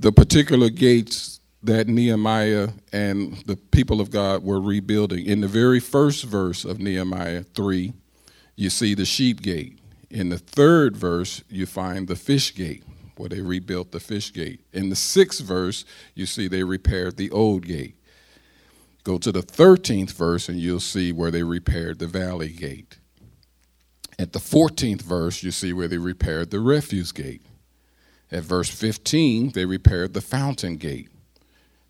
the 0.00 0.12
particular 0.12 0.70
gates 0.70 1.40
that 1.62 1.88
Nehemiah 1.88 2.70
and 2.92 3.36
the 3.46 3.56
people 3.56 4.00
of 4.00 4.10
God 4.10 4.42
were 4.42 4.60
rebuilding. 4.60 5.26
In 5.26 5.40
the 5.40 5.48
very 5.48 5.80
first 5.80 6.24
verse 6.24 6.64
of 6.64 6.78
Nehemiah 6.78 7.42
3, 7.54 7.92
you 8.56 8.70
see 8.70 8.94
the 8.94 9.04
sheep 9.04 9.42
gate. 9.42 9.78
In 10.10 10.30
the 10.30 10.38
third 10.38 10.96
verse, 10.96 11.44
you 11.48 11.66
find 11.66 12.08
the 12.08 12.16
fish 12.16 12.54
gate, 12.54 12.82
where 13.16 13.28
they 13.28 13.42
rebuilt 13.42 13.92
the 13.92 14.00
fish 14.00 14.32
gate. 14.32 14.60
In 14.72 14.88
the 14.88 14.96
sixth 14.96 15.42
verse, 15.42 15.84
you 16.14 16.26
see 16.26 16.48
they 16.48 16.64
repaired 16.64 17.16
the 17.16 17.30
old 17.30 17.66
gate. 17.66 17.96
Go 19.04 19.18
to 19.18 19.30
the 19.30 19.42
13th 19.42 20.12
verse, 20.12 20.48
and 20.48 20.58
you'll 20.58 20.80
see 20.80 21.12
where 21.12 21.30
they 21.30 21.42
repaired 21.42 21.98
the 21.98 22.06
valley 22.06 22.48
gate. 22.48 22.89
At 24.20 24.34
the 24.34 24.38
14th 24.38 25.00
verse, 25.00 25.42
you 25.42 25.50
see 25.50 25.72
where 25.72 25.88
they 25.88 25.96
repaired 25.96 26.50
the 26.50 26.60
refuse 26.60 27.10
gate. 27.10 27.40
At 28.30 28.42
verse 28.42 28.68
15, 28.68 29.52
they 29.52 29.64
repaired 29.64 30.12
the 30.12 30.20
fountain 30.20 30.76
gate. 30.76 31.08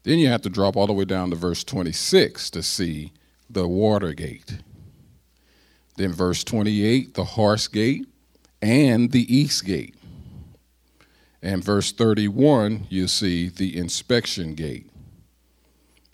Then 0.04 0.20
you 0.20 0.28
have 0.28 0.42
to 0.42 0.48
drop 0.48 0.76
all 0.76 0.86
the 0.86 0.92
way 0.92 1.04
down 1.04 1.30
to 1.30 1.36
verse 1.36 1.64
26 1.64 2.48
to 2.50 2.62
see 2.62 3.12
the 3.50 3.66
water 3.66 4.12
gate. 4.12 4.58
Then, 5.96 6.12
verse 6.12 6.44
28, 6.44 7.14
the 7.14 7.24
horse 7.24 7.66
gate 7.66 8.06
and 8.62 9.10
the 9.10 9.36
east 9.36 9.64
gate. 9.64 9.96
And 11.42 11.64
verse 11.64 11.90
31, 11.90 12.86
you 12.90 13.08
see 13.08 13.48
the 13.48 13.76
inspection 13.76 14.54
gate. 14.54 14.88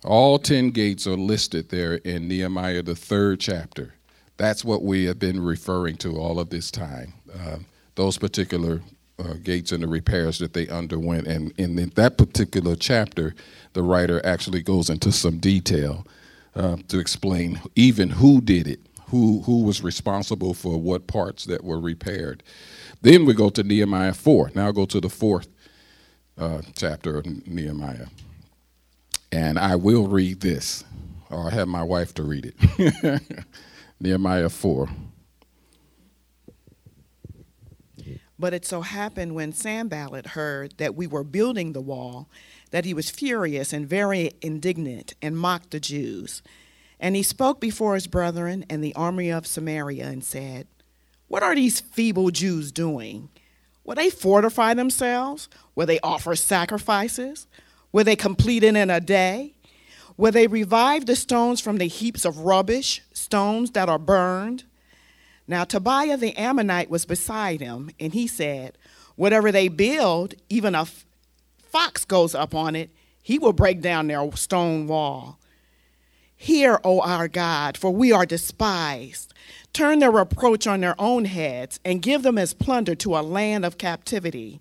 All 0.03 0.39
10 0.39 0.71
gates 0.71 1.07
are 1.07 1.15
listed 1.15 1.69
there 1.69 1.97
in 1.97 2.27
Nehemiah, 2.27 2.83
the 2.83 2.97
third 2.97 3.39
chapter. 3.39 3.96
That's 4.37 4.65
what 4.65 4.83
we 4.83 5.05
have 5.05 5.19
been 5.19 5.41
referring 5.41 5.97
to 5.99 6.19
all 6.19 6.39
of 6.39 6.51
this 6.51 6.71
time. 6.71 7.15
Uh, 7.33 7.59
those 7.95 8.19
particular 8.19 8.83
uh, 9.19 9.35
gates 9.43 9.73
and 9.73 9.83
the 9.83 9.89
repairs 9.89 10.39
that 10.39 10.53
they 10.53 10.69
underwent. 10.69 11.27
And 11.27 11.53
in 11.59 11.77
that 11.95 12.19
particular 12.19 12.77
chapter, 12.77 13.35
the 13.73 13.83
writer 13.83 14.21
actually 14.25 14.63
goes 14.63 14.91
into 14.91 15.11
some 15.13 15.39
detail 15.39 16.07
uh, 16.55 16.77
to 16.89 16.99
explain 16.99 17.61
even 17.75 18.11
who 18.11 18.41
did 18.41 18.67
it, 18.67 18.81
who, 19.09 19.43
who 19.43 19.63
was 19.63 19.83
responsible 19.83 20.55
for 20.55 20.79
what 20.81 21.07
parts 21.07 21.45
that 21.47 21.65
were 21.65 21.81
repaired. 21.81 22.43
Then 23.03 23.25
we 23.25 23.35
go 23.35 23.49
to 23.51 23.63
Nehemiah 23.63 24.15
4. 24.15 24.53
Now 24.55 24.67
I'll 24.67 24.73
go 24.73 24.87
to 24.87 25.01
the 25.01 25.09
fourth 25.09 25.49
uh, 26.39 26.63
chapter 26.75 27.19
of 27.19 27.27
Nehemiah. 27.47 28.07
And 29.33 29.59
I 29.59 29.77
will 29.77 30.07
read 30.07 30.41
this, 30.41 30.85
or 31.31 31.49
I 31.49 31.51
have 31.51 31.69
my 31.69 31.83
wife 31.83 32.15
to 32.15 32.23
read 32.23 32.53
it. 32.55 33.23
Nehemiah 34.01 34.49
4. 34.49 34.89
But 38.39 38.53
it 38.53 38.67
so 38.67 38.83
happened 38.83 39.35
when 39.35 39.53
Sanballat 39.53 40.29
heard 40.29 40.77
that 40.77 40.95
we 40.95 41.07
were 41.07 41.25
building 41.25 41.73
the 41.73 41.81
wall 41.81 42.29
that 42.71 42.85
he 42.85 42.93
was 42.93 43.09
furious 43.09 43.73
and 43.73 43.89
very 43.89 44.33
indignant 44.43 45.15
and 45.23 45.39
mocked 45.39 45.71
the 45.71 45.81
Jews. 45.81 46.43
And 47.01 47.17
he 47.17 47.23
spoke 47.23 47.61
before 47.61 47.95
his 47.95 48.07
brethren 48.07 48.67
and 48.69 48.85
the 48.85 48.95
army 48.95 49.31
of 49.31 49.47
Samaria 49.47 50.07
and 50.07 50.23
said, 50.23 50.67
What 51.29 51.43
are 51.43 51.55
these 51.55 51.81
feeble 51.81 52.31
Jews 52.31 52.73
doing? 52.73 53.31
Will 53.85 53.95
they 53.95 54.11
fortify 54.11 54.75
themselves? 54.75 55.49
Will 55.75 55.87
they 55.87 56.01
offer 56.01 56.37
sacrifices? 56.37 57.47
Will 57.93 58.05
they 58.05 58.17
complete 58.17 58.65
it 58.65 58.77
in 58.77 58.91
a 58.91 59.01
day? 59.01 59.56
Will 60.17 60.33
they 60.33 60.47
revive 60.47 61.07
the 61.07 61.17
stones 61.17 61.61
from 61.61 61.77
the 61.77 61.89
heaps 61.89 62.25
of 62.25 62.39
rubbish, 62.39 63.03
stones 63.13 63.73
that 63.73 63.89
are 63.89 63.99
burned? 63.99 64.65
Now 65.47 65.65
Tobiah 65.65 66.17
the 66.17 66.37
Ammonite 66.37 66.91
was 66.91 67.05
beside 67.05 67.61
him, 67.61 67.91
and 68.01 68.15
he 68.15 68.27
said, 68.27 68.79
Whatever 69.15 69.53
they 69.53 69.69
build, 69.69 70.35
even 70.49 70.75
a 70.75 70.87
fox 71.59 72.05
goes 72.05 72.35
up 72.35 72.55
on 72.55 72.75
it, 72.75 72.91
he 73.23 73.39
will 73.39 73.53
break 73.53 73.81
down 73.81 74.07
their 74.07 74.31
stone 74.33 74.87
wall. 74.87 75.39
Hear, 76.37 76.81
O 76.85 77.01
our 77.01 77.29
God, 77.29 77.77
for 77.77 77.91
we 77.91 78.13
are 78.13 78.27
despised. 78.27 79.33
Turn 79.73 79.99
their 79.99 80.11
reproach 80.11 80.67
on 80.67 80.81
their 80.81 80.95
own 80.99 81.25
heads, 81.25 81.81
and 81.85 82.03
give 82.03 82.23
them 82.23 82.39
as 82.39 82.55
plunder 82.55 82.95
to 82.97 83.17
a 83.17 83.21
land 83.21 83.65
of 83.65 83.79
captivity. 83.79 84.61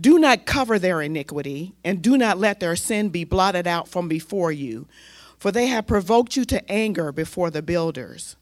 Do 0.00 0.18
not 0.18 0.46
cover 0.46 0.78
their 0.78 1.02
iniquity, 1.02 1.74
and 1.84 2.00
do 2.00 2.16
not 2.16 2.38
let 2.38 2.60
their 2.60 2.76
sin 2.76 3.10
be 3.10 3.24
blotted 3.24 3.66
out 3.66 3.88
from 3.88 4.08
before 4.08 4.50
you, 4.50 4.86
for 5.38 5.52
they 5.52 5.66
have 5.66 5.86
provoked 5.86 6.36
you 6.36 6.44
to 6.46 6.70
anger 6.70 7.12
before 7.12 7.50
the 7.50 7.62
builders. 7.62 8.36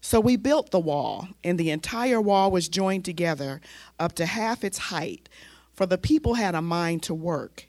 So 0.00 0.20
we 0.20 0.36
built 0.36 0.70
the 0.70 0.78
wall, 0.78 1.28
and 1.42 1.58
the 1.58 1.70
entire 1.70 2.20
wall 2.20 2.50
was 2.50 2.68
joined 2.68 3.04
together 3.04 3.60
up 3.98 4.12
to 4.14 4.26
half 4.26 4.62
its 4.62 4.78
height, 4.78 5.28
for 5.72 5.86
the 5.86 5.98
people 5.98 6.34
had 6.34 6.54
a 6.54 6.62
mind 6.62 7.02
to 7.04 7.14
work. 7.14 7.66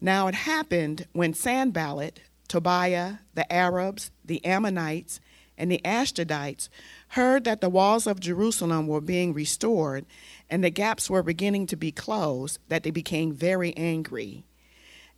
Now 0.00 0.26
it 0.28 0.34
happened 0.34 1.06
when 1.12 1.34
Sanballat, 1.34 2.20
Tobiah, 2.48 3.18
the 3.34 3.52
Arabs, 3.52 4.10
the 4.24 4.44
Ammonites, 4.44 5.20
and 5.58 5.70
the 5.70 5.80
Ashdodites 5.84 6.68
heard 7.12 7.44
that 7.44 7.60
the 7.60 7.68
walls 7.68 8.06
of 8.06 8.20
Jerusalem 8.20 8.86
were 8.86 9.00
being 9.00 9.34
restored 9.34 10.06
and 10.48 10.64
the 10.64 10.70
gaps 10.70 11.10
were 11.10 11.22
beginning 11.22 11.66
to 11.66 11.76
be 11.76 11.92
closed, 11.92 12.58
that 12.68 12.84
they 12.84 12.90
became 12.90 13.32
very 13.32 13.76
angry. 13.76 14.44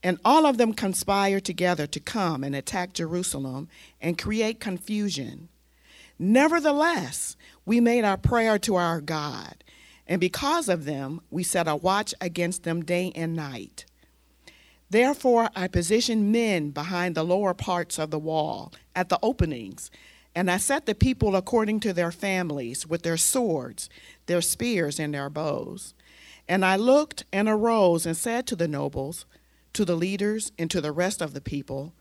And 0.03 0.19
all 0.25 0.45
of 0.45 0.59
them 0.59 0.73
conspired 0.73 1.45
together 1.45 1.87
to 1.87 2.01
come 2.01 2.43
and 2.43 2.55
attack 2.55 2.95
Jerusalem 2.95 3.69
and 4.01 4.19
create 4.19 4.59
confusion. 4.59 5.49
Nevertheless, 6.19 7.37
we 7.65 7.79
made 7.79 8.05
our 8.05 8.17
prayer 8.17 8.59
to 8.59 8.75
our 8.75 9.01
God, 9.01 9.63
and 10.09 10.21
because 10.21 10.69
of 10.69 10.87
them, 10.87 11.21
we 11.31 11.45
set 11.45 11.69
a 11.69 11.77
watch 11.77 12.13
against 12.21 12.65
them 12.65 12.85
day 12.85 13.13
and 13.15 13.37
night. 13.37 13.85
Therefore, 14.91 15.49
I 15.55 15.69
positioned 15.69 16.33
men 16.33 16.71
behind 16.71 17.15
the 17.15 17.25
lower 17.25 17.55
parts 17.55 18.01
of 18.01 18.11
the 18.11 18.19
wall, 18.19 18.73
at 18.97 19.11
the 19.11 19.19
openings, 19.23 19.93
and 20.35 20.51
I 20.51 20.57
set 20.57 20.87
the 20.87 20.95
people 20.95 21.37
according 21.37 21.81
to 21.81 21.93
their 21.93 22.11
families, 22.11 22.87
with 22.87 23.03
their 23.03 23.17
swords, 23.17 23.89
their 24.27 24.41
spears, 24.41 24.99
and 24.99 25.15
their 25.15 25.31
bows. 25.31 25.95
And 26.49 26.65
I 26.65 26.77
looked 26.77 27.25
and 27.33 27.49
arose 27.49 28.05
and 28.07 28.17
said 28.17 28.47
to 28.49 28.57
the 28.57 28.69
nobles, 28.69 29.27
to 29.73 29.85
the 29.85 29.97
leaders, 29.97 30.53
and 30.59 30.71
to 30.71 30.81
the 30.81 30.93
rest 30.93 31.23
of 31.23 31.35
the 31.35 31.41
people, 31.41 31.93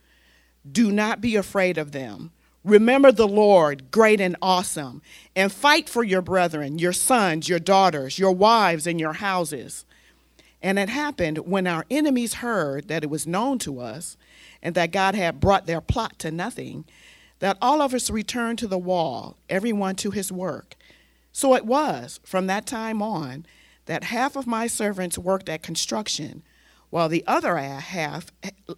Do 0.69 0.91
not 0.91 1.21
be 1.21 1.35
afraid 1.35 1.77
of 1.77 1.91
them 1.91 2.31
Remember 2.63 3.11
the 3.11 3.27
Lord, 3.27 3.91
great 3.91 4.21
and 4.21 4.37
awesome, 4.41 5.01
and 5.35 5.51
fight 5.51 5.89
for 5.89 6.03
your 6.03 6.21
brethren, 6.21 6.79
your 6.79 6.93
sons, 6.93 7.49
your 7.49 7.59
daughters, 7.59 8.17
your 8.17 8.31
wives, 8.31 8.87
and 8.87 8.99
your 8.99 9.13
houses. 9.13 9.85
And 10.61 10.79
it 10.79 10.87
happened 10.87 11.39
when 11.39 11.67
our 11.67 11.85
enemies 11.91 12.35
heard 12.35 12.87
that 12.87 13.03
it 13.03 13.09
was 13.09 13.27
known 13.27 13.59
to 13.59 13.81
us 13.81 14.15
and 14.61 14.75
that 14.75 14.93
God 14.93 15.13
had 15.13 15.41
brought 15.41 15.65
their 15.65 15.81
plot 15.81 16.17
to 16.19 16.31
nothing, 16.31 16.85
that 17.43 17.57
all 17.61 17.81
of 17.81 17.93
us 17.93 18.09
returned 18.09 18.57
to 18.57 18.67
the 18.67 18.77
wall, 18.77 19.35
everyone 19.49 19.97
to 19.97 20.11
his 20.11 20.31
work. 20.31 20.77
So 21.33 21.55
it 21.55 21.65
was 21.65 22.21
from 22.23 22.47
that 22.47 22.65
time 22.65 23.01
on 23.01 23.45
that 23.83 24.05
half 24.05 24.37
of 24.37 24.47
my 24.47 24.65
servants 24.65 25.17
worked 25.17 25.49
at 25.49 25.61
construction, 25.61 26.41
while 26.89 27.09
the 27.09 27.21
other 27.27 27.57
half 27.57 28.31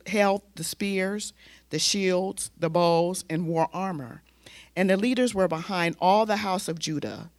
held 0.07 0.41
the 0.55 0.63
spears 0.63 1.31
the 1.69 1.77
shields, 1.77 2.49
the 2.57 2.71
bows, 2.71 3.23
and 3.29 3.45
wore 3.45 3.69
armor. 3.71 4.23
And 4.75 4.89
the 4.89 4.97
leaders 4.97 5.35
were 5.35 5.47
behind 5.47 5.95
all 6.01 6.25
the 6.25 6.37
house 6.37 6.67
of 6.67 6.79
Judah. 6.79 7.29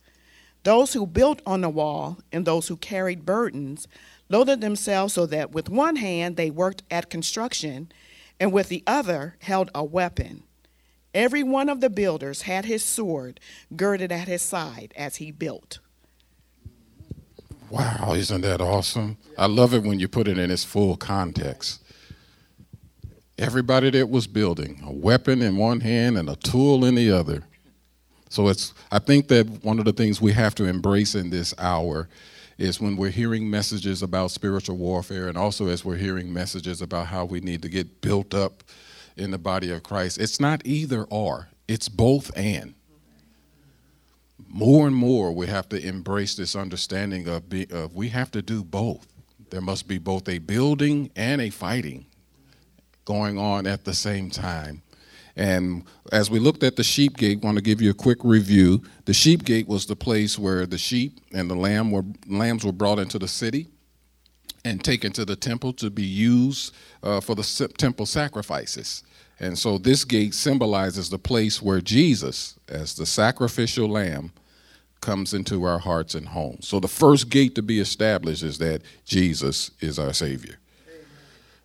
Those 0.63 0.93
who 0.93 1.09
built 1.09 1.43
on 1.45 1.63
the 1.63 1.69
wall 1.69 2.19
and 2.31 2.45
those 2.45 2.69
who 2.69 2.77
carried 2.77 3.27
burdens 3.27 3.89
loaded 4.29 4.61
themselves 4.61 5.15
so 5.15 5.27
that 5.27 5.51
with 5.51 5.69
one 5.69 5.97
hand 5.97 6.37
they 6.37 6.51
worked 6.51 6.85
at 6.89 7.11
construction, 7.11 7.91
and 8.39 8.53
with 8.53 8.69
the 8.69 8.85
other 8.87 9.35
held 9.41 9.73
a 9.75 9.83
weapon. 9.83 10.45
Every 11.17 11.43
one 11.43 11.69
of 11.69 11.81
the 11.81 11.91
builders 11.91 12.43
had 12.43 12.67
his 12.67 12.85
sword 12.85 13.41
girded 13.75 14.13
at 14.13 14.29
his 14.29 14.43
side 14.43 14.93
as 14.97 15.17
he 15.17 15.33
built. 15.33 15.79
Wow, 17.71 18.13
isn't 18.15 18.43
that 18.43 18.61
awesome? 18.61 19.17
I 19.37 19.47
love 19.47 19.75
it 19.75 19.83
when 19.83 19.99
you 19.99 20.09
put 20.09 20.29
it 20.29 20.39
in 20.39 20.51
its 20.51 20.63
full 20.63 20.97
context 20.97 21.83
everybody 23.39 23.91
that 23.91 24.09
was 24.09 24.27
building, 24.27 24.81
a 24.85 24.93
weapon 24.93 25.43
in 25.43 25.57
one 25.57 25.81
hand 25.81 26.17
and 26.17 26.29
a 26.29 26.37
tool 26.37 26.85
in 26.85 26.95
the 26.95 27.11
other. 27.11 27.43
So 28.29 28.49
it's 28.49 28.75
I 28.91 28.99
think 28.99 29.29
that 29.29 29.65
one 29.65 29.79
of 29.79 29.85
the 29.85 29.93
things 29.93 30.21
we 30.21 30.33
have 30.33 30.55
to 30.57 30.65
embrace 30.65 31.15
in 31.15 31.31
this 31.31 31.55
hour 31.59 32.09
is 32.59 32.81
when 32.81 32.97
we're 32.97 33.11
hearing 33.11 33.49
messages 33.49 34.03
about 34.03 34.31
spiritual 34.31 34.77
warfare 34.77 35.29
and 35.29 35.37
also 35.37 35.69
as 35.69 35.85
we're 35.85 35.97
hearing 35.97 36.33
messages 36.33 36.81
about 36.81 37.07
how 37.07 37.25
we 37.25 37.41
need 37.41 37.63
to 37.63 37.69
get 37.69 38.01
built 38.01 38.35
up 38.35 38.63
in 39.17 39.31
the 39.31 39.39
body 39.39 39.71
of 39.71 39.83
Christ. 39.83 40.19
It's 40.19 40.41
not 40.41 40.63
either 40.65 41.05
or, 41.05 41.49
it's 41.69 41.89
both 41.89 42.31
and. 42.37 42.75
More 44.49 44.87
and 44.87 44.97
more 44.97 45.33
we 45.33 45.47
have 45.47 45.69
to 45.71 45.85
embrace 45.85 46.35
this 46.37 46.55
understanding 46.55 47.27
of, 47.29 47.49
be, 47.49 47.67
of 47.71 47.95
we 47.95 48.09
have 48.09 48.31
to 48.33 48.43
do 48.43 48.63
both. 48.63 49.07
There 49.51 49.61
must 49.61 49.89
be 49.89 49.99
both 49.99 50.29
a 50.29 50.39
building 50.39 51.11
and 51.17 51.41
a 51.41 51.51
fighting 51.51 52.07
going 53.05 53.39
on 53.39 53.67
at 53.67 53.85
the 53.85 53.95
same 53.95 54.31
time. 54.31 54.83
And 55.37 55.85
as 56.13 56.31
we 56.31 56.39
looked 56.39 56.63
at 56.63 56.77
the 56.77 56.83
sheep 56.83 57.17
gate, 57.17 57.43
want 57.43 57.57
to 57.57 57.63
give 57.63 57.83
you 57.83 57.91
a 57.91 57.95
quick 57.95 58.19
review. 58.25 58.83
The 59.05 59.13
sheep 59.13 59.45
gate 59.45 59.69
was 59.69 59.87
the 59.87 59.97
place 59.97 60.39
where 60.39 60.65
the 60.65 60.79
sheep 60.79 61.21
and 61.33 61.51
the 61.51 61.55
lamb 61.55 61.91
were, 61.91 62.05
lambs 62.27 62.65
were 62.65 62.73
brought 62.73 62.99
into 62.99 63.19
the 63.19 63.29
city 63.29 63.69
and 64.67 64.83
taken 64.83 65.13
to 65.13 65.25
the 65.25 65.37
temple 65.37 65.73
to 65.75 65.91
be 65.91 66.03
used 66.03 66.75
uh, 67.03 67.21
for 67.21 67.35
the 67.37 67.73
temple 67.79 68.05
sacrifices. 68.05 69.05
And 69.39 69.57
so 69.57 69.79
this 69.79 70.05
gate 70.05 70.35
symbolizes 70.35 71.09
the 71.09 71.19
place 71.19 71.63
where 71.63 71.81
Jesus, 71.81 72.59
as 72.69 72.95
the 72.95 73.07
sacrificial 73.07 73.89
lamb, 73.89 74.33
comes 75.01 75.35
into 75.35 75.65
our 75.65 75.79
hearts 75.79 76.15
and 76.15 76.27
homes. 76.27 76.67
So 76.67 76.81
the 76.81 76.89
first 76.89 77.31
gate 77.31 77.55
to 77.55 77.63
be 77.63 77.79
established 77.79 78.43
is 78.43 78.59
that 78.59 78.83
Jesus 79.05 79.71
is 79.81 79.99
our 79.99 80.13
Savior. 80.13 80.59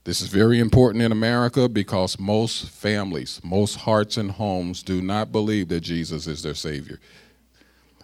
This 0.04 0.22
is 0.22 0.28
very 0.28 0.60
important 0.60 1.04
in 1.04 1.12
America 1.12 1.70
because 1.70 2.20
most 2.20 2.70
families, 2.70 3.40
most 3.44 3.76
hearts 3.78 4.18
and 4.18 4.32
homes 4.32 4.84
do 4.84 5.02
not 5.02 5.32
believe 5.32 5.70
that 5.70 5.82
Jesus 5.82 6.28
is 6.28 6.44
their 6.44 6.56
Savior. 6.56 7.00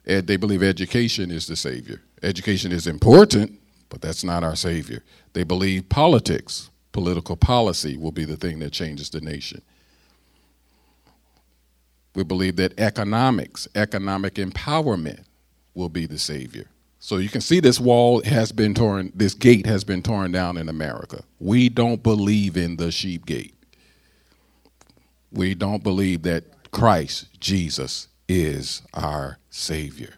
They 0.06 0.38
believe 0.38 0.64
education 0.64 1.30
is 1.30 1.46
the 1.46 1.56
Savior. 1.56 2.02
Education 2.24 2.72
is 2.72 2.88
important, 2.88 3.60
but 3.90 4.02
that's 4.02 4.24
not 4.24 4.44
our 4.44 4.56
Savior. 4.56 5.04
They 5.34 5.44
believe 5.44 5.90
politics, 5.90 6.70
political 6.92 7.36
policy 7.36 7.98
will 7.98 8.12
be 8.12 8.26
the 8.26 8.38
thing 8.38 8.60
that 8.60 8.72
changes 8.72 9.10
the 9.10 9.22
nation. 9.22 9.62
We 12.16 12.24
believe 12.24 12.56
that 12.56 12.80
economics, 12.80 13.68
economic 13.76 14.36
empowerment 14.36 15.24
will 15.76 15.90
be 15.90 16.08
the 16.08 16.18
Savior. 16.18 16.66
So 17.00 17.18
you 17.18 17.30
can 17.30 17.42
see 17.42 17.60
this 17.60 17.80
wall 17.80 18.24
has 18.24 18.52
been 18.52 18.74
torn, 18.74 19.12
this 19.14 19.36
gate 19.36 19.68
has 19.68 19.84
been 19.84 20.02
torn 20.02 20.32
down 20.32 20.58
in 20.58 20.68
America. 20.68 21.24
We 21.40 21.70
don't 21.70 22.02
believe 22.02 22.58
in 22.58 22.78
the 22.78 22.92
sheep 22.92 23.26
gate. 23.26 23.54
We 25.32 25.54
don't 25.54 25.84
believe 25.84 26.24
that 26.24 26.72
Christ, 26.72 27.28
Jesus, 27.40 28.08
is 28.28 28.82
our 28.94 29.38
Savior. 29.50 30.16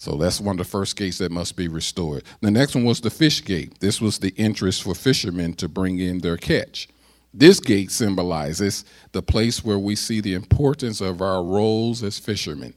So 0.00 0.16
that's 0.16 0.40
one 0.40 0.54
of 0.54 0.66
the 0.66 0.70
first 0.70 0.96
gates 0.96 1.18
that 1.18 1.30
must 1.30 1.56
be 1.56 1.68
restored. 1.68 2.24
The 2.40 2.50
next 2.50 2.74
one 2.74 2.84
was 2.84 3.02
the 3.02 3.10
fish 3.10 3.44
gate. 3.44 3.80
This 3.80 4.00
was 4.00 4.18
the 4.18 4.30
interest 4.30 4.82
for 4.82 4.94
fishermen 4.94 5.52
to 5.56 5.68
bring 5.68 5.98
in 5.98 6.20
their 6.20 6.38
catch. 6.38 6.88
This 7.34 7.60
gate 7.60 7.90
symbolizes 7.90 8.86
the 9.12 9.20
place 9.20 9.62
where 9.62 9.78
we 9.78 9.94
see 9.94 10.22
the 10.22 10.32
importance 10.32 11.02
of 11.02 11.20
our 11.20 11.44
roles 11.44 12.02
as 12.02 12.18
fishermen. 12.18 12.72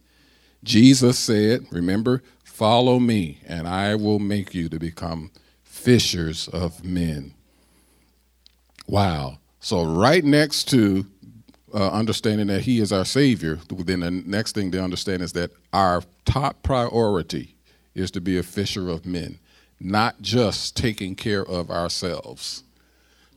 Jesus 0.65 1.17
said, 1.17 1.65
remember, 1.71 2.21
follow 2.43 2.99
me, 2.99 3.39
and 3.47 3.69
I 3.69 3.95
will 3.95 4.19
make 4.19 4.53
you 4.53 4.67
to 4.67 4.77
become 4.77 5.31
fishers 5.63 6.49
of 6.49 6.83
men. 6.83 7.35
Wow. 8.85 9.37
So, 9.61 9.85
right 9.85 10.25
next 10.25 10.65
to 10.71 11.05
uh, 11.73 11.89
understanding 11.89 12.47
that 12.47 12.61
He 12.61 12.79
is 12.79 12.91
our 12.91 13.05
Savior, 13.05 13.59
then 13.69 14.01
the 14.01 14.11
next 14.11 14.53
thing 14.53 14.71
to 14.71 14.83
understand 14.83 15.21
is 15.21 15.33
that 15.33 15.51
our 15.71 16.03
top 16.25 16.61
priority 16.63 17.55
is 17.95 18.11
to 18.11 18.21
be 18.21 18.37
a 18.37 18.43
fisher 18.43 18.89
of 18.89 19.05
men, 19.05 19.39
not 19.79 20.21
just 20.21 20.75
taking 20.75 21.15
care 21.15 21.45
of 21.45 21.71
ourselves, 21.71 22.63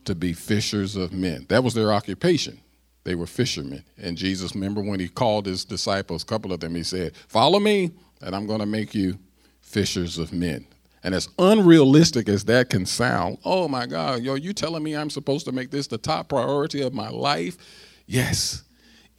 to 0.05 0.15
be 0.15 0.33
fishers 0.33 0.95
of 0.95 1.11
men. 1.11 1.45
That 1.49 1.63
was 1.63 1.73
their 1.73 1.91
occupation. 1.91 2.59
They 3.03 3.15
were 3.15 3.27
fishermen. 3.27 3.83
And 3.97 4.17
Jesus, 4.17 4.53
remember 4.53 4.81
when 4.81 4.99
He 4.99 5.07
called 5.07 5.45
His 5.45 5.65
disciples, 5.65 6.23
a 6.23 6.25
couple 6.25 6.53
of 6.53 6.59
them, 6.59 6.75
He 6.75 6.83
said, 6.83 7.15
Follow 7.27 7.59
me, 7.59 7.91
and 8.21 8.35
I'm 8.35 8.47
going 8.47 8.59
to 8.59 8.65
make 8.65 8.93
you 8.93 9.17
fishers 9.61 10.17
of 10.17 10.31
men. 10.31 10.65
And 11.03 11.15
as 11.15 11.29
unrealistic 11.39 12.27
as 12.27 12.45
that 12.45 12.69
can 12.69 12.85
sound, 12.85 13.37
oh 13.45 13.67
my 13.67 13.85
God, 13.85 14.21
yo, 14.21 14.33
you 14.35 14.51
telling 14.51 14.83
me 14.83 14.95
I'm 14.95 15.09
supposed 15.09 15.45
to 15.45 15.51
make 15.51 15.71
this 15.71 15.87
the 15.87 15.97
top 15.97 16.29
priority 16.29 16.81
of 16.81 16.93
my 16.93 17.09
life? 17.09 17.57
Yes. 18.07 18.63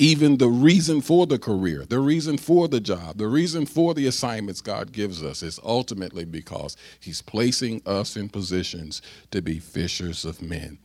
Even 0.00 0.38
the 0.38 0.48
reason 0.48 1.00
for 1.00 1.26
the 1.26 1.38
career, 1.38 1.84
the 1.84 1.98
reason 1.98 2.38
for 2.38 2.68
the 2.68 2.80
job, 2.80 3.18
the 3.18 3.26
reason 3.26 3.66
for 3.66 3.94
the 3.94 4.06
assignments 4.06 4.60
God 4.60 4.92
gives 4.92 5.22
us 5.24 5.42
is 5.42 5.60
ultimately 5.64 6.24
because 6.24 6.76
He's 7.00 7.20
placing 7.20 7.82
us 7.84 8.16
in 8.16 8.28
positions 8.28 9.02
to 9.32 9.42
be 9.42 9.58
fishers 9.58 10.24
of 10.24 10.40
men. 10.40 10.78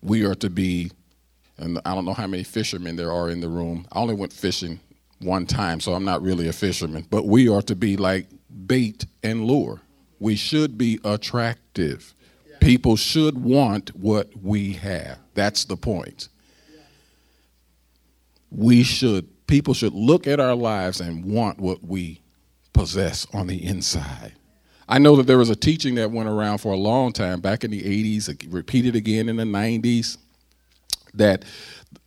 We 0.00 0.24
are 0.24 0.36
to 0.36 0.48
be, 0.48 0.92
and 1.56 1.80
I 1.84 1.94
don't 1.94 2.04
know 2.04 2.14
how 2.14 2.28
many 2.28 2.44
fishermen 2.44 2.94
there 2.94 3.12
are 3.12 3.30
in 3.30 3.40
the 3.40 3.48
room. 3.48 3.86
I 3.92 3.98
only 3.98 4.14
went 4.14 4.32
fishing 4.32 4.78
one 5.18 5.44
time, 5.44 5.80
so 5.80 5.92
I'm 5.92 6.04
not 6.04 6.22
really 6.22 6.46
a 6.46 6.52
fisherman, 6.52 7.04
but 7.10 7.26
we 7.26 7.48
are 7.48 7.62
to 7.62 7.74
be 7.74 7.96
like 7.96 8.28
bait 8.66 9.06
and 9.24 9.44
lure. 9.44 9.80
We 10.20 10.36
should 10.36 10.78
be 10.78 11.00
attractive. 11.04 12.14
People 12.60 12.94
should 12.96 13.42
want 13.42 13.94
what 13.96 14.30
we 14.40 14.74
have. 14.74 15.18
That's 15.34 15.64
the 15.64 15.76
point. 15.76 16.28
We 18.50 18.82
should, 18.82 19.46
people 19.46 19.74
should 19.74 19.94
look 19.94 20.26
at 20.26 20.40
our 20.40 20.54
lives 20.54 21.00
and 21.00 21.24
want 21.24 21.60
what 21.60 21.82
we 21.82 22.20
possess 22.72 23.26
on 23.32 23.46
the 23.46 23.64
inside. 23.64 24.32
I 24.88 24.98
know 24.98 25.16
that 25.16 25.26
there 25.26 25.38
was 25.38 25.50
a 25.50 25.56
teaching 25.56 25.96
that 25.96 26.10
went 26.10 26.28
around 26.28 26.58
for 26.58 26.72
a 26.72 26.76
long 26.76 27.12
time 27.12 27.40
back 27.40 27.62
in 27.62 27.70
the 27.70 27.82
80s, 27.82 28.46
repeated 28.50 28.96
again 28.96 29.28
in 29.28 29.36
the 29.36 29.44
90s, 29.44 30.16
that 31.14 31.44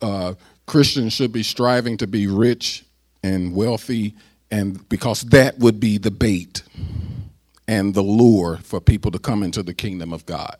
uh, 0.00 0.34
Christians 0.66 1.12
should 1.12 1.32
be 1.32 1.42
striving 1.42 1.96
to 1.98 2.06
be 2.06 2.26
rich 2.26 2.84
and 3.22 3.54
wealthy 3.54 4.14
and 4.52 4.86
because 4.90 5.22
that 5.22 5.58
would 5.58 5.80
be 5.80 5.96
the 5.96 6.10
bait 6.10 6.62
and 7.66 7.94
the 7.94 8.02
lure 8.02 8.58
for 8.58 8.80
people 8.80 9.10
to 9.10 9.18
come 9.18 9.42
into 9.42 9.62
the 9.62 9.72
kingdom 9.72 10.12
of 10.12 10.26
God. 10.26 10.56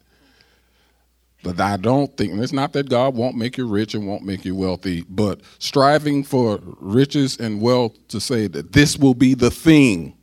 But 1.43 1.61
I 1.61 1.77
don't 1.77 2.17
think, 2.17 2.35
it's 2.41 2.53
not 2.53 2.73
that 2.75 2.89
God 2.89 3.15
won't 3.17 3.37
make 3.37 3.59
you 3.59 3.67
rich 3.67 3.95
and 3.95 4.07
won't 4.07 4.25
make 4.25 4.45
you 4.45 4.55
wealthy, 4.55 5.05
but 5.09 5.41
striving 5.59 6.23
for 6.23 6.61
riches 6.79 7.37
and 7.37 7.61
wealth 7.61 7.97
to 8.09 8.21
say 8.21 8.47
that 8.49 8.73
this 8.73 8.97
will 8.97 9.15
be 9.15 9.35
the 9.35 9.51
thing 9.51 10.17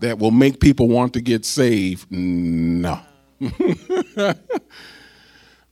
that 0.00 0.18
will 0.18 0.30
make 0.30 0.60
people 0.60 0.88
want 0.88 1.12
to 1.14 1.20
get 1.20 1.44
saved, 1.44 2.10
no. 2.10 3.00
the 3.38 4.36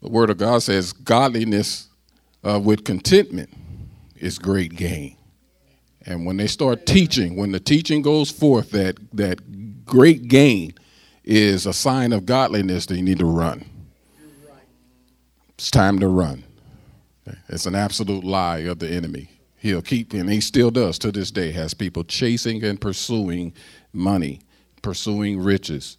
Word 0.02 0.30
of 0.30 0.36
God 0.36 0.62
says 0.62 0.92
godliness 0.92 1.88
uh, 2.44 2.60
with 2.62 2.84
contentment 2.84 3.50
is 4.16 4.38
great 4.38 4.76
gain. 4.76 5.16
And 6.06 6.26
when 6.26 6.36
they 6.36 6.46
start 6.46 6.86
teaching, 6.86 7.36
when 7.36 7.52
the 7.52 7.60
teaching 7.60 8.02
goes 8.02 8.30
forth 8.30 8.70
that 8.70 8.96
that 9.12 9.84
great 9.84 10.28
gain 10.28 10.74
is 11.24 11.66
a 11.66 11.72
sign 11.72 12.12
of 12.12 12.26
godliness, 12.26 12.86
then 12.86 12.98
you 12.98 13.04
need 13.04 13.18
to 13.18 13.26
run. 13.26 13.69
It's 15.60 15.70
time 15.70 15.98
to 15.98 16.08
run. 16.08 16.42
It's 17.50 17.66
an 17.66 17.74
absolute 17.74 18.24
lie 18.24 18.60
of 18.60 18.78
the 18.78 18.88
enemy. 18.88 19.28
He'll 19.58 19.82
keep, 19.82 20.14
and 20.14 20.30
he 20.30 20.40
still 20.40 20.70
does 20.70 20.98
to 21.00 21.12
this 21.12 21.30
day, 21.30 21.52
has 21.52 21.74
people 21.74 22.02
chasing 22.02 22.64
and 22.64 22.80
pursuing 22.80 23.52
money, 23.92 24.40
pursuing 24.80 25.38
riches. 25.38 25.98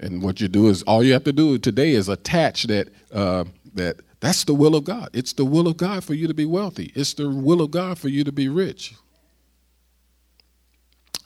And 0.00 0.20
what 0.20 0.40
you 0.40 0.48
do 0.48 0.66
is 0.66 0.82
all 0.82 1.04
you 1.04 1.12
have 1.12 1.22
to 1.22 1.32
do 1.32 1.58
today 1.58 1.92
is 1.92 2.08
attach 2.08 2.64
that 2.64 2.88
uh, 3.12 3.44
that 3.74 4.00
that's 4.18 4.42
the 4.42 4.54
will 4.54 4.74
of 4.74 4.82
God. 4.82 5.10
It's 5.12 5.34
the 5.34 5.44
will 5.44 5.68
of 5.68 5.76
God 5.76 6.02
for 6.02 6.14
you 6.14 6.26
to 6.26 6.34
be 6.34 6.46
wealthy. 6.46 6.90
It's 6.96 7.14
the 7.14 7.30
will 7.30 7.62
of 7.62 7.70
God 7.70 8.00
for 8.00 8.08
you 8.08 8.24
to 8.24 8.32
be 8.32 8.48
rich. 8.48 8.94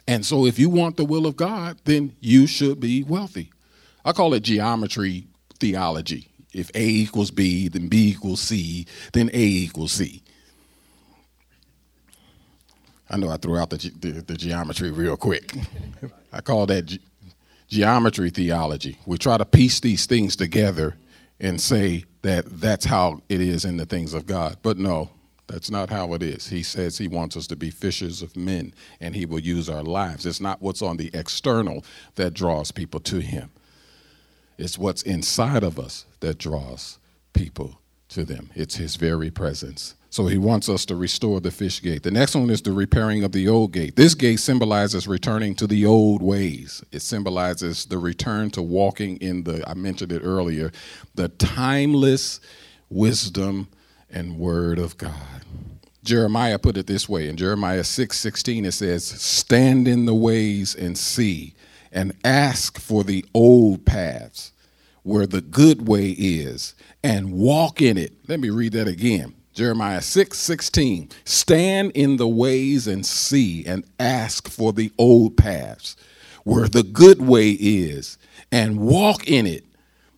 And 0.06 0.26
so, 0.26 0.44
if 0.44 0.58
you 0.58 0.68
want 0.68 0.98
the 0.98 1.06
will 1.06 1.26
of 1.26 1.36
God, 1.36 1.78
then 1.86 2.14
you 2.20 2.46
should 2.46 2.80
be 2.80 3.02
wealthy. 3.02 3.50
I 4.04 4.12
call 4.12 4.34
it 4.34 4.40
geometry 4.40 5.24
theology. 5.58 6.28
If 6.54 6.70
A 6.74 6.86
equals 6.86 7.30
B, 7.30 7.68
then 7.68 7.88
B 7.88 8.10
equals 8.10 8.40
C, 8.40 8.86
then 9.12 9.30
A 9.32 9.44
equals 9.44 9.92
C. 9.92 10.22
I 13.10 13.16
know 13.16 13.28
I 13.28 13.36
threw 13.36 13.58
out 13.58 13.70
the, 13.70 13.76
the, 14.00 14.22
the 14.22 14.34
geometry 14.36 14.90
real 14.90 15.16
quick. 15.16 15.54
I 16.32 16.40
call 16.40 16.66
that 16.66 16.86
ge- 16.86 17.00
geometry 17.68 18.30
theology. 18.30 18.98
We 19.06 19.18
try 19.18 19.36
to 19.36 19.44
piece 19.44 19.80
these 19.80 20.06
things 20.06 20.36
together 20.36 20.96
and 21.40 21.60
say 21.60 22.04
that 22.22 22.44
that's 22.60 22.84
how 22.84 23.20
it 23.28 23.40
is 23.40 23.64
in 23.64 23.76
the 23.76 23.86
things 23.86 24.14
of 24.14 24.26
God. 24.26 24.56
But 24.62 24.78
no, 24.78 25.10
that's 25.46 25.70
not 25.70 25.90
how 25.90 26.14
it 26.14 26.22
is. 26.22 26.48
He 26.48 26.62
says 26.62 26.96
he 26.96 27.08
wants 27.08 27.36
us 27.36 27.46
to 27.48 27.56
be 27.56 27.70
fishers 27.70 28.22
of 28.22 28.36
men 28.36 28.72
and 29.00 29.14
he 29.14 29.26
will 29.26 29.40
use 29.40 29.68
our 29.68 29.82
lives. 29.82 30.24
It's 30.24 30.40
not 30.40 30.62
what's 30.62 30.82
on 30.82 30.96
the 30.96 31.10
external 31.12 31.84
that 32.14 32.32
draws 32.32 32.70
people 32.70 33.00
to 33.00 33.20
him, 33.20 33.50
it's 34.58 34.78
what's 34.78 35.02
inside 35.02 35.62
of 35.62 35.78
us 35.78 36.06
that 36.20 36.38
draws 36.38 36.98
people 37.32 37.80
to 38.08 38.24
them. 38.24 38.50
It's 38.54 38.76
his 38.76 38.96
very 38.96 39.30
presence. 39.30 39.94
So 40.10 40.26
he 40.28 40.38
wants 40.38 40.68
us 40.68 40.86
to 40.86 40.94
restore 40.94 41.40
the 41.40 41.50
fish 41.50 41.82
gate. 41.82 42.04
The 42.04 42.10
next 42.12 42.36
one 42.36 42.48
is 42.48 42.62
the 42.62 42.70
repairing 42.70 43.24
of 43.24 43.32
the 43.32 43.48
old 43.48 43.72
gate. 43.72 43.96
This 43.96 44.14
gate 44.14 44.38
symbolizes 44.38 45.08
returning 45.08 45.56
to 45.56 45.66
the 45.66 45.84
old 45.86 46.22
ways. 46.22 46.84
It 46.92 47.02
symbolizes 47.02 47.86
the 47.86 47.98
return 47.98 48.50
to 48.50 48.62
walking 48.62 49.16
in 49.16 49.42
the, 49.42 49.68
I 49.68 49.74
mentioned 49.74 50.12
it 50.12 50.20
earlier, 50.20 50.70
the 51.16 51.28
timeless 51.30 52.38
wisdom 52.88 53.66
and 54.08 54.38
word 54.38 54.78
of 54.78 54.96
God. 54.96 55.44
Jeremiah 56.04 56.60
put 56.60 56.76
it 56.76 56.86
this 56.86 57.08
way 57.08 57.28
in 57.28 57.36
Jeremiah 57.36 57.82
6 57.82 58.16
16, 58.16 58.66
it 58.66 58.72
says, 58.72 59.04
Stand 59.04 59.88
in 59.88 60.04
the 60.04 60.14
ways 60.14 60.76
and 60.76 60.96
see, 60.96 61.54
and 61.94 62.14
ask 62.24 62.78
for 62.78 63.04
the 63.04 63.24
old 63.32 63.86
paths 63.86 64.52
where 65.04 65.26
the 65.26 65.40
good 65.40 65.86
way 65.86 66.10
is, 66.10 66.74
and 67.02 67.32
walk 67.32 67.80
in 67.80 67.96
it. 67.96 68.12
Let 68.26 68.40
me 68.40 68.50
read 68.50 68.72
that 68.72 68.88
again. 68.88 69.34
Jeremiah 69.52 70.00
6 70.00 70.36
16. 70.36 71.10
Stand 71.24 71.92
in 71.94 72.16
the 72.16 72.26
ways 72.26 72.86
and 72.88 73.06
see 73.06 73.64
and 73.64 73.84
ask 74.00 74.48
for 74.48 74.72
the 74.72 74.90
old 74.98 75.36
paths 75.36 75.94
where 76.42 76.68
the 76.68 76.82
good 76.82 77.22
way 77.22 77.50
is 77.50 78.18
and 78.50 78.80
walk 78.80 79.28
in 79.28 79.46
it. 79.46 79.64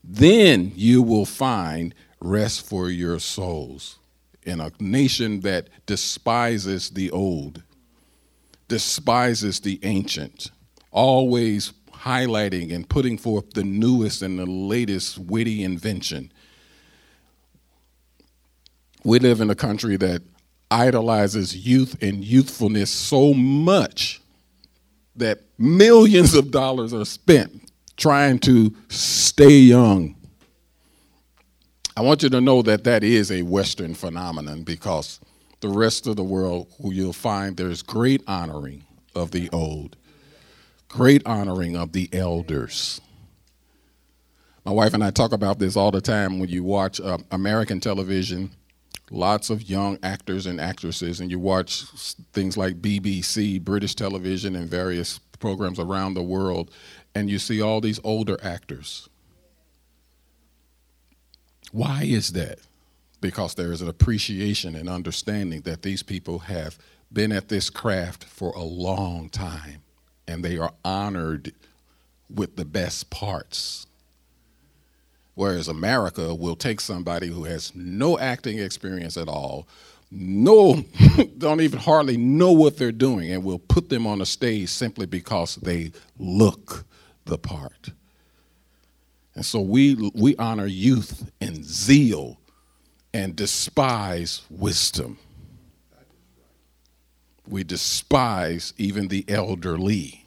Then 0.02 0.72
you 0.74 1.02
will 1.02 1.26
find 1.26 1.94
rest 2.20 2.66
for 2.66 2.88
your 2.88 3.18
souls 3.18 3.98
in 4.44 4.60
a 4.60 4.70
nation 4.80 5.40
that 5.40 5.68
despises 5.84 6.90
the 6.90 7.10
old, 7.10 7.62
despises 8.68 9.60
the 9.60 9.80
ancient, 9.82 10.50
always 10.96 11.72
highlighting 11.92 12.74
and 12.74 12.88
putting 12.88 13.16
forth 13.18 13.52
the 13.52 13.62
newest 13.62 14.22
and 14.22 14.38
the 14.38 14.46
latest 14.46 15.18
witty 15.18 15.62
invention 15.62 16.32
we 19.06 19.20
live 19.20 19.40
in 19.40 19.48
a 19.50 19.54
country 19.54 19.96
that 19.96 20.20
idolizes 20.68 21.56
youth 21.56 21.96
and 22.02 22.24
youthfulness 22.24 22.90
so 22.90 23.32
much 23.32 24.20
that 25.14 25.42
millions 25.58 26.34
of 26.34 26.50
dollars 26.50 26.92
are 26.92 27.04
spent 27.04 27.70
trying 27.96 28.40
to 28.40 28.74
stay 28.88 29.58
young. 29.58 30.16
I 31.96 32.00
want 32.00 32.24
you 32.24 32.28
to 32.30 32.40
know 32.40 32.62
that 32.62 32.82
that 32.82 33.04
is 33.04 33.30
a 33.30 33.42
Western 33.42 33.94
phenomenon 33.94 34.64
because 34.64 35.20
the 35.60 35.68
rest 35.68 36.08
of 36.08 36.16
the 36.16 36.24
world, 36.24 36.66
who 36.82 36.92
you'll 36.92 37.12
find 37.12 37.56
there's 37.56 37.82
great 37.82 38.24
honoring 38.26 38.84
of 39.14 39.30
the 39.30 39.48
old, 39.50 39.96
great 40.96 41.20
honoring 41.26 41.76
of 41.76 41.92
the 41.92 42.08
elders. 42.10 43.02
My 44.64 44.72
wife 44.72 44.94
and 44.94 45.04
I 45.04 45.10
talk 45.10 45.32
about 45.32 45.58
this 45.58 45.76
all 45.76 45.90
the 45.90 46.00
time 46.00 46.38
when 46.38 46.48
you 46.48 46.64
watch 46.64 47.02
uh, 47.02 47.18
American 47.30 47.80
television 47.80 48.50
lots 49.10 49.50
of 49.50 49.68
young 49.68 49.98
actors 50.02 50.46
and 50.46 50.58
actresses, 50.58 51.20
and 51.20 51.30
you 51.30 51.38
watch 51.38 51.82
things 52.32 52.56
like 52.56 52.80
BBC, 52.80 53.60
British 53.60 53.94
television, 53.94 54.56
and 54.56 54.70
various 54.70 55.18
programs 55.38 55.78
around 55.78 56.14
the 56.14 56.22
world, 56.22 56.70
and 57.14 57.28
you 57.28 57.38
see 57.38 57.60
all 57.60 57.82
these 57.82 58.00
older 58.02 58.38
actors. 58.42 59.06
Why 61.72 62.04
is 62.04 62.32
that? 62.32 62.58
Because 63.20 63.54
there 63.54 63.70
is 63.70 63.82
an 63.82 63.88
appreciation 63.88 64.74
and 64.74 64.88
understanding 64.88 65.60
that 65.60 65.82
these 65.82 66.02
people 66.02 66.38
have 66.40 66.78
been 67.12 67.32
at 67.32 67.48
this 67.48 67.68
craft 67.68 68.24
for 68.24 68.50
a 68.52 68.62
long 68.62 69.28
time 69.28 69.82
and 70.28 70.44
they 70.44 70.58
are 70.58 70.72
honored 70.84 71.52
with 72.34 72.56
the 72.56 72.64
best 72.64 73.10
parts. 73.10 73.86
Whereas 75.34 75.68
America 75.68 76.34
will 76.34 76.56
take 76.56 76.80
somebody 76.80 77.28
who 77.28 77.44
has 77.44 77.74
no 77.74 78.18
acting 78.18 78.58
experience 78.58 79.16
at 79.16 79.28
all, 79.28 79.68
no, 80.10 80.84
don't 81.38 81.60
even 81.60 81.78
hardly 81.78 82.16
know 82.16 82.52
what 82.52 82.76
they're 82.76 82.92
doing, 82.92 83.30
and 83.30 83.44
will 83.44 83.58
put 83.58 83.88
them 83.88 84.06
on 84.06 84.20
a 84.20 84.26
stage 84.26 84.68
simply 84.70 85.04
because 85.06 85.56
they 85.56 85.92
look 86.18 86.84
the 87.26 87.36
part. 87.36 87.90
And 89.34 89.44
so 89.44 89.60
we, 89.60 90.10
we 90.14 90.34
honor 90.36 90.66
youth 90.66 91.30
and 91.40 91.62
zeal 91.62 92.38
and 93.12 93.36
despise 93.36 94.42
wisdom. 94.48 95.18
We 97.48 97.64
despise 97.64 98.72
even 98.76 99.08
the 99.08 99.24
elderly. 99.28 100.26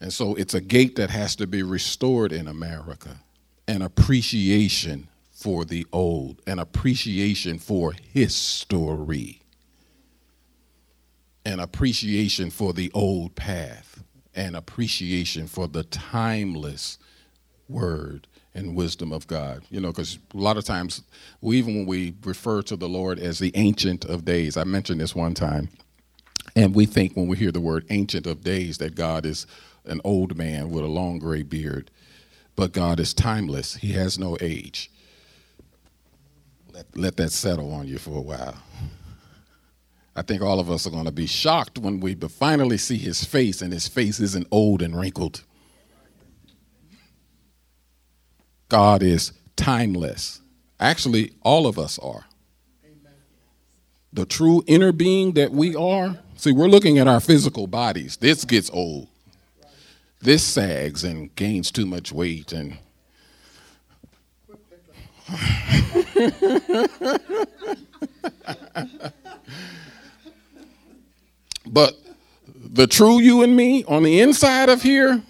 And 0.00 0.12
so 0.12 0.34
it's 0.34 0.54
a 0.54 0.60
gate 0.60 0.96
that 0.96 1.10
has 1.10 1.36
to 1.36 1.46
be 1.46 1.62
restored 1.62 2.32
in 2.32 2.48
America 2.48 3.20
an 3.68 3.82
appreciation 3.82 5.06
for 5.30 5.64
the 5.64 5.86
old, 5.92 6.42
an 6.46 6.58
appreciation 6.58 7.58
for 7.58 7.92
history, 7.92 9.40
an 11.44 11.60
appreciation 11.60 12.50
for 12.50 12.72
the 12.72 12.90
old 12.92 13.36
path, 13.36 14.02
an 14.34 14.56
appreciation 14.56 15.46
for 15.46 15.68
the 15.68 15.84
timeless 15.84 16.98
word 17.68 18.26
and 18.54 18.74
wisdom 18.74 19.12
of 19.12 19.26
God. 19.26 19.62
You 19.70 19.80
know, 19.80 19.88
because 19.88 20.18
a 20.34 20.38
lot 20.38 20.56
of 20.56 20.64
times, 20.64 21.02
we, 21.40 21.58
even 21.58 21.76
when 21.76 21.86
we 21.86 22.14
refer 22.24 22.62
to 22.62 22.76
the 22.76 22.88
Lord 22.88 23.18
as 23.18 23.38
the 23.38 23.52
Ancient 23.54 24.04
of 24.04 24.24
Days, 24.24 24.56
I 24.56 24.64
mentioned 24.64 25.00
this 25.00 25.14
one 25.14 25.34
time, 25.34 25.68
and 26.56 26.74
we 26.74 26.86
think 26.86 27.16
when 27.16 27.28
we 27.28 27.36
hear 27.36 27.52
the 27.52 27.60
word 27.60 27.86
Ancient 27.90 28.26
of 28.26 28.42
Days 28.42 28.78
that 28.78 28.94
God 28.94 29.24
is 29.24 29.46
an 29.84 30.00
old 30.04 30.36
man 30.36 30.70
with 30.70 30.84
a 30.84 30.88
long 30.88 31.18
gray 31.18 31.42
beard. 31.42 31.90
But 32.56 32.72
God 32.72 33.00
is 33.00 33.14
timeless, 33.14 33.76
He 33.76 33.92
has 33.92 34.18
no 34.18 34.36
age. 34.40 34.90
Let, 36.72 36.96
let 36.96 37.16
that 37.16 37.30
settle 37.30 37.72
on 37.72 37.86
you 37.86 37.98
for 37.98 38.16
a 38.16 38.20
while. 38.20 38.56
I 40.16 40.22
think 40.22 40.42
all 40.42 40.60
of 40.60 40.70
us 40.70 40.86
are 40.86 40.90
going 40.90 41.04
to 41.04 41.12
be 41.12 41.26
shocked 41.26 41.78
when 41.78 42.00
we 42.00 42.14
finally 42.14 42.76
see 42.76 42.98
His 42.98 43.24
face, 43.24 43.62
and 43.62 43.72
His 43.72 43.88
face 43.88 44.20
isn't 44.20 44.48
old 44.50 44.82
and 44.82 44.98
wrinkled. 44.98 45.44
God 48.70 49.02
is 49.02 49.32
timeless. 49.56 50.40
Actually, 50.78 51.32
all 51.42 51.66
of 51.66 51.78
us 51.78 51.98
are. 51.98 52.24
The 54.12 54.24
true 54.24 54.64
inner 54.66 54.92
being 54.92 55.32
that 55.32 55.52
we 55.52 55.76
are. 55.76 56.18
See, 56.36 56.52
we're 56.52 56.68
looking 56.68 56.98
at 56.98 57.06
our 57.06 57.20
physical 57.20 57.66
bodies. 57.66 58.16
This 58.16 58.44
gets 58.44 58.70
old. 58.70 59.08
This 60.20 60.42
sags 60.42 61.04
and 61.04 61.34
gains 61.36 61.70
too 61.70 61.84
much 61.86 62.12
weight 62.12 62.52
and 62.52 62.78
but 71.66 71.96
the 72.56 72.88
true 72.88 73.20
you 73.20 73.42
and 73.42 73.56
me 73.56 73.84
on 73.84 74.02
the 74.02 74.20
inside 74.20 74.68
of 74.68 74.82
here 74.82 75.22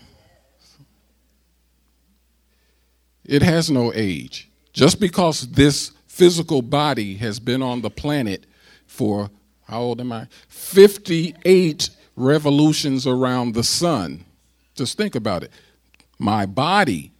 It 3.30 3.42
has 3.42 3.70
no 3.70 3.92
age. 3.94 4.50
Just 4.72 4.98
because 4.98 5.52
this 5.52 5.92
physical 6.08 6.62
body 6.62 7.14
has 7.14 7.38
been 7.38 7.62
on 7.62 7.80
the 7.80 7.88
planet 7.88 8.44
for, 8.88 9.30
how 9.68 9.82
old 9.82 10.00
am 10.00 10.10
I? 10.10 10.26
58 10.48 11.90
revolutions 12.16 13.06
around 13.06 13.54
the 13.54 13.62
sun. 13.62 14.24
Just 14.74 14.96
think 14.96 15.14
about 15.14 15.44
it. 15.44 15.52
My 16.18 16.44
body 16.44 17.12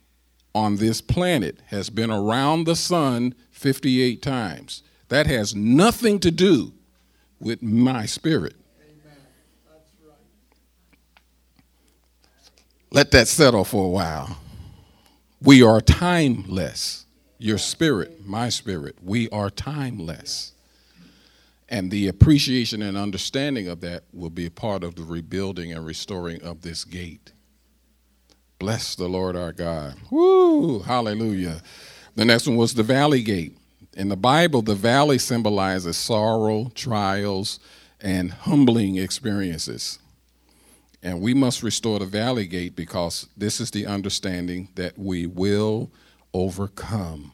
on 0.52 0.76
this 0.76 1.00
planet 1.00 1.60
has 1.66 1.90
been 1.90 2.10
around 2.10 2.64
the 2.64 2.74
sun 2.74 3.32
58 3.52 4.20
times. 4.20 4.82
That 5.10 5.28
has 5.28 5.54
nothing 5.54 6.18
to 6.20 6.32
do 6.32 6.72
with 7.38 7.62
my 7.62 8.06
spirit. 8.06 8.56
Let 12.90 13.12
that 13.12 13.28
settle 13.28 13.64
for 13.64 13.84
a 13.84 13.88
while. 13.88 14.36
We 15.42 15.62
are 15.62 15.80
timeless. 15.80 17.06
Your 17.38 17.56
spirit, 17.56 18.26
my 18.26 18.50
spirit, 18.50 18.96
we 19.02 19.28
are 19.30 19.48
timeless. 19.48 20.52
And 21.70 21.90
the 21.90 22.08
appreciation 22.08 22.82
and 22.82 22.96
understanding 22.96 23.66
of 23.68 23.80
that 23.80 24.02
will 24.12 24.28
be 24.28 24.44
a 24.46 24.50
part 24.50 24.84
of 24.84 24.96
the 24.96 25.02
rebuilding 25.02 25.72
and 25.72 25.86
restoring 25.86 26.42
of 26.42 26.60
this 26.60 26.84
gate. 26.84 27.32
Bless 28.58 28.94
the 28.94 29.08
Lord 29.08 29.36
our 29.36 29.52
God. 29.52 29.94
Woo! 30.10 30.80
Hallelujah. 30.80 31.62
The 32.16 32.26
next 32.26 32.46
one 32.46 32.56
was 32.56 32.74
the 32.74 32.82
valley 32.82 33.22
gate. 33.22 33.56
In 33.94 34.10
the 34.10 34.16
Bible, 34.16 34.60
the 34.60 34.74
valley 34.74 35.16
symbolizes 35.16 35.96
sorrow, 35.96 36.70
trials, 36.74 37.60
and 38.00 38.30
humbling 38.30 38.96
experiences. 38.96 39.98
And 41.02 41.20
we 41.20 41.32
must 41.32 41.62
restore 41.62 41.98
the 41.98 42.06
valley 42.06 42.46
gate 42.46 42.76
because 42.76 43.28
this 43.36 43.60
is 43.60 43.70
the 43.70 43.86
understanding 43.86 44.68
that 44.74 44.98
we 44.98 45.26
will 45.26 45.90
overcome 46.34 47.32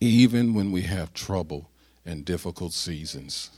even 0.00 0.54
when 0.54 0.72
we 0.72 0.82
have 0.82 1.12
trouble 1.12 1.70
and 2.04 2.24
difficult 2.24 2.72
seasons. 2.72 3.50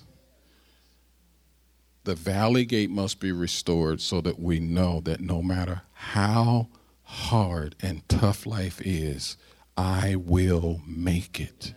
The 2.05 2.15
valley 2.15 2.65
gate 2.65 2.91
must 2.91 3.21
be 3.21 3.33
restored 3.33 4.01
so 4.01 4.21
that 4.23 4.39
we 4.39 4.59
know 4.59 5.01
that 5.01 5.21
no 5.21 5.43
matter 5.43 5.83
how 5.93 6.69
hard 7.03 7.77
and 7.83 8.09
tough 8.09 8.47
life 8.47 8.81
is, 8.85 9.37
I 9.77 10.17
will 10.17 10.81
make 10.87 11.41
it. 11.41 11.75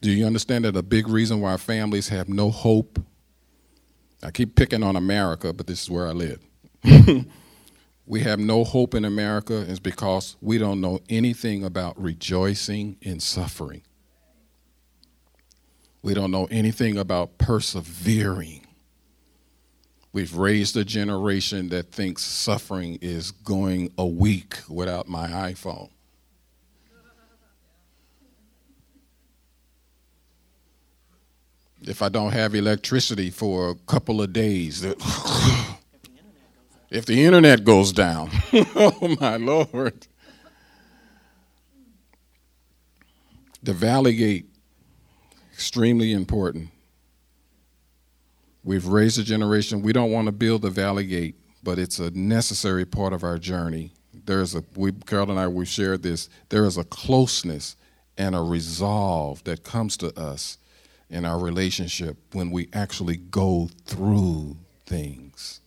Do 0.00 0.10
you 0.10 0.24
understand 0.26 0.64
that 0.64 0.76
a 0.76 0.82
big 0.82 1.08
reason 1.08 1.40
why 1.40 1.56
families 1.56 2.08
have 2.08 2.28
no 2.28 2.50
hope 2.50 2.98
I 4.22 4.30
keep 4.30 4.54
picking 4.54 4.82
on 4.82 4.96
America, 4.96 5.52
but 5.52 5.66
this 5.66 5.82
is 5.82 5.90
where 5.90 6.06
I 6.06 6.12
live. 6.12 6.40
we 8.06 8.20
have 8.20 8.38
no 8.38 8.64
hope 8.64 8.94
in 8.94 9.04
America 9.04 9.54
is 9.54 9.80
because 9.80 10.36
we 10.40 10.58
don't 10.58 10.80
know 10.80 11.00
anything 11.08 11.64
about 11.64 12.00
rejoicing 12.00 12.96
in 13.00 13.20
suffering. 13.20 13.82
We 16.02 16.14
don't 16.14 16.30
know 16.30 16.48
anything 16.50 16.98
about 16.98 17.38
persevering. 17.38 18.66
We've 20.12 20.34
raised 20.34 20.76
a 20.76 20.84
generation 20.84 21.68
that 21.68 21.92
thinks 21.92 22.22
suffering 22.22 22.98
is 23.00 23.30
going 23.30 23.92
a 23.96 24.06
week 24.06 24.58
without 24.68 25.08
my 25.08 25.28
iPhone. 25.28 25.90
If 31.82 32.02
I 32.02 32.08
don't 32.08 32.32
have 32.32 32.54
electricity 32.54 33.30
for 33.30 33.70
a 33.70 33.74
couple 33.86 34.20
of 34.22 34.32
days. 34.32 34.84
if 36.90 37.06
the 37.06 37.24
internet 37.24 37.64
goes 37.64 37.92
down, 37.92 38.30
oh 38.52 39.16
my 39.20 39.36
Lord. 39.36 40.06
The 43.62 43.72
Valley 43.74 44.14
Gate, 44.14 44.46
extremely 45.52 46.12
important. 46.12 46.70
We've 48.64 48.86
raised 48.86 49.18
a 49.18 49.22
generation. 49.22 49.82
We 49.82 49.92
don't 49.92 50.10
want 50.10 50.26
to 50.26 50.32
build 50.32 50.62
the 50.62 50.70
Valley 50.70 51.06
Gate, 51.06 51.36
but 51.62 51.78
it's 51.78 51.98
a 51.98 52.10
necessary 52.10 52.84
part 52.84 53.12
of 53.12 53.22
our 53.24 53.38
journey. 53.38 53.92
There's 54.24 54.54
a 54.54 54.62
we 54.76 54.92
Carol 54.92 55.30
and 55.30 55.40
I 55.40 55.48
we 55.48 55.64
shared 55.66 56.02
this. 56.02 56.28
There 56.50 56.64
is 56.64 56.76
a 56.76 56.84
closeness 56.84 57.76
and 58.18 58.34
a 58.34 58.40
resolve 58.40 59.42
that 59.44 59.62
comes 59.64 59.96
to 59.98 60.18
us 60.18 60.58
in 61.10 61.24
our 61.24 61.38
relationship 61.38 62.16
when 62.32 62.50
we 62.50 62.68
actually 62.72 63.16
go 63.16 63.68
through 63.84 64.56
things. 64.86 65.60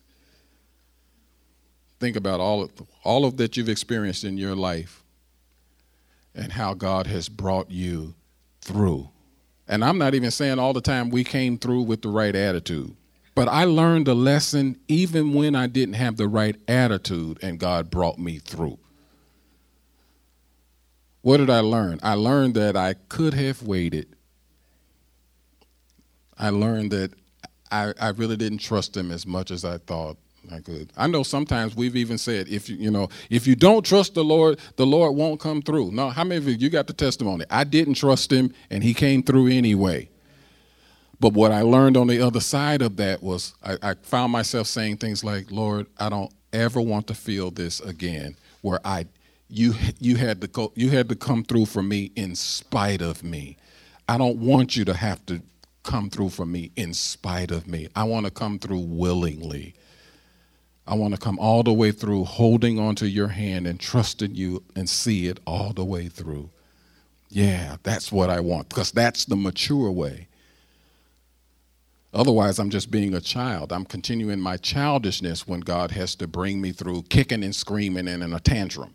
Think 1.99 2.15
about 2.15 2.39
all 2.39 2.63
of, 2.63 2.71
all 3.03 3.25
of 3.25 3.37
that 3.37 3.55
you've 3.55 3.69
experienced 3.69 4.23
in 4.23 4.37
your 4.37 4.55
life 4.55 5.03
and 6.33 6.51
how 6.51 6.73
God 6.73 7.07
has 7.07 7.29
brought 7.29 7.69
you 7.69 8.15
through. 8.61 9.09
And 9.67 9.83
I'm 9.83 9.97
not 9.97 10.15
even 10.15 10.31
saying 10.31 10.59
all 10.59 10.73
the 10.73 10.81
time 10.81 11.09
we 11.09 11.23
came 11.23 11.57
through 11.57 11.83
with 11.83 12.01
the 12.01 12.09
right 12.09 12.35
attitude. 12.35 12.95
But 13.35 13.47
I 13.47 13.63
learned 13.65 14.07
a 14.07 14.13
lesson 14.13 14.79
even 14.87 15.33
when 15.33 15.55
I 15.55 15.67
didn't 15.67 15.95
have 15.95 16.17
the 16.17 16.27
right 16.27 16.55
attitude 16.67 17.39
and 17.41 17.59
God 17.59 17.89
brought 17.89 18.19
me 18.19 18.39
through. 18.39 18.77
What 21.21 21.37
did 21.37 21.49
I 21.49 21.61
learn? 21.61 21.99
I 22.03 22.13
learned 22.13 22.55
that 22.55 22.75
I 22.75 22.95
could 23.09 23.33
have 23.33 23.63
waited 23.63 24.15
I 26.43 26.49
learned 26.49 26.91
that 26.91 27.11
I, 27.71 27.93
I 27.99 28.09
really 28.09 28.35
didn't 28.37 28.59
trust 28.59 28.95
him 28.97 29.11
as 29.11 29.25
much 29.25 29.49
as 29.49 29.63
I 29.65 29.77
thought 29.79 30.17
Not 30.49 30.63
good. 30.65 30.91
I 30.97 31.07
know 31.07 31.23
sometimes 31.23 31.75
we've 31.75 31.95
even 31.95 32.17
said, 32.17 32.49
if 32.49 32.69
you, 32.69 32.75
you 32.75 32.91
know, 32.91 33.07
if 33.29 33.47
you 33.47 33.55
don't 33.55 33.85
trust 33.85 34.13
the 34.13 34.23
Lord, 34.25 34.59
the 34.75 34.85
Lord 34.85 35.15
won't 35.15 35.39
come 35.39 35.61
through. 35.61 35.91
No, 35.91 36.09
how 36.09 36.25
many 36.25 36.37
of 36.37 36.47
you, 36.47 36.55
you 36.55 36.69
got 36.69 36.87
the 36.87 36.93
testimony? 36.93 37.45
I 37.49 37.63
didn't 37.63 37.93
trust 37.93 38.31
him 38.31 38.53
and 38.69 38.83
he 38.83 38.93
came 38.93 39.23
through 39.23 39.47
anyway. 39.47 40.09
But 41.19 41.33
what 41.33 41.53
I 41.53 41.61
learned 41.61 41.95
on 41.95 42.07
the 42.07 42.19
other 42.19 42.41
side 42.41 42.81
of 42.81 42.97
that 42.97 43.23
was 43.23 43.53
I, 43.63 43.77
I 43.81 43.93
found 44.01 44.33
myself 44.33 44.67
saying 44.67 44.97
things 44.97 45.23
like, 45.23 45.49
Lord, 45.49 45.87
I 45.97 46.09
don't 46.09 46.33
ever 46.51 46.81
want 46.81 47.07
to 47.07 47.13
feel 47.13 47.51
this 47.51 47.79
again, 47.79 48.35
where 48.61 48.81
I 48.83 49.05
you 49.47 49.75
you 49.99 50.17
had 50.17 50.41
to 50.41 50.47
go 50.47 50.73
you 50.75 50.89
had 50.89 51.07
to 51.09 51.15
come 51.15 51.43
through 51.43 51.67
for 51.67 51.83
me 51.83 52.11
in 52.17 52.35
spite 52.35 53.01
of 53.01 53.23
me. 53.23 53.55
I 54.09 54.17
don't 54.17 54.39
want 54.39 54.75
you 54.75 54.83
to 54.85 54.93
have 54.93 55.25
to 55.27 55.41
come 55.83 56.09
through 56.09 56.29
for 56.29 56.45
me 56.45 56.71
in 56.75 56.93
spite 56.93 57.51
of 57.51 57.67
me. 57.67 57.87
I 57.95 58.05
want 58.05 58.25
to 58.25 58.31
come 58.31 58.59
through 58.59 58.79
willingly. 58.79 59.75
I 60.85 60.95
want 60.95 61.13
to 61.13 61.19
come 61.19 61.39
all 61.39 61.63
the 61.63 61.73
way 61.73 61.91
through 61.91 62.25
holding 62.25 62.79
onto 62.79 63.05
your 63.05 63.29
hand 63.29 63.67
and 63.67 63.79
trusting 63.79 64.35
you 64.35 64.63
and 64.75 64.89
see 64.89 65.27
it 65.27 65.39
all 65.45 65.71
the 65.71 65.85
way 65.85 66.09
through. 66.09 66.49
Yeah, 67.29 67.77
that's 67.83 68.11
what 68.11 68.29
I 68.29 68.41
want 68.41 68.69
because 68.69 68.91
that's 68.91 69.25
the 69.25 69.35
mature 69.35 69.91
way. 69.91 70.27
Otherwise, 72.13 72.59
I'm 72.59 72.69
just 72.69 72.91
being 72.91 73.15
a 73.15 73.21
child. 73.21 73.73
I'm 73.73 73.85
continuing 73.85 74.39
my 74.39 74.57
childishness 74.57 75.47
when 75.47 75.61
God 75.61 75.91
has 75.91 76.13
to 76.15 76.27
bring 76.27 76.61
me 76.61 76.71
through 76.71 77.03
kicking 77.03 77.43
and 77.43 77.55
screaming 77.55 78.07
and 78.07 78.21
in 78.21 78.33
a 78.33 78.39
tantrum. 78.39 78.93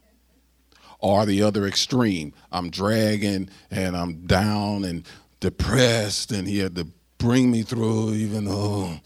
Or 1.01 1.26
the 1.26 1.43
other 1.43 1.66
extreme, 1.66 2.32
I'm 2.53 2.70
dragging 2.70 3.51
and 3.70 3.97
I'm 3.97 4.26
down 4.26 4.84
and 4.84 5.05
depressed, 5.41 6.32
and 6.32 6.47
He 6.47 6.59
had 6.59 6.74
to 6.76 6.86
bring 7.18 7.51
me 7.51 7.62
through, 7.62 8.14
even 8.14 8.45
though 8.45 8.99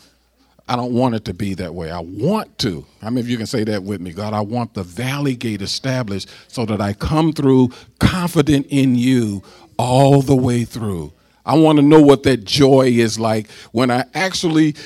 I 0.68 0.76
don't 0.76 0.92
want 0.92 1.14
it 1.14 1.24
to 1.26 1.34
be 1.34 1.54
that 1.54 1.74
way. 1.74 1.90
I 1.90 2.00
want 2.00 2.56
to. 2.58 2.86
How 3.00 3.10
many 3.10 3.20
of 3.20 3.28
you 3.28 3.36
can 3.36 3.46
say 3.46 3.64
that 3.64 3.82
with 3.82 4.00
me? 4.00 4.12
God, 4.12 4.32
I 4.32 4.40
want 4.40 4.74
the 4.74 4.82
valley 4.82 5.34
gate 5.34 5.60
established 5.60 6.28
so 6.48 6.64
that 6.66 6.80
I 6.80 6.92
come 6.92 7.32
through 7.32 7.70
confident 7.98 8.66
in 8.70 8.94
you 8.94 9.42
all 9.76 10.22
the 10.22 10.36
way 10.36 10.64
through. 10.64 11.12
I 11.44 11.58
want 11.58 11.76
to 11.76 11.82
know 11.82 12.00
what 12.00 12.22
that 12.22 12.44
joy 12.44 12.86
is 12.86 13.18
like 13.18 13.50
when 13.72 13.90
I 13.90 14.04
actually 14.14 14.76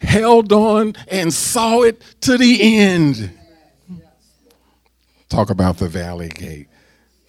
held 0.00 0.52
on 0.52 0.94
and 1.08 1.32
saw 1.32 1.82
it 1.82 2.02
to 2.22 2.38
the 2.38 2.78
end. 2.78 3.30
Talk 5.28 5.50
about 5.50 5.76
the 5.78 5.88
valley 5.88 6.28
gate. 6.28 6.68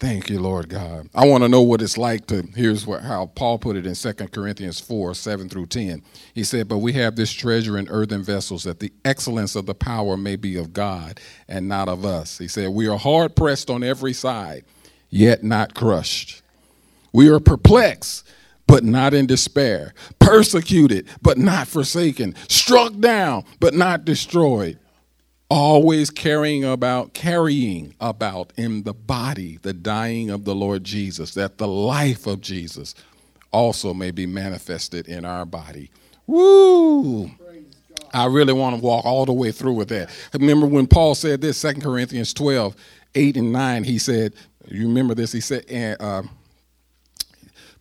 Thank 0.00 0.30
you, 0.30 0.38
Lord 0.40 0.68
God. 0.68 1.08
I 1.14 1.26
want 1.26 1.42
to 1.42 1.48
know 1.48 1.62
what 1.62 1.82
it's 1.82 1.98
like 1.98 2.26
to, 2.26 2.42
here's 2.54 2.86
what, 2.86 3.02
how 3.02 3.26
Paul 3.34 3.58
put 3.58 3.76
it 3.76 3.86
in 3.86 3.94
2 3.94 4.12
Corinthians 4.28 4.78
4 4.78 5.14
7 5.14 5.48
through 5.48 5.66
10. 5.66 6.02
He 6.34 6.44
said, 6.44 6.68
But 6.68 6.78
we 6.78 6.92
have 6.94 7.16
this 7.16 7.32
treasure 7.32 7.76
in 7.78 7.88
earthen 7.88 8.22
vessels, 8.22 8.64
that 8.64 8.78
the 8.78 8.92
excellence 9.04 9.56
of 9.56 9.66
the 9.66 9.74
power 9.74 10.16
may 10.16 10.36
be 10.36 10.56
of 10.56 10.72
God 10.72 11.18
and 11.48 11.68
not 11.68 11.88
of 11.88 12.04
us. 12.04 12.38
He 12.38 12.46
said, 12.46 12.68
We 12.70 12.86
are 12.88 12.98
hard 12.98 13.34
pressed 13.34 13.70
on 13.70 13.82
every 13.82 14.12
side, 14.12 14.64
yet 15.10 15.42
not 15.42 15.74
crushed. 15.74 16.42
We 17.12 17.28
are 17.30 17.40
perplexed 17.40 18.24
but 18.68 18.84
not 18.84 19.14
in 19.14 19.26
despair, 19.26 19.94
persecuted, 20.20 21.08
but 21.22 21.38
not 21.38 21.66
forsaken, 21.66 22.34
struck 22.48 22.96
down, 23.00 23.44
but 23.60 23.74
not 23.74 24.04
destroyed, 24.04 24.78
always 25.50 26.10
carrying 26.10 26.64
about, 26.64 27.14
carrying 27.14 27.94
about 28.00 28.52
in 28.56 28.82
the 28.82 28.92
body 28.92 29.58
the 29.62 29.72
dying 29.72 30.30
of 30.30 30.44
the 30.44 30.54
Lord 30.54 30.84
Jesus, 30.84 31.34
that 31.34 31.58
the 31.58 31.68
life 31.68 32.26
of 32.26 32.40
Jesus 32.40 32.94
also 33.50 33.94
may 33.94 34.10
be 34.10 34.26
manifested 34.26 35.08
in 35.08 35.24
our 35.24 35.46
body. 35.46 35.90
Woo! 36.26 37.30
I 38.12 38.26
really 38.26 38.52
want 38.52 38.76
to 38.76 38.82
walk 38.82 39.04
all 39.04 39.26
the 39.26 39.32
way 39.32 39.52
through 39.52 39.74
with 39.74 39.88
that. 39.88 40.10
Remember 40.32 40.66
when 40.66 40.86
Paul 40.86 41.14
said 41.14 41.40
this, 41.40 41.60
2 41.60 41.74
Corinthians 41.74 42.32
12, 42.34 42.74
8 43.14 43.36
and 43.36 43.52
9, 43.52 43.84
he 43.84 43.98
said, 43.98 44.34
you 44.70 44.86
remember 44.86 45.14
this? 45.14 45.32
He 45.32 45.40
said, 45.40 45.64
uh, 46.00 46.22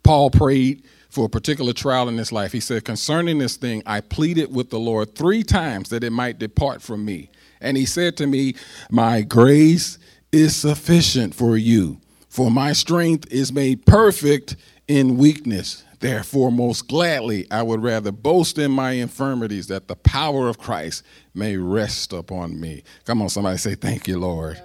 Paul 0.03 0.29
prayed 0.29 0.83
for 1.09 1.25
a 1.25 1.29
particular 1.29 1.73
trial 1.73 2.09
in 2.09 2.17
his 2.17 2.31
life. 2.31 2.51
He 2.51 2.59
said, 2.59 2.85
Concerning 2.85 3.37
this 3.37 3.57
thing, 3.57 3.83
I 3.85 4.01
pleaded 4.01 4.53
with 4.53 4.69
the 4.69 4.79
Lord 4.79 5.15
three 5.15 5.43
times 5.43 5.89
that 5.89 6.03
it 6.03 6.11
might 6.11 6.39
depart 6.39 6.81
from 6.81 7.05
me. 7.05 7.29
And 7.61 7.77
he 7.77 7.85
said 7.85 8.17
to 8.17 8.27
me, 8.27 8.55
My 8.89 9.21
grace 9.21 9.97
is 10.31 10.55
sufficient 10.55 11.33
for 11.33 11.57
you, 11.57 11.99
for 12.29 12.51
my 12.51 12.73
strength 12.73 13.31
is 13.31 13.51
made 13.51 13.85
perfect 13.85 14.55
in 14.87 15.17
weakness. 15.17 15.83
Therefore, 15.99 16.51
most 16.51 16.87
gladly, 16.87 17.49
I 17.49 17.63
would 17.63 17.81
rather 17.81 18.11
boast 18.11 18.59
in 18.59 18.71
my 18.71 18.91
infirmities 18.91 19.67
that 19.67 19.87
the 19.87 19.95
power 19.95 20.47
of 20.47 20.59
Christ 20.59 21.03
may 21.33 21.57
rest 21.57 22.13
upon 22.13 22.59
me. 22.59 22.83
Come 23.05 23.21
on, 23.21 23.29
somebody 23.29 23.57
say, 23.57 23.75
Thank 23.75 24.07
you, 24.07 24.19
Lord. 24.19 24.61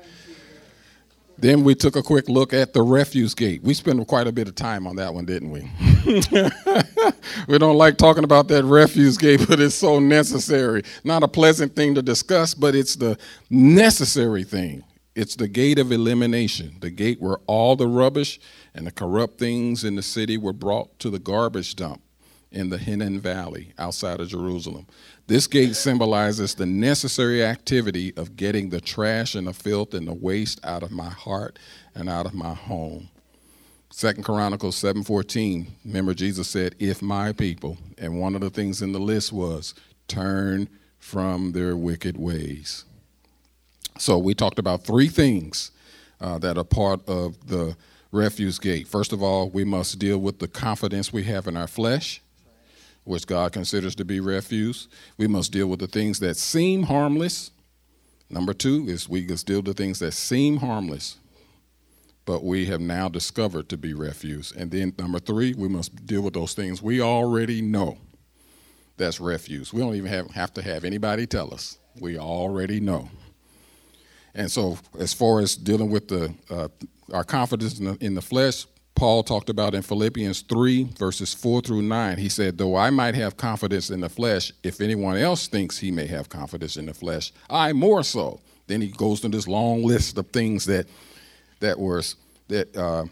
Then 1.39 1.65
we 1.65 1.75
took 1.75 1.97
a 1.97 2.03
quick 2.03 2.29
look 2.29 2.53
at 2.53 2.73
the 2.73 2.83
refuse 2.83 3.35
gate. 3.35 3.63
We 3.63 3.75
spent 3.75 4.07
quite 4.07 4.27
a 4.27 4.33
bit 4.33 4.49
of 4.49 4.55
time 4.55 4.87
on 4.87 4.97
that 4.97 5.13
one, 5.15 5.25
didn't 5.25 5.51
we? 5.51 5.71
we 7.49 7.59
don't 7.59 7.77
like 7.77 7.97
talking 7.97 8.25
about 8.25 8.49
that 8.49 8.65
refuse 8.65 9.17
gate, 9.17 9.45
but 9.49 9.61
it's 9.61 9.75
so 9.75 9.99
necessary. 9.99 10.83
Not 11.05 11.23
a 11.23 11.29
pleasant 11.29 11.75
thing 11.75 11.95
to 11.95 12.03
discuss, 12.03 12.55
but 12.55 12.75
it's 12.75 12.97
the 12.97 13.19
necessary 13.51 14.45
thing. 14.45 14.85
It's 15.15 15.37
the 15.37 15.49
gate 15.49 15.79
of 15.79 15.93
elimination, 15.93 16.77
the 16.81 16.91
gate 16.91 17.21
where 17.21 17.39
all 17.47 17.77
the 17.77 17.87
rubbish 17.89 18.41
and 18.75 18.87
the 18.87 18.93
corrupt 18.93 19.39
things 19.39 19.85
in 19.85 19.97
the 19.97 20.03
city 20.03 20.39
were 20.39 20.55
brought 20.55 20.99
to 21.01 21.11
the 21.11 21.19
garbage 21.19 21.77
dump 21.77 22.03
in 22.51 22.71
the 22.71 22.79
Hinnom 22.79 23.21
Valley 23.21 23.73
outside 23.79 24.21
of 24.21 24.29
Jerusalem. 24.29 24.87
This 25.29 25.47
gate 25.47 25.77
symbolizes 25.77 26.55
the 26.55 26.67
necessary 26.67 27.45
activity 27.45 28.13
of 28.17 28.37
getting 28.37 28.71
the 28.71 28.81
trash 28.81 29.35
and 29.35 29.47
the 29.47 29.53
filth 29.53 29.95
and 29.95 30.07
the 30.07 30.15
waste 30.15 30.61
out 30.65 30.83
of 30.83 30.91
my 30.91 31.09
heart 31.09 31.59
and 31.95 32.09
out 32.09 32.27
of 32.27 32.35
my 32.35 32.55
home. 32.55 33.09
Second 33.91 34.25
Chronicles 34.25 34.77
7:14. 34.77 35.69
Remember 35.85 36.15
Jesus 36.15 36.49
said, 36.49 36.75
"If 36.79 37.03
my 37.03 37.33
people," 37.33 37.79
and 37.99 38.19
one 38.19 38.35
of 38.35 38.41
the 38.41 38.51
things 38.51 38.83
in 38.83 38.93
the 38.93 38.99
list 38.99 39.33
was 39.33 39.75
turn 40.09 40.69
from 40.99 41.53
their 41.53 41.77
wicked 41.77 42.17
ways. 42.17 42.85
So 43.99 44.19
we 44.19 44.35
talked 44.35 44.59
about 44.59 44.85
three 44.85 45.09
things 45.09 45.71
uh, 46.21 46.39
that 46.39 46.59
are 46.59 46.65
part 46.65 47.07
of 47.09 47.47
the 47.47 47.77
refuse 48.11 48.59
gate. 48.59 48.89
First 48.89 49.13
of 49.13 49.23
all, 49.23 49.51
we 49.51 49.65
must 49.65 49.99
deal 49.99 50.19
with 50.19 50.39
the 50.39 50.49
confidence 50.49 51.13
we 51.13 51.25
have 51.25 51.47
in 51.47 51.57
our 51.57 51.67
flesh 51.67 52.21
which 53.05 53.27
God 53.27 53.53
considers 53.53 53.95
to 53.97 54.05
be 54.05 54.21
refuse. 54.21 54.89
We 55.17 55.27
must 55.27 55.53
deal 55.53 55.67
with 55.67 55.81
the 55.81 55.87
things 55.87 56.21
that 56.21 56.37
seem 56.37 56.85
harmless. 56.85 57.51
Number 58.31 58.55
two 58.55 58.87
is 58.89 59.09
we 59.09 59.27
must 59.27 59.47
deal 59.47 59.59
with 59.59 59.67
the 59.67 59.75
things 59.75 59.99
that 59.99 60.13
seem 60.13 60.59
harmless, 60.59 61.17
but 62.25 62.45
we 62.45 62.67
have 62.67 62.81
now 62.81 63.09
discovered 63.09 63.69
to 63.71 63.77
be 63.77 63.93
refuse. 63.93 64.53
And 64.53 64.71
then 64.71 64.95
number 64.99 65.19
three, 65.19 65.55
we 65.55 65.69
must 65.69 66.07
deal 66.07 66.23
with 66.23 66.35
those 66.35 66.55
things 66.55 66.81
we 66.81 67.01
already 67.01 67.61
know 67.61 67.99
that's 68.97 69.21
refuse. 69.21 69.73
We 69.73 69.81
don't 69.81 69.95
even 69.95 70.11
have, 70.11 70.31
have 70.31 70.55
to 70.55 70.63
have 70.63 70.85
anybody 70.85 71.27
tell 71.27 71.53
us. 71.53 71.79
We 72.01 72.19
already 72.19 72.81
know. 72.81 73.11
And 74.35 74.51
so, 74.51 74.79
as 74.99 75.13
far 75.13 75.41
as 75.41 75.57
dealing 75.57 75.91
with 75.91 76.09
the 76.09 76.35
uh, 76.49 76.69
our 77.13 77.25
confidence 77.25 77.79
in 77.79 77.85
the, 77.85 77.99
in 78.01 78.15
the 78.15 78.23
flesh, 78.23 78.67
Paul 78.95 79.23
talked 79.23 79.49
about 79.49 79.75
in 79.75 79.83
Philippians 79.83 80.43
3, 80.43 80.85
verses 80.99 81.35
4 81.35 81.63
through 81.63 81.83
9. 81.83 82.19
He 82.19 82.29
said, 82.29 82.59
Though 82.59 82.77
I 82.77 82.91
might 82.91 83.15
have 83.15 83.37
confidence 83.37 83.91
in 83.91 84.01
the 84.01 84.09
flesh, 84.09 84.53
if 84.63 84.81
anyone 84.81 85.17
else 85.17 85.49
thinks 85.49 85.79
he 85.79 85.91
may 85.91 86.07
have 86.07 86.29
confidence 86.29 86.77
in 86.77 86.87
the 86.87 86.95
flesh, 86.95 87.33
I 87.51 87.73
more 87.73 88.05
so. 88.05 88.41
Then 88.67 88.81
he 88.81 88.89
goes 88.89 89.21
to 89.23 89.29
this 89.29 89.49
long 89.49 89.83
list 89.83 90.19
of 90.19 90.29
things 90.29 90.67
that 90.67 90.87
that 91.61 91.79
was 91.79 92.17
that 92.49 92.77
uh, 92.77 93.05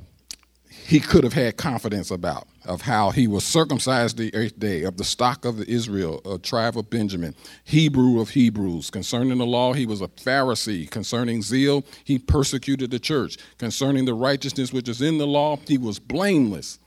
he 0.70 1.00
could 1.00 1.24
have 1.24 1.32
had 1.32 1.56
confidence 1.56 2.10
about 2.10 2.46
of 2.64 2.82
how 2.82 3.10
he 3.10 3.26
was 3.26 3.44
circumcised 3.44 4.16
the 4.16 4.34
eighth 4.36 4.58
day 4.58 4.84
of 4.84 4.96
the 4.96 5.04
stock 5.04 5.44
of 5.44 5.60
Israel, 5.62 6.20
a 6.24 6.38
tribe 6.38 6.78
of 6.78 6.88
Benjamin, 6.88 7.34
Hebrew 7.64 8.20
of 8.20 8.30
Hebrews. 8.30 8.90
Concerning 8.90 9.38
the 9.38 9.46
law, 9.46 9.72
he 9.72 9.86
was 9.86 10.00
a 10.00 10.06
Pharisee. 10.08 10.88
Concerning 10.88 11.42
zeal, 11.42 11.84
he 12.04 12.18
persecuted 12.18 12.90
the 12.90 13.00
church. 13.00 13.36
Concerning 13.58 14.04
the 14.04 14.14
righteousness 14.14 14.72
which 14.72 14.88
is 14.88 15.02
in 15.02 15.18
the 15.18 15.26
law, 15.26 15.56
he 15.66 15.76
was 15.76 15.98
blameless. 15.98 16.78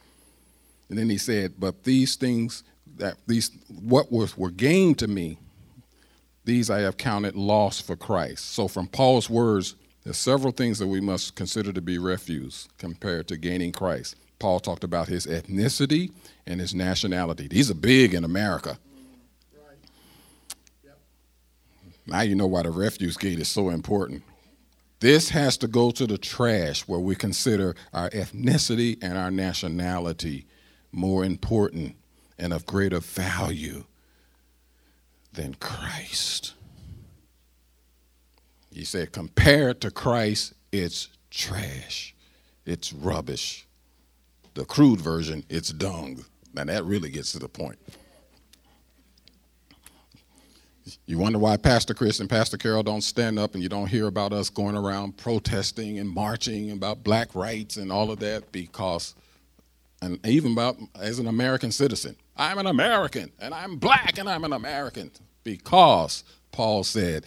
And 0.90 0.98
then 0.98 1.10
he 1.10 1.18
said, 1.18 1.56
But 1.60 1.84
these 1.84 2.16
things 2.16 2.64
that 2.98 3.18
these 3.28 3.52
what 3.68 4.12
was 4.12 4.38
were 4.38 4.52
gained 4.52 5.00
to 5.00 5.08
me, 5.08 5.40
these 6.46 6.70
I 6.70 6.80
have 6.80 6.98
counted 6.98 7.36
loss 7.36 7.82
for 7.82 7.96
Christ. 7.96 8.54
So 8.54 8.68
from 8.68 8.88
Paul's 8.88 9.30
words, 9.30 9.76
there's 10.04 10.18
several 10.18 10.51
things 10.51 10.80
that 10.80 10.88
we 10.88 10.99
must 10.99 11.36
consider 11.36 11.72
to 11.72 11.82
be 11.82 11.97
refuse 11.97 12.68
compared 12.78 13.28
to 13.30 13.38
gaining 13.38 13.72
Christ. 13.72 14.16
Paul 14.39 14.60
talked 14.60 14.84
about 14.84 15.08
his 15.08 15.26
ethnicity 15.26 16.12
and 16.45 16.60
his 16.60 16.76
nationality. 16.76 17.47
These 17.47 17.72
are 17.72 17.76
big 17.76 18.14
in 18.14 18.26
America. 18.26 18.78
Now 22.06 22.22
you 22.22 22.36
know 22.36 22.47
why 22.47 22.64
the 22.64 22.72
refuse 22.72 23.16
gate 23.16 23.39
is 23.39 23.47
so 23.47 23.70
important. 23.70 24.24
This 24.99 25.30
has 25.30 25.58
to 25.58 25.68
go 25.68 25.91
to 25.91 26.06
the 26.06 26.18
trash 26.18 26.82
where 26.82 26.99
we 26.99 27.16
consider 27.16 27.76
our 27.93 28.10
ethnicity 28.10 28.97
and 29.01 29.18
our 29.18 29.32
nationality 29.32 30.45
more 30.91 31.24
important 31.24 31.95
and 32.38 32.51
of 32.51 32.66
greater 32.66 32.99
value 32.99 33.86
than 35.34 35.56
Christ. 35.56 36.54
He 38.74 38.84
said, 38.84 39.11
compared 39.11 39.82
to 39.82 39.91
Christ, 39.91 40.53
it's 40.71 41.09
trash, 41.30 42.15
it's 42.65 42.91
rubbish. 42.91 43.67
The 44.55 44.65
crude 44.65 44.99
version, 44.99 45.43
it's 45.49 45.69
dung. 45.69 46.26
Now 46.53 46.65
that 46.65 46.84
really 46.84 47.09
gets 47.09 47.32
to 47.34 47.39
the 47.39 47.47
point. 47.47 47.80
You 51.05 51.17
wonder 51.17 51.39
why 51.39 51.57
Pastor 51.57 51.93
Chris 51.93 52.19
and 52.19 52.30
Pastor 52.30 52.57
Carol 52.57 52.84
don't 52.84 53.01
stand 53.01 53.39
up 53.39 53.53
and 53.53 53.63
you 53.63 53.69
don't 53.69 53.88
hear 53.88 54.07
about 54.07 54.34
us 54.34 54.49
going 54.49 54.76
around 54.76 55.17
protesting 55.17 55.97
and 55.97 56.09
marching 56.09 56.71
about 56.71 57.03
black 57.03 57.34
rights 57.36 57.78
and 57.78 57.91
all 57.91 58.11
of 58.11 58.19
that 58.19 58.51
because, 58.51 59.15
and 60.01 60.19
even 60.26 60.51
about 60.51 60.78
as 60.99 61.19
an 61.19 61.28
American 61.28 61.71
citizen, 61.71 62.15
I'm 62.36 62.57
an 62.57 62.67
American 62.67 63.32
and 63.39 63.53
I'm 63.53 63.78
black 63.78 64.17
and 64.17 64.30
I'm 64.30 64.43
an 64.43 64.53
American 64.53 65.11
because 65.43 66.24
Paul 66.51 66.84
said, 66.84 67.26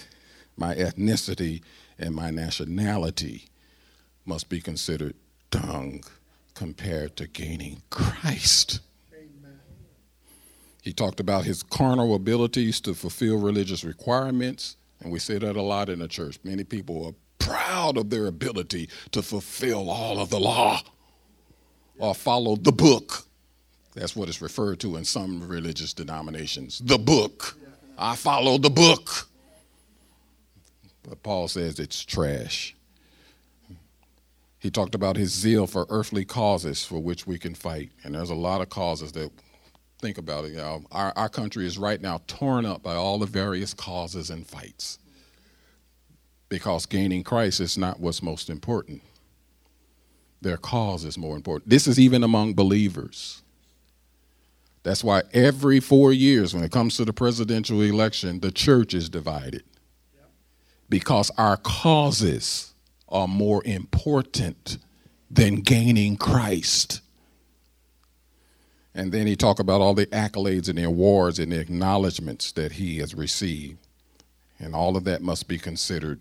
my 0.57 0.75
ethnicity 0.75 1.63
and 1.99 2.15
my 2.15 2.31
nationality 2.31 3.49
must 4.25 4.49
be 4.49 4.61
considered 4.61 5.15
dung 5.51 6.03
compared 6.55 7.17
to 7.17 7.27
gaining 7.27 7.83
Christ. 7.91 8.81
He 10.83 10.93
talked 10.93 11.19
about 11.19 11.45
his 11.45 11.63
carnal 11.65 12.15
abilities 12.15 12.81
to 12.83 12.95
fulfill 12.95 13.39
religious 13.39 13.83
requirements, 13.83 14.77
and 15.01 15.11
we 15.13 15.19
say 15.19 15.37
that 15.37 15.57
a 15.57 15.63
lot 15.63 15.89
in 15.89 15.99
the 15.99 16.09
church. 16.09 16.39
Many 16.45 16.63
people 16.63 17.07
are 17.07 17.15
proud 17.45 17.97
of 17.97 18.11
their 18.11 18.27
ability 18.27 18.89
to 19.11 19.23
fulfill 19.23 19.91
all 19.91 20.21
of 20.21 20.31
the 20.31 20.39
law 20.39 20.81
or 21.99 22.15
follow 22.15 22.57
the 22.57 22.73
book. 22.73 23.25
That's 23.95 24.15
what 24.15 24.29
it's 24.29 24.43
referred 24.43 24.79
to 24.81 24.97
in 24.97 25.05
some 25.05 25.47
religious 25.47 25.93
denominations. 25.93 26.81
The 26.85 26.99
book. 26.99 27.57
I 27.99 28.15
follow 28.15 28.59
the 28.59 28.71
book. 28.71 29.29
But 31.07 31.23
Paul 31.23 31.49
says 31.49 31.79
it's 31.79 32.05
trash. 32.05 32.75
He 34.59 34.71
talked 34.71 34.95
about 34.95 35.17
his 35.17 35.33
zeal 35.33 35.67
for 35.67 35.87
earthly 35.89 36.25
causes 36.25 36.85
for 36.85 36.99
which 36.99 37.27
we 37.27 37.39
can 37.39 37.55
fight. 37.55 37.91
And 38.03 38.15
there's 38.15 38.31
a 38.31 38.35
lot 38.35 38.61
of 38.61 38.69
causes 38.69 39.13
that 39.13 39.31
think 40.01 40.19
about 40.19 40.45
it. 40.45 40.53
You 40.53 40.57
know, 40.57 40.83
our, 40.91 41.13
our 41.15 41.29
country 41.29 41.67
is 41.67 41.79
right 41.79 42.01
now 42.01 42.21
torn 42.27 42.67
up 42.67 42.83
by 42.83 42.95
all 42.95 43.19
the 43.19 43.27
various 43.27 43.73
causes 43.73 44.31
and 44.31 44.47
fights 44.47 44.99
because 46.49 46.87
gaining 46.87 47.23
Christ 47.23 47.61
is 47.61 47.79
not 47.79 48.01
what's 48.01 48.23
most 48.23 48.51
important. 48.51 49.03
Their 50.43 50.57
cause 50.57 51.05
is 51.05 51.17
more 51.17 51.37
important. 51.37 51.71
This 51.71 51.87
is 51.87 52.01
even 52.01 52.25
among 52.25 52.55
believers. 52.55 53.43
That's 54.83 55.03
why 55.03 55.23
every 55.33 55.81
four 55.81 56.13
years, 56.13 56.55
when 56.55 56.63
it 56.63 56.71
comes 56.71 56.97
to 56.97 57.05
the 57.05 57.13
presidential 57.13 57.81
election, 57.83 58.41
the 58.41 58.53
church 58.53 58.95
is 58.95 59.09
divided 59.09 59.63
because 60.89 61.31
our 61.37 61.57
causes 61.57 62.75
are 63.09 63.29
more 63.29 63.63
important 63.65 64.79
than 65.31 65.57
gaining 65.57 66.17
Christ. 66.17 67.01
And 68.95 69.13
then 69.13 69.27
he 69.27 69.37
talked 69.37 69.61
about 69.61 69.81
all 69.81 69.95
the 69.95 70.07
accolades 70.07 70.69
and 70.69 70.79
the 70.79 70.85
awards 70.85 71.39
and 71.39 71.53
the 71.53 71.61
acknowledgments 71.61 72.53
that 72.53 72.73
he 72.73 72.99
has 72.99 73.15
received. 73.15 73.79
And 74.59 74.75
all 74.75 74.97
of 74.97 75.05
that 75.05 75.23
must 75.23 75.49
be 75.49 75.59
considered 75.59 76.21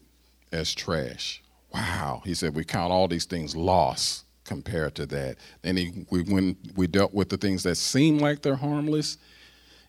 as 0.52 0.74
trash. 0.74 1.42
Wow. 1.74 2.22
He 2.26 2.34
said 2.34 2.54
we 2.54 2.66
count 2.66 2.92
all 2.92 3.08
these 3.08 3.26
things 3.26 3.56
loss 3.56 4.26
compared 4.44 4.96
to 4.96 5.06
that. 5.08 5.38
Then 5.62 5.78
he, 5.78 6.06
we, 6.10 6.22
when 6.24 6.58
we 6.76 6.88
dealt 6.88 7.14
with 7.14 7.30
the 7.30 7.38
things 7.38 7.64
that 7.64 7.76
seem 7.76 8.18
like 8.20 8.42
they're 8.42 8.56
harmless, 8.56 9.18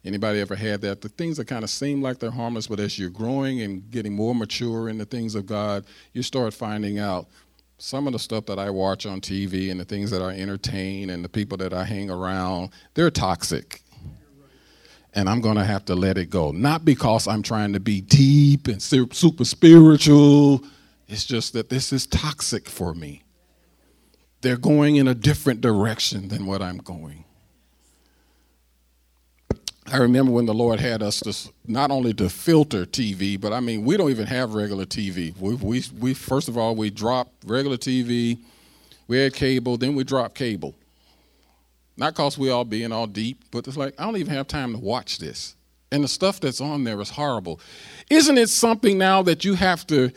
anybody 0.07 0.41
ever 0.41 0.55
had 0.55 0.81
that? 0.83 1.01
The 1.01 1.09
things 1.09 1.37
that 1.37 1.47
kind 1.47 1.65
of 1.65 1.71
seem 1.71 2.01
like 2.01 2.19
they're 2.19 2.31
harmless, 2.31 2.67
but 2.69 2.81
as 2.81 2.99
you're 2.99 3.11
growing 3.11 3.63
and 3.63 3.91
getting 3.91 4.15
more 4.15 4.35
mature 4.35 4.89
in 4.89 4.99
the 4.99 5.05
things 5.05 5.35
of 5.35 5.47
God, 5.47 5.85
you 6.13 6.23
start 6.23 6.55
finding 6.55 6.99
out 6.99 7.27
some 7.79 8.07
of 8.07 8.15
the 8.15 8.19
stuff 8.19 8.47
that 8.47 8.59
I 8.59 8.71
watch 8.71 9.05
on 9.05 9.21
TV 9.21 9.71
and 9.71 9.79
the 9.79 9.85
things 9.85 10.11
that 10.11 10.23
I 10.23 10.39
entertain 10.39 11.11
and 11.11 11.23
the 11.23 11.29
people 11.29 11.59
that 11.59 11.75
I 11.75 11.85
hang 11.85 12.09
around, 12.09 12.71
they're 12.95 13.11
toxic. 13.11 13.83
And 15.13 15.29
I'm 15.29 15.41
going 15.41 15.57
to 15.57 15.65
have 15.65 15.85
to 15.87 15.95
let 15.95 16.17
it 16.19 16.31
go. 16.31 16.53
Not 16.53 16.85
because 16.85 17.27
I'm 17.27 17.43
trying 17.43 17.73
to 17.75 17.81
be 17.81 18.01
deep 18.01 18.69
and 18.69 18.83
super 18.83 19.45
spiritual. 19.45 20.63
It's 21.09 21.25
just 21.25 21.53
that 21.53 21.69
this 21.69 21.93
is 21.93 22.07
toxic 22.07 22.69
for 22.69 22.95
me. 22.95 23.23
They're 24.41 24.57
going 24.57 24.97
in 24.97 25.09
a 25.09 25.15
different 25.15 25.61
direction 25.61 26.29
than 26.29 26.47
what 26.47 26.63
I'm 26.63 26.79
going. 26.79 27.25
I 29.93 29.99
remember 29.99 30.33
when 30.33 30.47
the 30.47 30.55
Lord 30.55 30.81
had 30.81 31.03
us 31.03 31.21
to 31.21 31.53
not 31.67 31.91
only 31.93 32.13
to 32.15 32.29
filter 32.29 32.85
TV, 32.85 33.41
but 33.41 33.53
I 33.53 33.61
mean 33.61 33.85
we 33.85 33.97
don't 33.97 34.11
even 34.11 34.27
have 34.27 34.55
regular 34.55 34.85
TV. 34.85 35.37
We 35.39 35.55
we 35.55 35.85
we 35.99 36.15
first 36.15 36.49
of 36.49 36.59
all 36.59 36.75
we 36.75 36.91
dropped 36.91 37.33
regular 37.45 37.77
TV, 37.77 38.39
we 39.07 39.19
had 39.19 39.35
cable, 39.35 39.77
then 39.77 39.95
we 39.95 40.03
dropped 40.03 40.35
cable. 40.35 40.75
Not 41.97 42.15
cause 42.15 42.37
we 42.37 42.51
all 42.51 42.65
being 42.65 42.91
all 42.93 43.07
deep, 43.07 43.45
but 43.53 43.67
it's 43.69 43.77
like 43.77 43.95
I 43.99 44.05
don't 44.05 44.17
even 44.17 44.35
have 44.35 44.49
time 44.49 44.73
to 44.73 44.79
watch 44.79 45.19
this, 45.19 45.55
and 45.93 46.03
the 46.03 46.09
stuff 46.09 46.41
that's 46.41 46.61
on 46.61 46.83
there 46.83 47.01
is 47.01 47.11
horrible. 47.11 47.61
Isn't 48.11 48.39
it 48.39 48.51
something 48.51 48.99
now 48.99 49.23
that 49.23 49.45
you 49.45 49.55
have 49.55 49.87
to 49.87 50.11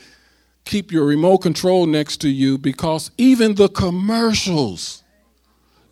keep 0.66 0.92
your 0.92 1.06
remote 1.06 1.40
control 1.40 1.86
next 1.86 2.18
to 2.18 2.30
you 2.30 2.58
because 2.58 3.12
even 3.18 3.56
the 3.56 3.70
commercials. 3.70 5.04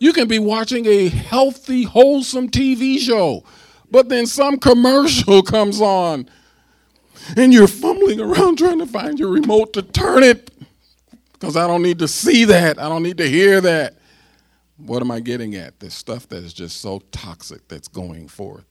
You 0.00 0.12
can 0.12 0.28
be 0.28 0.38
watching 0.38 0.86
a 0.86 1.08
healthy, 1.08 1.82
wholesome 1.82 2.50
TV 2.50 3.00
show 3.00 3.42
but 3.90 4.08
then 4.08 4.26
some 4.26 4.58
commercial 4.58 5.42
comes 5.54 5.80
on 5.80 6.28
and 7.36 7.52
you're 7.52 7.68
fumbling 7.68 8.20
around 8.20 8.58
trying 8.58 8.78
to 8.78 8.86
find 8.86 9.18
your 9.18 9.30
remote 9.30 9.72
to 9.74 9.82
turn 9.82 10.22
it 10.22 10.50
because 11.32 11.56
I 11.56 11.66
don't 11.66 11.82
need 11.82 11.98
to 12.00 12.08
see 12.08 12.44
that. 12.46 12.78
I 12.78 12.88
don't 12.88 13.02
need 13.02 13.18
to 13.18 13.28
hear 13.28 13.60
that. 13.60 13.94
What 14.76 15.02
am 15.02 15.10
I 15.10 15.20
getting 15.20 15.54
at? 15.56 15.80
This 15.80 15.94
stuff 15.94 16.28
that 16.28 16.42
is 16.44 16.52
just 16.52 16.80
so 16.80 17.02
toxic 17.10 17.66
that's 17.68 17.88
going 17.88 18.28
forth. 18.28 18.64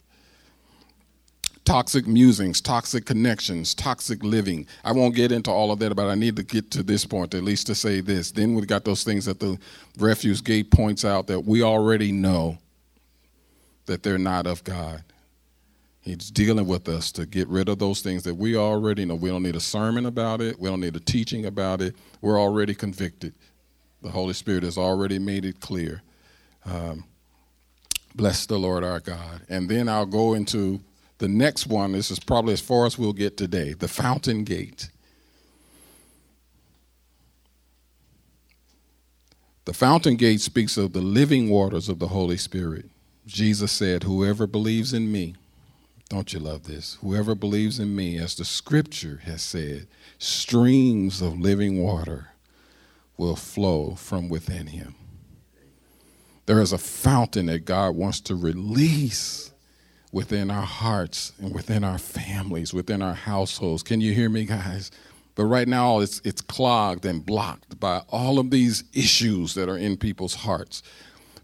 Toxic 1.65 2.07
musings, 2.07 2.61
toxic 2.61 3.05
connections, 3.05 3.75
toxic 3.75 4.23
living. 4.23 4.65
I 4.85 4.93
won't 4.93 5.15
get 5.15 5.33
into 5.33 5.51
all 5.51 5.71
of 5.71 5.79
that, 5.79 5.93
but 5.95 6.07
I 6.07 6.15
need 6.15 6.37
to 6.37 6.43
get 6.43 6.71
to 6.71 6.83
this 6.83 7.05
point, 7.05 7.33
at 7.33 7.43
least 7.43 7.67
to 7.67 7.75
say 7.75 7.99
this. 7.99 8.31
Then 8.31 8.55
we 8.55 8.65
got 8.65 8.85
those 8.85 9.03
things 9.03 9.25
that 9.25 9.41
the 9.41 9.57
refuse 9.99 10.39
gate 10.39 10.71
points 10.71 11.03
out 11.03 11.27
that 11.27 11.41
we 11.41 11.63
already 11.63 12.13
know 12.13 12.57
that 13.87 14.03
they're 14.03 14.17
not 14.17 14.45
of 14.47 14.63
God. 14.63 15.03
He's 15.99 16.31
dealing 16.31 16.67
with 16.67 16.87
us 16.87 17.11
to 17.13 17.25
get 17.25 17.49
rid 17.49 17.67
of 17.67 17.79
those 17.79 18.01
things 18.01 18.23
that 18.23 18.35
we 18.35 18.55
already 18.55 19.03
know. 19.03 19.15
We 19.15 19.29
don't 19.29 19.43
need 19.43 19.57
a 19.57 19.61
sermon 19.61 20.05
about 20.05 20.39
it, 20.39 20.57
we 20.59 20.69
don't 20.69 20.79
need 20.79 20.95
a 20.95 21.01
teaching 21.01 21.45
about 21.45 21.81
it. 21.81 21.95
We're 22.21 22.39
already 22.39 22.73
convicted. 22.73 23.33
The 24.01 24.09
Holy 24.09 24.33
Spirit 24.33 24.63
has 24.63 24.77
already 24.77 25.19
made 25.19 25.43
it 25.43 25.59
clear. 25.59 26.01
Um, 26.65 27.03
bless 28.15 28.45
the 28.45 28.57
Lord 28.57 28.83
our 28.83 28.99
God. 28.99 29.41
And 29.49 29.67
then 29.67 29.89
I'll 29.89 30.05
go 30.05 30.33
into 30.33 30.81
the 31.17 31.27
next 31.27 31.67
one. 31.67 31.91
This 31.91 32.11
is 32.11 32.19
probably 32.19 32.53
as 32.53 32.61
far 32.61 32.85
as 32.85 32.97
we'll 32.97 33.13
get 33.13 33.35
today 33.35 33.73
the 33.73 33.87
fountain 33.87 34.43
gate. 34.43 34.89
The 39.65 39.73
fountain 39.73 40.15
gate 40.15 40.39
speaks 40.39 40.77
of 40.77 40.93
the 40.93 41.01
living 41.01 41.49
waters 41.49 41.89
of 41.89 41.99
the 41.99 42.07
Holy 42.07 42.37
Spirit. 42.37 42.85
Jesus 43.27 43.73
said, 43.73 44.03
Whoever 44.03 44.47
believes 44.47 44.93
in 44.93 45.11
me, 45.11 45.35
don't 46.09 46.31
you 46.31 46.39
love 46.39 46.63
this? 46.63 46.97
Whoever 47.01 47.35
believes 47.35 47.77
in 47.77 47.93
me, 47.93 48.17
as 48.17 48.35
the 48.35 48.45
scripture 48.45 49.19
has 49.25 49.41
said, 49.41 49.87
streams 50.17 51.21
of 51.21 51.37
living 51.37 51.83
water 51.83 52.29
will 53.17 53.35
flow 53.35 53.95
from 53.95 54.29
within 54.29 54.67
him. 54.67 54.95
There 56.45 56.61
is 56.61 56.71
a 56.71 56.77
fountain 56.77 57.47
that 57.47 57.65
God 57.65 57.95
wants 57.95 58.21
to 58.21 58.35
release 58.35 59.51
within 60.13 60.49
our 60.49 60.65
hearts 60.65 61.33
and 61.39 61.53
within 61.53 61.83
our 61.83 61.97
families, 61.97 62.73
within 62.73 63.01
our 63.01 63.13
households. 63.13 63.83
Can 63.83 63.99
you 63.99 64.13
hear 64.13 64.29
me, 64.29 64.45
guys? 64.45 64.89
But 65.35 65.45
right 65.45 65.67
now, 65.67 65.99
it's, 65.99 66.21
it's 66.23 66.41
clogged 66.41 67.05
and 67.05 67.25
blocked 67.25 67.77
by 67.79 68.01
all 68.07 68.39
of 68.39 68.49
these 68.49 68.85
issues 68.93 69.53
that 69.55 69.67
are 69.67 69.77
in 69.77 69.97
people's 69.97 70.33
hearts. 70.35 70.81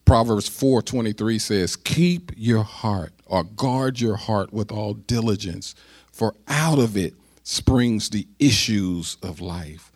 Proverbs 0.06 0.47
4:23 0.49 1.39
says, 1.39 1.76
"Keep 1.76 2.34
your 2.36 2.64
heart 2.64 3.14
or 3.26 3.43
guard 3.43 3.99
your 3.99 4.18
heart 4.18 4.51
with 4.51 4.72
all 4.72 4.93
diligence, 4.93 5.76
for 6.12 6.36
out 6.47 6.80
of 6.80 6.97
it 6.97 7.14
springs 7.43 8.10
the 8.10 8.28
issues 8.39 9.18
of 9.22 9.39
life." 9.39 9.91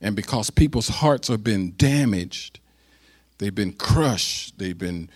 And 0.00 0.16
because 0.16 0.50
people's 0.50 0.88
hearts 0.88 1.28
have 1.28 1.44
been 1.44 1.74
damaged, 1.76 2.58
they've 3.38 3.54
been 3.54 3.72
crushed, 3.72 4.58
they've 4.58 4.78
been 4.78 5.10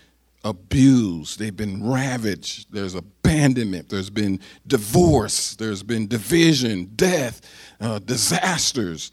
abused, 0.45 1.39
they've 1.39 1.57
been 1.57 1.83
ravaged, 1.83 2.67
there's 2.71 2.95
abandonment, 2.95 3.89
there's 3.89 4.11
been 4.11 4.39
divorce, 4.67 5.55
there's 5.57 5.83
been 5.83 6.07
division, 6.07 6.93
death, 6.97 7.41
uh, 7.81 7.99
disasters. 7.99 9.11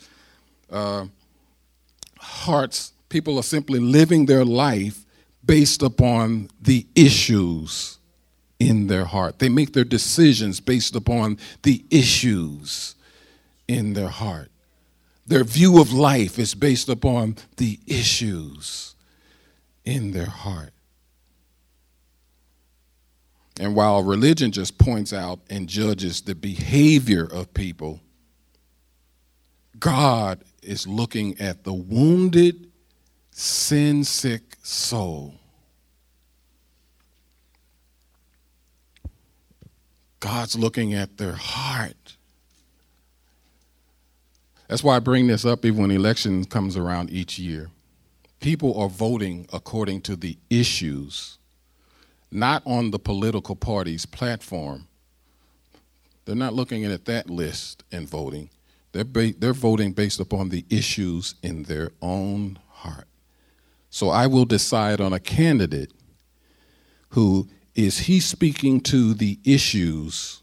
Uh, 0.69 1.05
hearts, 2.19 2.91
people 3.07 3.37
are 3.39 3.43
simply 3.43 3.79
living 3.79 4.25
their 4.25 4.43
life 4.43 5.05
based 5.45 5.81
upon 5.81 6.49
the 6.61 6.87
issues 6.95 7.97
in 8.59 8.87
their 8.87 9.05
heart. 9.05 9.39
They 9.39 9.49
make 9.49 9.73
their 9.73 9.83
decisions 9.83 10.59
based 10.59 10.95
upon 10.95 11.37
the 11.63 11.83
issues 11.89 12.95
in 13.67 13.93
their 13.93 14.09
heart. 14.09 14.51
Their 15.25 15.43
view 15.43 15.79
of 15.79 15.93
life 15.93 16.37
is 16.37 16.55
based 16.55 16.89
upon 16.89 17.37
the 17.57 17.79
issues 17.87 18.95
in 19.85 20.11
their 20.11 20.25
heart. 20.25 20.73
And 23.59 23.75
while 23.75 24.03
religion 24.03 24.51
just 24.51 24.77
points 24.77 25.13
out 25.13 25.39
and 25.49 25.67
judges 25.67 26.21
the 26.21 26.35
behavior 26.35 27.25
of 27.25 27.53
people, 27.53 28.01
God 29.79 30.43
is 30.61 30.87
looking 30.87 31.39
at 31.39 31.63
the 31.63 31.73
wounded, 31.73 32.70
sin 33.41 34.03
sick 34.03 34.55
soul. 34.61 35.33
God's 40.19 40.55
looking 40.55 40.93
at 40.93 41.17
their 41.17 41.33
heart. 41.33 42.17
That's 44.67 44.83
why 44.83 44.95
I 44.95 44.99
bring 44.99 45.25
this 45.25 45.43
up 45.43 45.65
even 45.65 45.81
when 45.81 45.89
election 45.89 46.45
comes 46.45 46.77
around 46.77 47.09
each 47.09 47.39
year. 47.39 47.71
People 48.39 48.79
are 48.79 48.87
voting 48.87 49.47
according 49.51 50.01
to 50.01 50.15
the 50.15 50.37
issues, 50.51 51.39
not 52.31 52.61
on 52.67 52.91
the 52.91 52.99
political 52.99 53.55
party's 53.55 54.05
platform. 54.05 54.87
They're 56.25 56.35
not 56.35 56.53
looking 56.53 56.85
at 56.85 57.05
that 57.05 57.27
list 57.27 57.83
and 57.91 58.07
voting. 58.07 58.51
They're, 58.91 59.03
ba- 59.03 59.33
they're 59.35 59.53
voting 59.53 59.93
based 59.93 60.19
upon 60.19 60.49
the 60.49 60.63
issues 60.69 61.33
in 61.41 61.63
their 61.63 61.89
own 62.03 62.59
heart. 62.69 63.07
So 63.91 64.09
I 64.09 64.25
will 64.25 64.45
decide 64.45 65.01
on 65.01 65.11
a 65.11 65.19
candidate 65.19 65.91
who 67.09 67.49
is 67.75 67.99
he 67.99 68.21
speaking 68.21 68.79
to 68.81 69.13
the 69.13 69.37
issues 69.43 70.41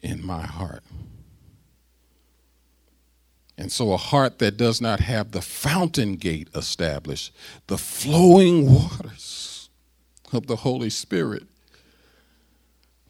in 0.00 0.24
my 0.24 0.46
heart. 0.46 0.82
And 3.58 3.70
so, 3.70 3.92
a 3.92 3.98
heart 3.98 4.38
that 4.38 4.56
does 4.56 4.80
not 4.80 5.00
have 5.00 5.30
the 5.30 5.42
fountain 5.42 6.16
gate 6.16 6.48
established, 6.54 7.32
the 7.66 7.76
flowing 7.76 8.74
waters 8.74 9.68
of 10.32 10.46
the 10.46 10.56
Holy 10.56 10.90
Spirit, 10.90 11.44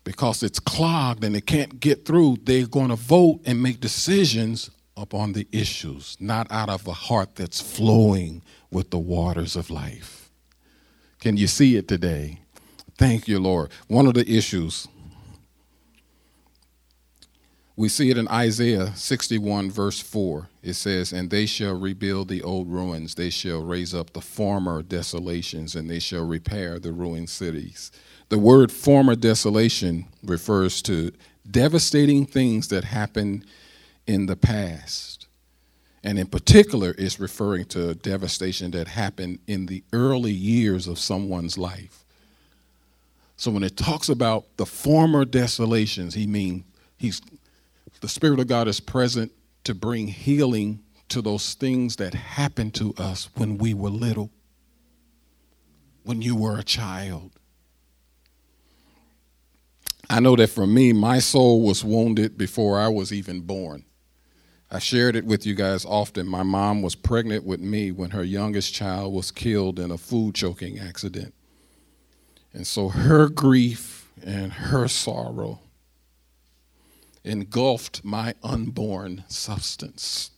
because 0.02 0.42
it's 0.42 0.58
clogged 0.58 1.22
and 1.22 1.36
it 1.36 1.46
can't 1.46 1.78
get 1.78 2.04
through, 2.04 2.38
they're 2.42 2.66
going 2.66 2.88
to 2.88 2.96
vote 2.96 3.40
and 3.46 3.62
make 3.62 3.80
decisions 3.80 4.70
upon 4.96 5.32
the 5.32 5.46
issues, 5.52 6.16
not 6.18 6.50
out 6.50 6.68
of 6.68 6.86
a 6.88 6.92
heart 6.92 7.36
that's 7.36 7.60
flowing 7.60 8.42
with 8.72 8.90
the 8.90 8.98
waters 8.98 9.54
of 9.54 9.70
life. 9.70 10.30
Can 11.20 11.36
you 11.36 11.46
see 11.46 11.76
it 11.76 11.86
today? 11.86 12.40
Thank 12.98 13.28
you, 13.28 13.38
Lord. 13.38 13.70
One 13.86 14.06
of 14.06 14.14
the 14.14 14.28
issues, 14.28 14.88
we 17.76 17.88
see 17.88 18.10
it 18.10 18.18
in 18.18 18.28
Isaiah 18.28 18.94
61, 18.94 19.70
verse 19.70 20.00
4. 20.00 20.48
It 20.62 20.74
says, 20.74 21.12
And 21.12 21.30
they 21.30 21.46
shall 21.46 21.78
rebuild 21.78 22.28
the 22.28 22.42
old 22.42 22.68
ruins, 22.68 23.14
they 23.14 23.30
shall 23.30 23.62
raise 23.62 23.94
up 23.94 24.12
the 24.12 24.20
former 24.20 24.82
desolations, 24.82 25.74
and 25.74 25.88
they 25.88 25.98
shall 25.98 26.26
repair 26.26 26.78
the 26.78 26.92
ruined 26.92 27.30
cities. 27.30 27.92
The 28.28 28.38
word 28.38 28.72
former 28.72 29.14
desolation 29.14 30.06
refers 30.22 30.80
to 30.82 31.12
devastating 31.48 32.26
things 32.26 32.68
that 32.68 32.84
happened 32.84 33.44
in 34.06 34.26
the 34.26 34.36
past. 34.36 35.21
And 36.04 36.18
in 36.18 36.26
particular, 36.26 36.92
is 36.92 37.20
referring 37.20 37.66
to 37.66 37.94
devastation 37.94 38.72
that 38.72 38.88
happened 38.88 39.38
in 39.46 39.66
the 39.66 39.84
early 39.92 40.32
years 40.32 40.88
of 40.88 40.98
someone's 40.98 41.56
life. 41.56 42.04
So 43.36 43.50
when 43.50 43.62
it 43.62 43.76
talks 43.76 44.08
about 44.08 44.44
the 44.56 44.66
former 44.66 45.24
desolations, 45.24 46.14
he 46.14 46.26
means 46.26 46.64
he's 46.96 47.20
the 48.00 48.08
Spirit 48.08 48.40
of 48.40 48.48
God 48.48 48.66
is 48.66 48.80
present 48.80 49.30
to 49.64 49.74
bring 49.74 50.08
healing 50.08 50.80
to 51.08 51.22
those 51.22 51.54
things 51.54 51.96
that 51.96 52.14
happened 52.14 52.74
to 52.74 52.94
us 52.98 53.28
when 53.36 53.58
we 53.58 53.74
were 53.74 53.90
little, 53.90 54.30
when 56.02 56.20
you 56.20 56.34
were 56.34 56.58
a 56.58 56.64
child. 56.64 57.30
I 60.10 60.20
know 60.20 60.34
that 60.36 60.48
for 60.48 60.66
me, 60.66 60.92
my 60.92 61.20
soul 61.20 61.62
was 61.62 61.84
wounded 61.84 62.36
before 62.36 62.78
I 62.78 62.88
was 62.88 63.12
even 63.12 63.40
born. 63.40 63.84
I 64.74 64.78
shared 64.78 65.16
it 65.16 65.26
with 65.26 65.44
you 65.44 65.54
guys 65.54 65.84
often. 65.84 66.26
My 66.26 66.42
mom 66.42 66.80
was 66.80 66.94
pregnant 66.94 67.44
with 67.44 67.60
me 67.60 67.92
when 67.92 68.10
her 68.10 68.24
youngest 68.24 68.72
child 68.72 69.12
was 69.12 69.30
killed 69.30 69.78
in 69.78 69.90
a 69.90 69.98
food 69.98 70.34
choking 70.34 70.78
accident. 70.78 71.34
And 72.54 72.66
so 72.66 72.88
her 72.88 73.28
grief 73.28 74.10
and 74.24 74.50
her 74.50 74.88
sorrow 74.88 75.60
engulfed 77.22 78.02
my 78.02 78.34
unborn 78.42 79.24
substance. 79.28 80.30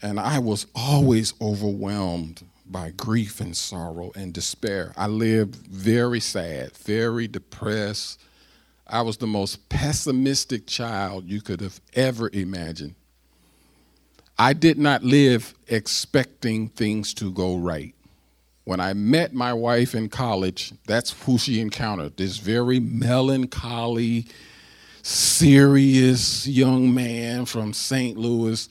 And 0.00 0.20
I 0.20 0.38
was 0.38 0.68
always 0.72 1.34
overwhelmed 1.40 2.44
by 2.64 2.92
grief 2.92 3.40
and 3.40 3.56
sorrow 3.56 4.12
and 4.14 4.32
despair. 4.32 4.92
I 4.96 5.08
lived 5.08 5.56
very 5.56 6.20
sad, 6.20 6.76
very 6.76 7.26
depressed. 7.26 8.20
I 8.90 9.02
was 9.02 9.16
the 9.16 9.26
most 9.26 9.68
pessimistic 9.68 10.66
child 10.66 11.26
you 11.26 11.40
could 11.40 11.60
have 11.60 11.80
ever 11.94 12.28
imagined. 12.32 12.94
I 14.38 14.52
did 14.52 14.78
not 14.78 15.02
live 15.04 15.54
expecting 15.68 16.68
things 16.68 17.14
to 17.14 17.30
go 17.30 17.56
right. 17.56 17.94
When 18.64 18.80
I 18.80 18.92
met 18.92 19.34
my 19.34 19.52
wife 19.52 19.94
in 19.94 20.08
college, 20.08 20.72
that's 20.86 21.12
who 21.24 21.38
she 21.38 21.60
encountered 21.60 22.16
this 22.16 22.38
very 22.38 22.80
melancholy, 22.80 24.26
serious 25.02 26.46
young 26.46 26.94
man 26.94 27.46
from 27.46 27.72
St. 27.72 28.16
Louis 28.16 28.68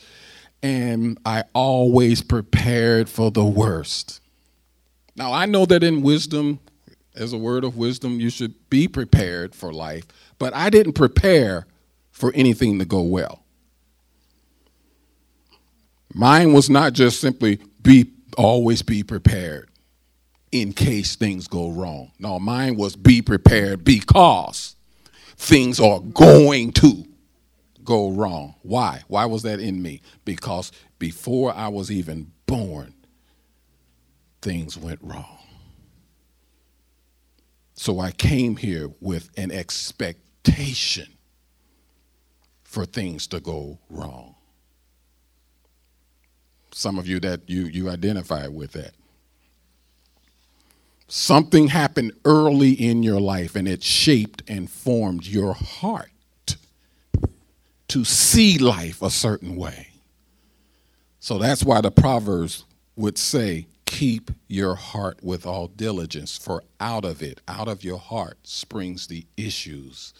and 0.61 1.17
I 1.25 1.43
always 1.53 2.21
prepared 2.21 3.09
for 3.09 3.31
the 3.31 3.45
worst. 3.45 4.21
Now, 5.15 5.33
I 5.33 5.45
know 5.45 5.65
that 5.65 5.83
in 5.83 6.01
wisdom, 6.01 6.59
as 7.19 7.33
a 7.33 7.37
word 7.37 7.63
of 7.63 7.77
wisdom, 7.77 8.19
you 8.19 8.29
should 8.29 8.69
be 8.69 8.87
prepared 8.87 9.53
for 9.53 9.73
life, 9.73 10.05
but 10.39 10.55
I 10.55 10.69
didn't 10.69 10.93
prepare 10.93 11.67
for 12.11 12.31
anything 12.33 12.79
to 12.79 12.85
go 12.85 13.01
well. 13.01 13.43
Mine 16.13 16.53
was 16.53 16.69
not 16.69 16.93
just 16.93 17.19
simply 17.19 17.59
be 17.83 18.11
always 18.37 18.81
be 18.81 19.03
prepared 19.03 19.69
in 20.51 20.73
case 20.73 21.15
things 21.15 21.47
go 21.47 21.69
wrong. 21.69 22.11
No, 22.19 22.39
mine 22.39 22.75
was 22.75 22.95
be 22.95 23.21
prepared 23.21 23.83
because 23.83 24.75
things 25.35 25.79
are 25.79 25.99
going 25.99 26.71
to 26.73 27.05
go 27.83 28.11
wrong. 28.11 28.55
Why? 28.63 29.03
Why 29.07 29.25
was 29.25 29.43
that 29.43 29.59
in 29.59 29.81
me? 29.81 30.01
Because 30.25 30.71
before 30.97 31.53
I 31.53 31.67
was 31.67 31.91
even 31.91 32.31
born, 32.45 32.93
things 34.41 34.77
went 34.77 34.99
wrong. 35.03 35.38
So 37.79 38.01
I 38.01 38.11
came 38.11 38.57
here 38.57 38.89
with 38.99 39.29
an 39.37 39.51
expectation 39.51 41.07
for 42.61 42.85
things 42.85 43.25
to 43.27 43.39
go 43.39 43.79
wrong. 43.89 44.35
Some 46.73 46.99
of 46.99 47.07
you 47.07 47.21
that 47.21 47.49
you 47.49 47.67
you 47.67 47.89
identify 47.89 48.47
with 48.47 48.73
that. 48.73 48.91
Something 51.07 51.69
happened 51.69 52.11
early 52.25 52.73
in 52.73 53.01
your 53.01 53.21
life 53.21 53.55
and 53.55 53.65
it 53.65 53.81
shaped 53.81 54.43
and 54.49 54.69
formed 54.69 55.25
your 55.25 55.53
heart 55.53 56.57
to 57.87 58.03
see 58.03 58.57
life 58.57 59.01
a 59.01 59.09
certain 59.09 59.55
way. 59.55 59.87
So 61.21 61.37
that's 61.37 61.63
why 61.63 61.79
the 61.79 61.91
Proverbs 61.91 62.65
would 62.97 63.17
say, 63.17 63.67
Keep 63.89 64.29
your 64.47 64.75
heart 64.75 65.23
with 65.23 65.47
all 65.47 65.67
diligence, 65.67 66.37
for 66.37 66.63
out 66.79 67.03
of 67.03 67.23
it, 67.23 67.41
out 67.47 67.67
of 67.67 67.83
your 67.83 67.97
heart, 67.97 68.37
springs 68.43 69.07
the 69.07 69.25
issues 69.35 70.13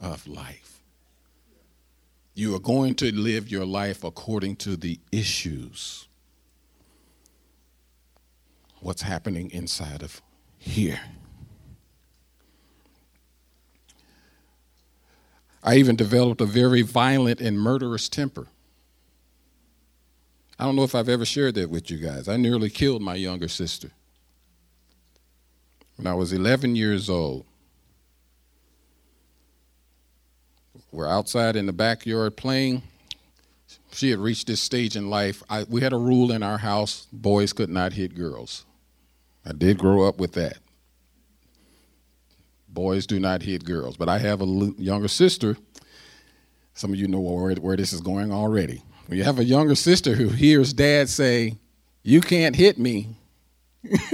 of 0.00 0.28
life. 0.28 0.80
You 2.34 2.54
are 2.54 2.60
going 2.60 2.94
to 2.94 3.12
live 3.12 3.50
your 3.50 3.66
life 3.66 4.04
according 4.04 4.56
to 4.56 4.76
the 4.76 5.00
issues. 5.10 6.06
What's 8.78 9.02
happening 9.02 9.50
inside 9.50 10.04
of 10.04 10.22
here? 10.56 11.00
I 15.64 15.74
even 15.74 15.96
developed 15.96 16.40
a 16.40 16.46
very 16.46 16.82
violent 16.82 17.40
and 17.40 17.58
murderous 17.60 18.08
temper. 18.08 18.46
I 20.60 20.64
don't 20.64 20.76
know 20.76 20.82
if 20.82 20.94
I've 20.94 21.08
ever 21.08 21.24
shared 21.24 21.54
that 21.54 21.70
with 21.70 21.90
you 21.90 21.96
guys. 21.96 22.28
I 22.28 22.36
nearly 22.36 22.68
killed 22.68 23.00
my 23.00 23.14
younger 23.14 23.48
sister 23.48 23.92
when 25.96 26.06
I 26.06 26.12
was 26.12 26.34
11 26.34 26.76
years 26.76 27.08
old. 27.08 27.46
We're 30.92 31.08
outside 31.08 31.56
in 31.56 31.64
the 31.64 31.72
backyard 31.72 32.36
playing. 32.36 32.82
She 33.92 34.10
had 34.10 34.18
reached 34.18 34.48
this 34.48 34.60
stage 34.60 34.96
in 34.96 35.08
life. 35.08 35.42
I, 35.48 35.62
we 35.62 35.80
had 35.80 35.94
a 35.94 35.98
rule 35.98 36.30
in 36.30 36.42
our 36.42 36.58
house 36.58 37.06
boys 37.10 37.54
could 37.54 37.70
not 37.70 37.94
hit 37.94 38.14
girls. 38.14 38.66
I 39.46 39.52
did 39.52 39.78
grow 39.78 40.06
up 40.06 40.18
with 40.18 40.32
that. 40.32 40.58
Boys 42.68 43.06
do 43.06 43.18
not 43.18 43.40
hit 43.40 43.64
girls. 43.64 43.96
But 43.96 44.10
I 44.10 44.18
have 44.18 44.42
a 44.42 44.74
younger 44.76 45.08
sister, 45.08 45.56
Some 46.74 46.92
of 46.92 46.98
you 46.98 47.08
know 47.08 47.20
where, 47.20 47.54
where 47.54 47.78
this 47.78 47.94
is 47.94 48.02
going 48.02 48.30
already. 48.30 48.82
When 49.10 49.18
you 49.18 49.24
have 49.24 49.40
a 49.40 49.44
younger 49.44 49.74
sister 49.74 50.14
who 50.14 50.28
hears 50.28 50.72
dad 50.72 51.08
say, 51.08 51.56
You 52.04 52.20
can't 52.20 52.54
hit 52.54 52.78
me, 52.78 53.16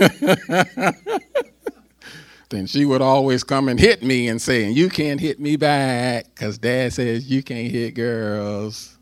then 2.48 2.64
she 2.66 2.86
would 2.86 3.02
always 3.02 3.44
come 3.44 3.68
and 3.68 3.78
hit 3.78 4.02
me 4.02 4.26
and 4.28 4.40
say, 4.40 4.70
You 4.70 4.88
can't 4.88 5.20
hit 5.20 5.38
me 5.38 5.56
back 5.56 6.28
because 6.34 6.56
dad 6.56 6.94
says 6.94 7.30
you 7.30 7.42
can't 7.42 7.70
hit 7.70 7.90
girls. 7.90 8.96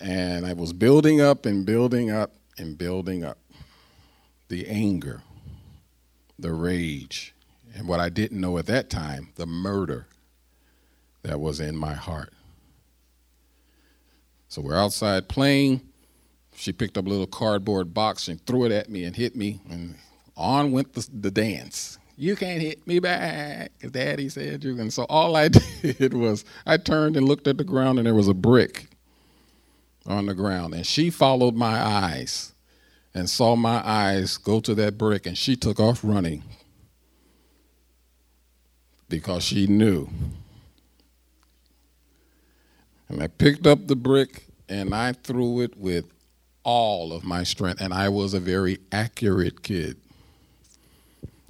And 0.00 0.46
I 0.46 0.52
was 0.52 0.72
building 0.72 1.20
up 1.20 1.46
and 1.46 1.66
building 1.66 2.12
up 2.12 2.36
and 2.58 2.78
building 2.78 3.24
up 3.24 3.38
the 4.46 4.68
anger, 4.68 5.20
the 6.38 6.52
rage, 6.52 7.34
and 7.74 7.88
what 7.88 7.98
I 7.98 8.08
didn't 8.08 8.40
know 8.40 8.56
at 8.58 8.66
that 8.66 8.88
time, 8.88 9.30
the 9.34 9.46
murder 9.46 10.06
that 11.24 11.40
was 11.40 11.58
in 11.58 11.76
my 11.76 11.94
heart. 11.94 12.33
So 14.54 14.62
we're 14.62 14.76
outside 14.76 15.28
playing. 15.28 15.80
She 16.54 16.72
picked 16.72 16.96
up 16.96 17.06
a 17.06 17.08
little 17.08 17.26
cardboard 17.26 17.92
box 17.92 18.28
and 18.28 18.40
threw 18.46 18.64
it 18.66 18.70
at 18.70 18.88
me 18.88 19.02
and 19.02 19.16
hit 19.16 19.34
me, 19.34 19.60
and 19.68 19.96
on 20.36 20.70
went 20.70 20.92
the, 20.92 21.04
the 21.12 21.32
dance. 21.32 21.98
You 22.16 22.36
can't 22.36 22.62
hit 22.62 22.86
me 22.86 23.00
back, 23.00 23.72
Daddy 23.90 24.28
said 24.28 24.62
you 24.62 24.76
can. 24.76 24.92
So 24.92 25.06
all 25.08 25.34
I 25.34 25.48
did 25.82 26.14
was 26.14 26.44
I 26.64 26.76
turned 26.76 27.16
and 27.16 27.26
looked 27.26 27.48
at 27.48 27.58
the 27.58 27.64
ground, 27.64 27.98
and 27.98 28.06
there 28.06 28.14
was 28.14 28.28
a 28.28 28.34
brick 28.34 28.90
on 30.06 30.26
the 30.26 30.34
ground, 30.34 30.72
and 30.72 30.86
she 30.86 31.10
followed 31.10 31.56
my 31.56 31.82
eyes 31.84 32.54
and 33.12 33.28
saw 33.28 33.56
my 33.56 33.82
eyes 33.84 34.36
go 34.36 34.60
to 34.60 34.74
that 34.76 34.96
brick, 34.96 35.26
and 35.26 35.36
she 35.36 35.56
took 35.56 35.80
off 35.80 35.98
running 36.04 36.44
because 39.08 39.42
she 39.42 39.66
knew. 39.66 40.08
And 43.14 43.22
I 43.22 43.28
picked 43.28 43.64
up 43.64 43.86
the 43.86 43.94
brick 43.94 44.48
and 44.68 44.92
I 44.92 45.12
threw 45.12 45.60
it 45.60 45.78
with 45.78 46.04
all 46.64 47.12
of 47.12 47.22
my 47.22 47.44
strength, 47.44 47.80
and 47.80 47.94
I 47.94 48.08
was 48.08 48.34
a 48.34 48.40
very 48.40 48.78
accurate 48.90 49.62
kid. 49.62 49.98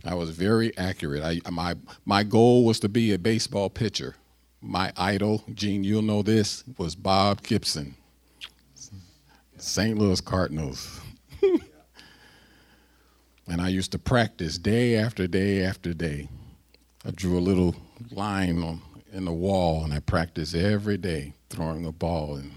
I 0.04 0.12
was 0.12 0.28
very 0.28 0.76
accurate. 0.76 1.22
I, 1.22 1.40
my, 1.50 1.76
my 2.04 2.22
goal 2.22 2.66
was 2.66 2.80
to 2.80 2.88
be 2.90 3.14
a 3.14 3.18
baseball 3.18 3.70
pitcher. 3.70 4.14
My 4.60 4.92
idol, 4.94 5.42
Gene, 5.54 5.84
you'll 5.84 6.02
know 6.02 6.20
this, 6.20 6.64
was 6.76 6.94
Bob 6.94 7.42
Gibson, 7.42 7.94
St. 9.56 9.96
Louis 9.96 10.20
Cardinals. 10.20 11.00
and 13.48 13.62
I 13.62 13.68
used 13.68 13.92
to 13.92 13.98
practice 13.98 14.58
day 14.58 14.96
after 14.96 15.26
day 15.26 15.64
after 15.64 15.94
day. 15.94 16.28
I 17.06 17.10
drew 17.12 17.38
a 17.38 17.40
little 17.40 17.74
line 18.10 18.62
on, 18.62 18.82
in 19.14 19.24
the 19.24 19.32
wall, 19.32 19.84
and 19.84 19.94
I 19.94 20.00
practiced 20.00 20.54
every 20.54 20.98
day 20.98 21.32
throwing 21.48 21.86
a 21.86 21.92
ball 21.92 22.36
in, 22.36 22.50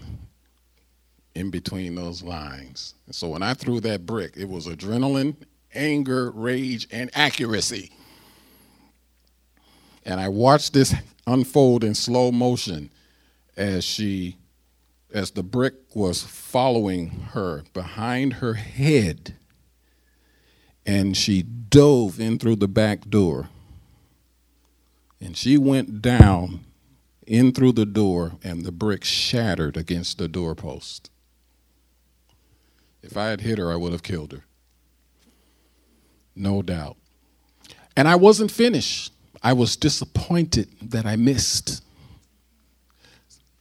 in 1.35 1.51
between 1.51 1.93
those 1.93 2.23
lines. 2.23 2.95
And 3.05 3.13
so 3.13 3.29
when 3.29 3.43
I 3.43 3.53
threw 3.53 3.79
that 3.81 4.07
brick, 4.07 4.33
it 4.35 4.49
was 4.49 4.65
adrenaline, 4.65 5.35
anger, 5.73 6.31
rage, 6.31 6.87
and 6.91 7.11
accuracy. 7.13 7.91
And 10.03 10.19
I 10.19 10.29
watched 10.29 10.73
this 10.73 10.95
unfold 11.27 11.83
in 11.83 11.93
slow 11.93 12.31
motion 12.31 12.89
as 13.55 13.83
she 13.83 14.37
as 15.13 15.31
the 15.31 15.43
brick 15.43 15.73
was 15.95 16.23
following 16.23 17.09
her 17.31 17.63
behind 17.73 18.33
her 18.33 18.55
head 18.55 19.33
and 20.85 21.15
she 21.15 21.41
dove 21.41 22.19
in 22.19 22.37
through 22.37 22.57
the 22.57 22.67
back 22.67 23.09
door 23.09 23.49
and 25.19 25.35
she 25.35 25.57
went 25.57 26.01
down 26.01 26.65
in 27.25 27.51
through 27.51 27.73
the 27.73 27.85
door, 27.85 28.33
and 28.43 28.63
the 28.63 28.71
brick 28.71 29.03
shattered 29.03 29.75
against 29.75 30.17
the 30.17 30.27
doorpost. 30.27 31.09
If 33.03 33.17
I 33.17 33.27
had 33.27 33.41
hit 33.41 33.57
her, 33.57 33.71
I 33.71 33.75
would 33.75 33.91
have 33.91 34.03
killed 34.03 34.31
her. 34.31 34.45
No 36.35 36.61
doubt. 36.61 36.97
And 37.95 38.07
I 38.07 38.15
wasn't 38.15 38.51
finished. 38.51 39.11
I 39.43 39.53
was 39.53 39.75
disappointed 39.75 40.69
that 40.81 41.05
I 41.05 41.15
missed. 41.15 41.83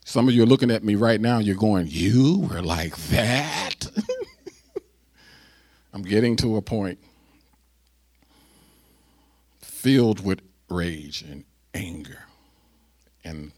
Some 0.04 0.28
of 0.28 0.34
you 0.34 0.42
are 0.42 0.46
looking 0.46 0.70
at 0.70 0.84
me 0.84 0.94
right 0.94 1.20
now, 1.20 1.38
you're 1.38 1.56
going, 1.56 1.86
You 1.88 2.48
were 2.50 2.62
like 2.62 2.96
that? 3.08 3.90
I'm 5.92 6.02
getting 6.02 6.36
to 6.36 6.56
a 6.56 6.62
point 6.62 6.98
filled 9.60 10.24
with 10.24 10.40
rage 10.68 11.22
and 11.22 11.44
anger. 11.74 12.24
And 13.24 13.52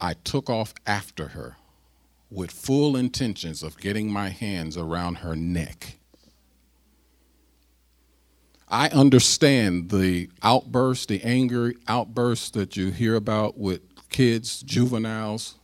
I 0.00 0.14
took 0.14 0.48
off 0.48 0.74
after 0.86 1.28
her 1.28 1.56
with 2.30 2.50
full 2.50 2.96
intentions 2.96 3.62
of 3.62 3.78
getting 3.78 4.10
my 4.10 4.28
hands 4.28 4.76
around 4.76 5.16
her 5.16 5.34
neck. 5.34 5.98
I 8.68 8.88
understand 8.90 9.90
the 9.90 10.28
outburst, 10.42 11.08
the 11.08 11.22
anger 11.24 11.72
outbursts 11.88 12.50
that 12.50 12.76
you 12.76 12.90
hear 12.90 13.14
about 13.14 13.56
with 13.56 13.80
kids, 14.10 14.62
juveniles 14.62 15.54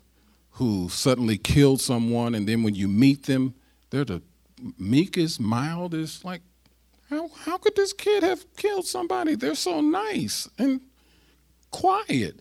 who 0.53 0.89
suddenly 0.89 1.37
killed 1.37 1.81
someone, 1.81 2.35
and 2.35 2.49
then 2.49 2.63
when 2.63 2.75
you 2.75 2.89
meet 2.89 3.25
them, 3.25 3.55
they're 3.91 4.05
the 4.05 4.23
meekest, 4.79 5.41
mildest, 5.41 6.25
like 6.25 6.43
how, 7.15 7.31
how 7.45 7.59
could 7.59 7.77
this 7.77 7.93
kid 7.93 8.23
have 8.23 8.45
killed 8.57 8.87
somebody? 8.87 9.35
They're 9.35 9.55
so 9.55 9.81
nice 9.81 10.49
and 10.59 10.81
quiet 11.71 12.41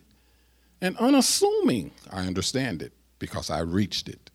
and 0.80 0.96
unassuming. 0.98 1.92
I 2.10 2.26
understand 2.26 2.82
it 2.82 2.92
because 3.18 3.50
I 3.50 3.60
reached 3.60 4.08
it. 4.08 4.30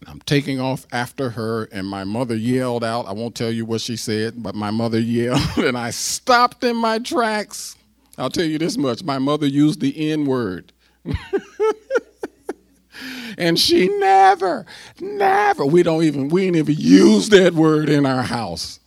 And 0.00 0.08
I'm 0.08 0.20
taking 0.20 0.60
off 0.60 0.86
after 0.92 1.30
her, 1.30 1.64
and 1.64 1.86
my 1.86 2.04
mother 2.04 2.34
yelled 2.34 2.84
out. 2.84 3.06
I 3.06 3.12
won't 3.12 3.34
tell 3.34 3.50
you 3.50 3.66
what 3.66 3.82
she 3.82 3.96
said, 3.96 4.42
but 4.42 4.54
my 4.54 4.70
mother 4.70 4.98
yelled, 5.00 5.58
and 5.58 5.76
I 5.76 5.90
stopped 5.90 6.64
in 6.64 6.76
my 6.76 6.98
tracks. 6.98 7.76
I'll 8.16 8.30
tell 8.30 8.44
you 8.44 8.58
this 8.58 8.76
much 8.76 9.02
my 9.02 9.18
mother 9.18 9.46
used 9.46 9.80
the 9.80 10.12
N 10.12 10.26
word. 10.26 10.72
And 13.38 13.58
she 13.58 13.88
never, 13.88 14.66
never, 15.00 15.64
we 15.64 15.82
don't 15.82 16.02
even, 16.02 16.28
we 16.28 16.44
didn't 16.44 16.56
even 16.56 16.76
use 16.76 17.28
that 17.30 17.54
word 17.54 17.88
in 17.88 18.04
our 18.06 18.22
house. 18.22 18.80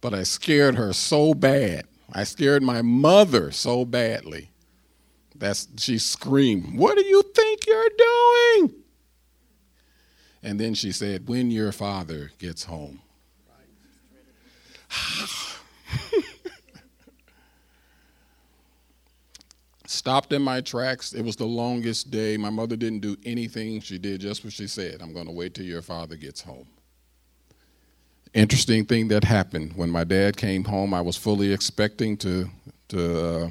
But 0.00 0.14
I 0.14 0.22
scared 0.22 0.76
her 0.76 0.92
so 0.92 1.34
bad. 1.34 1.84
I 2.12 2.24
scared 2.24 2.62
my 2.62 2.82
mother 2.82 3.50
so 3.50 3.84
badly. 3.84 4.50
That's 5.34 5.68
she 5.76 5.98
screamed, 5.98 6.78
What 6.78 6.96
do 6.96 7.04
you 7.04 7.22
think 7.34 7.66
you're 7.66 7.90
doing? 7.98 8.74
And 10.42 10.58
then 10.58 10.74
she 10.74 10.92
said, 10.92 11.28
When 11.28 11.50
your 11.50 11.72
father 11.72 12.30
gets 12.38 12.64
home. 12.64 13.00
stopped 19.88 20.32
in 20.32 20.42
my 20.42 20.60
tracks. 20.60 21.14
It 21.14 21.22
was 21.22 21.36
the 21.36 21.46
longest 21.46 22.10
day. 22.10 22.36
My 22.36 22.50
mother 22.50 22.76
didn't 22.76 23.00
do 23.00 23.16
anything. 23.24 23.80
She 23.80 23.98
did 23.98 24.20
just 24.20 24.44
what 24.44 24.52
she 24.52 24.66
said. 24.66 25.00
I'm 25.00 25.12
going 25.12 25.26
to 25.26 25.32
wait 25.32 25.54
till 25.54 25.64
your 25.64 25.82
father 25.82 26.16
gets 26.16 26.42
home. 26.42 26.66
Interesting 28.34 28.84
thing 28.84 29.08
that 29.08 29.24
happened 29.24 29.72
when 29.74 29.88
my 29.88 30.04
dad 30.04 30.36
came 30.36 30.64
home. 30.64 30.92
I 30.92 31.00
was 31.00 31.16
fully 31.16 31.52
expecting 31.52 32.16
to 32.18 32.50
to 32.88 33.26
uh, 33.26 33.48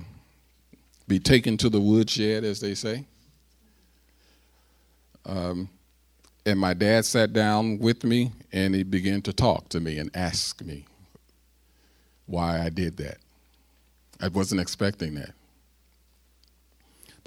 be 1.08 1.20
taken 1.20 1.58
to 1.58 1.70
the 1.70 1.80
woodshed, 1.80 2.44
as 2.44 2.60
they 2.60 2.74
say. 2.74 3.06
Um, 5.26 5.70
and 6.46 6.60
my 6.60 6.74
dad 6.74 7.06
sat 7.06 7.34
down 7.34 7.80
with 7.80 8.04
me 8.04 8.32
and 8.52 8.74
he 8.74 8.84
began 8.84 9.22
to 9.24 9.34
talk 9.34 9.70
to 9.70 9.80
me 9.80 10.00
and 10.00 10.10
ask 10.16 10.62
me 10.62 10.86
why 12.26 12.62
I 12.62 12.70
did 12.70 12.98
that. 12.98 13.18
I 14.22 14.30
wasn't 14.30 14.62
expecting 14.62 15.16
that. 15.16 15.34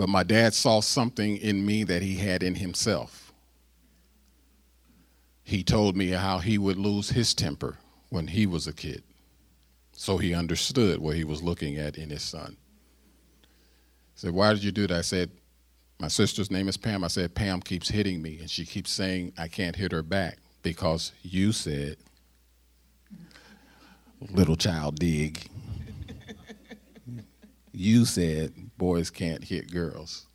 But 0.01 0.09
my 0.09 0.23
dad 0.23 0.55
saw 0.55 0.81
something 0.81 1.37
in 1.37 1.67
me 1.67 1.85
that 1.85 2.01
he 2.01 2.17
had 2.17 2.43
in 2.43 2.55
himself. 2.55 3.35
He 5.43 5.63
told 5.63 5.95
me 5.95 6.09
how 6.09 6.39
he 6.39 6.57
would 6.57 6.79
lose 6.79 7.11
his 7.11 7.35
temper 7.35 7.77
when 8.09 8.29
he 8.29 8.47
was 8.47 8.67
a 8.67 8.73
kid. 8.73 9.03
So 9.93 10.17
he 10.17 10.33
understood 10.33 11.01
what 11.01 11.17
he 11.17 11.25
was 11.25 11.43
looking 11.43 11.77
at 11.77 11.99
in 11.99 12.09
his 12.09 12.23
son. 12.23 12.57
He 13.43 14.21
said, 14.21 14.31
Why 14.31 14.55
did 14.55 14.65
you 14.65 14.73
do 14.73 14.87
that? 14.87 14.97
I 14.97 15.03
said, 15.03 15.33
My 15.99 16.09
sister's 16.09 16.51
name 16.51 16.67
is 16.67 16.79
Pam. 16.79 17.05
I 17.05 17.09
said, 17.09 17.35
Pam 17.35 17.61
keeps 17.61 17.91
hitting 17.91 18.23
me, 18.23 18.39
and 18.39 18.49
she 18.49 18.65
keeps 18.65 18.91
saying 18.91 19.35
I 19.37 19.49
can't 19.49 19.77
hit 19.77 19.93
her 19.93 20.03
back 20.03 20.39
because 20.63 21.13
you 21.23 21.53
said, 21.53 21.99
Little 24.31 24.57
child 24.57 24.99
dig. 24.99 25.47
you 27.75 28.07
said 28.07 28.70
boys 28.81 29.11
can't 29.11 29.45
hit 29.45 29.71
girls. 29.71 30.27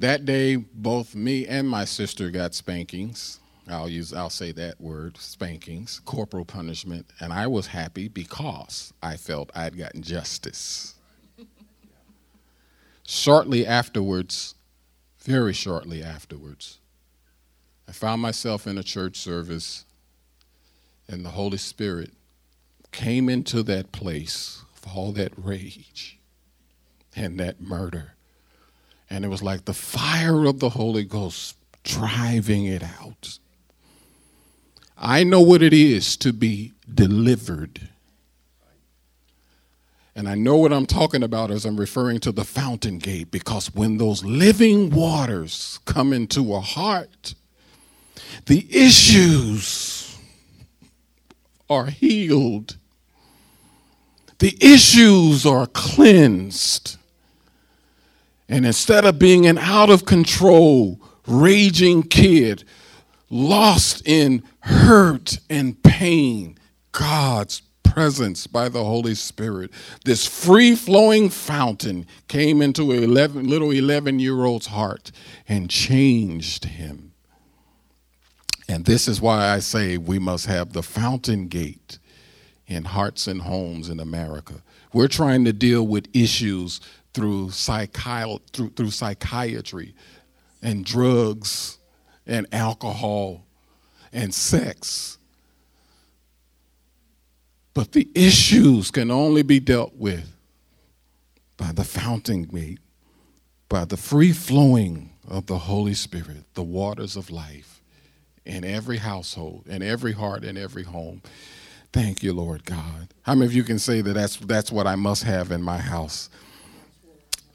That 0.00 0.24
day, 0.24 0.56
both 0.56 1.14
me 1.14 1.46
and 1.46 1.68
my 1.68 1.84
sister 1.84 2.28
got 2.28 2.54
spankings. 2.54 3.38
I'll 3.68 3.88
use 3.88 4.12
I'll 4.12 4.30
say 4.30 4.50
that 4.52 4.80
word, 4.80 5.16
spankings, 5.16 6.00
corporal 6.04 6.44
punishment, 6.44 7.06
and 7.20 7.32
I 7.32 7.46
was 7.46 7.68
happy 7.68 8.08
because 8.08 8.92
I 9.00 9.16
felt 9.16 9.52
I'd 9.54 9.78
gotten 9.78 10.02
justice. 10.02 10.96
shortly 13.06 13.64
afterwards, 13.64 14.56
very 15.20 15.52
shortly 15.52 16.02
afterwards, 16.02 16.80
I 17.88 17.92
found 17.92 18.20
myself 18.20 18.66
in 18.66 18.76
a 18.76 18.82
church 18.82 19.16
service 19.18 19.84
and 21.08 21.24
the 21.24 21.30
Holy 21.30 21.58
Spirit 21.58 22.10
came 22.90 23.28
into 23.28 23.62
that 23.62 23.92
place 23.92 24.64
all 24.94 25.12
that 25.12 25.32
rage 25.36 26.18
and 27.14 27.38
that 27.40 27.60
murder. 27.60 28.14
And 29.08 29.24
it 29.24 29.28
was 29.28 29.42
like 29.42 29.64
the 29.64 29.74
fire 29.74 30.44
of 30.46 30.60
the 30.60 30.70
Holy 30.70 31.04
Ghost 31.04 31.56
driving 31.84 32.66
it 32.66 32.82
out. 32.82 33.38
I 34.98 35.24
know 35.24 35.40
what 35.40 35.62
it 35.62 35.72
is 35.72 36.16
to 36.18 36.32
be 36.32 36.72
delivered. 36.92 37.88
And 40.14 40.28
I 40.28 40.34
know 40.34 40.56
what 40.56 40.72
I'm 40.72 40.86
talking 40.86 41.22
about 41.22 41.50
as 41.50 41.66
I'm 41.66 41.78
referring 41.78 42.20
to 42.20 42.32
the 42.32 42.44
fountain 42.44 42.98
gate 42.98 43.30
because 43.30 43.74
when 43.74 43.98
those 43.98 44.24
living 44.24 44.90
waters 44.90 45.78
come 45.84 46.14
into 46.14 46.54
a 46.54 46.60
heart, 46.60 47.34
the 48.46 48.66
issues 48.74 50.16
are 51.68 51.86
healed, 51.86 52.76
the 54.38 54.56
issues 54.60 55.46
are 55.46 55.66
cleansed. 55.66 56.98
And 58.48 58.64
instead 58.64 59.04
of 59.04 59.18
being 59.18 59.46
an 59.46 59.58
out 59.58 59.90
of 59.90 60.04
control, 60.04 61.00
raging 61.26 62.04
kid, 62.04 62.64
lost 63.30 64.06
in 64.06 64.42
hurt 64.60 65.38
and 65.50 65.82
pain, 65.82 66.58
God's 66.92 67.62
presence 67.82 68.46
by 68.46 68.68
the 68.68 68.84
Holy 68.84 69.14
Spirit, 69.14 69.70
this 70.04 70.26
free 70.26 70.76
flowing 70.76 71.28
fountain 71.28 72.06
came 72.28 72.62
into 72.62 72.92
a 72.92 72.96
11, 72.96 73.48
little 73.48 73.70
11 73.70 74.20
year 74.20 74.44
old's 74.44 74.66
heart 74.66 75.10
and 75.48 75.68
changed 75.70 76.66
him. 76.66 77.12
And 78.68 78.84
this 78.84 79.08
is 79.08 79.20
why 79.20 79.48
I 79.48 79.60
say 79.60 79.96
we 79.96 80.18
must 80.18 80.46
have 80.46 80.72
the 80.72 80.82
fountain 80.82 81.48
gate 81.48 81.98
in 82.66 82.84
hearts 82.84 83.26
and 83.26 83.42
homes 83.42 83.88
in 83.88 84.00
America. 84.00 84.54
We're 84.92 85.08
trying 85.08 85.44
to 85.44 85.52
deal 85.52 85.86
with 85.86 86.08
issues 86.14 86.80
through, 87.14 87.48
psychi- 87.48 88.40
through, 88.52 88.70
through 88.70 88.90
psychiatry 88.90 89.94
and 90.62 90.84
drugs 90.84 91.78
and 92.26 92.46
alcohol 92.52 93.46
and 94.12 94.34
sex. 94.34 95.18
But 97.74 97.92
the 97.92 98.08
issues 98.14 98.90
can 98.90 99.10
only 99.10 99.42
be 99.42 99.60
dealt 99.60 99.94
with 99.96 100.34
by 101.56 101.72
the 101.72 101.84
fountain 101.84 102.42
gate, 102.42 102.80
by 103.68 103.84
the 103.84 103.96
free 103.96 104.32
flowing 104.32 105.10
of 105.28 105.46
the 105.46 105.58
Holy 105.58 105.94
Spirit, 105.94 106.44
the 106.54 106.62
waters 106.62 107.16
of 107.16 107.30
life 107.30 107.82
in 108.44 108.64
every 108.64 108.96
household, 108.98 109.66
in 109.66 109.82
every 109.82 110.12
heart, 110.12 110.44
in 110.44 110.56
every 110.56 110.84
home. 110.84 111.20
Thank 111.96 112.22
you, 112.22 112.34
Lord 112.34 112.66
God. 112.66 113.14
How 113.22 113.34
many 113.34 113.46
of 113.46 113.54
you 113.54 113.64
can 113.64 113.78
say 113.78 114.02
that 114.02 114.12
that's, 114.12 114.36
that's 114.36 114.70
what 114.70 114.86
I 114.86 114.96
must 114.96 115.22
have 115.22 115.50
in 115.50 115.62
my 115.62 115.78
house? 115.78 116.28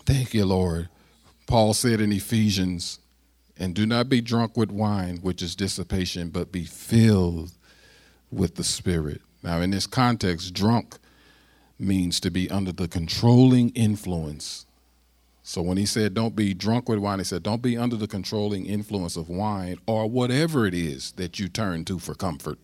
Thank 0.03 0.33
you, 0.33 0.45
Lord. 0.47 0.89
Paul 1.45 1.75
said 1.75 2.01
in 2.01 2.11
Ephesians, 2.11 2.97
and 3.59 3.75
do 3.75 3.85
not 3.85 4.09
be 4.09 4.19
drunk 4.19 4.57
with 4.57 4.71
wine, 4.71 5.17
which 5.17 5.43
is 5.43 5.55
dissipation, 5.55 6.29
but 6.29 6.51
be 6.51 6.65
filled 6.65 7.51
with 8.31 8.55
the 8.55 8.63
Spirit. 8.63 9.21
Now, 9.43 9.61
in 9.61 9.69
this 9.69 9.85
context, 9.85 10.55
drunk 10.55 10.97
means 11.77 12.19
to 12.21 12.31
be 12.31 12.49
under 12.49 12.71
the 12.71 12.87
controlling 12.87 13.69
influence. 13.69 14.65
So 15.43 15.61
when 15.61 15.77
he 15.77 15.85
said, 15.85 16.15
don't 16.15 16.35
be 16.35 16.55
drunk 16.55 16.89
with 16.89 16.97
wine, 16.97 17.19
he 17.19 17.25
said, 17.25 17.43
don't 17.43 17.61
be 17.61 17.77
under 17.77 17.95
the 17.95 18.07
controlling 18.07 18.65
influence 18.65 19.15
of 19.15 19.29
wine 19.29 19.77
or 19.85 20.09
whatever 20.09 20.65
it 20.65 20.73
is 20.73 21.11
that 21.11 21.39
you 21.39 21.47
turn 21.47 21.85
to 21.85 21.99
for 21.99 22.15
comfort. 22.15 22.57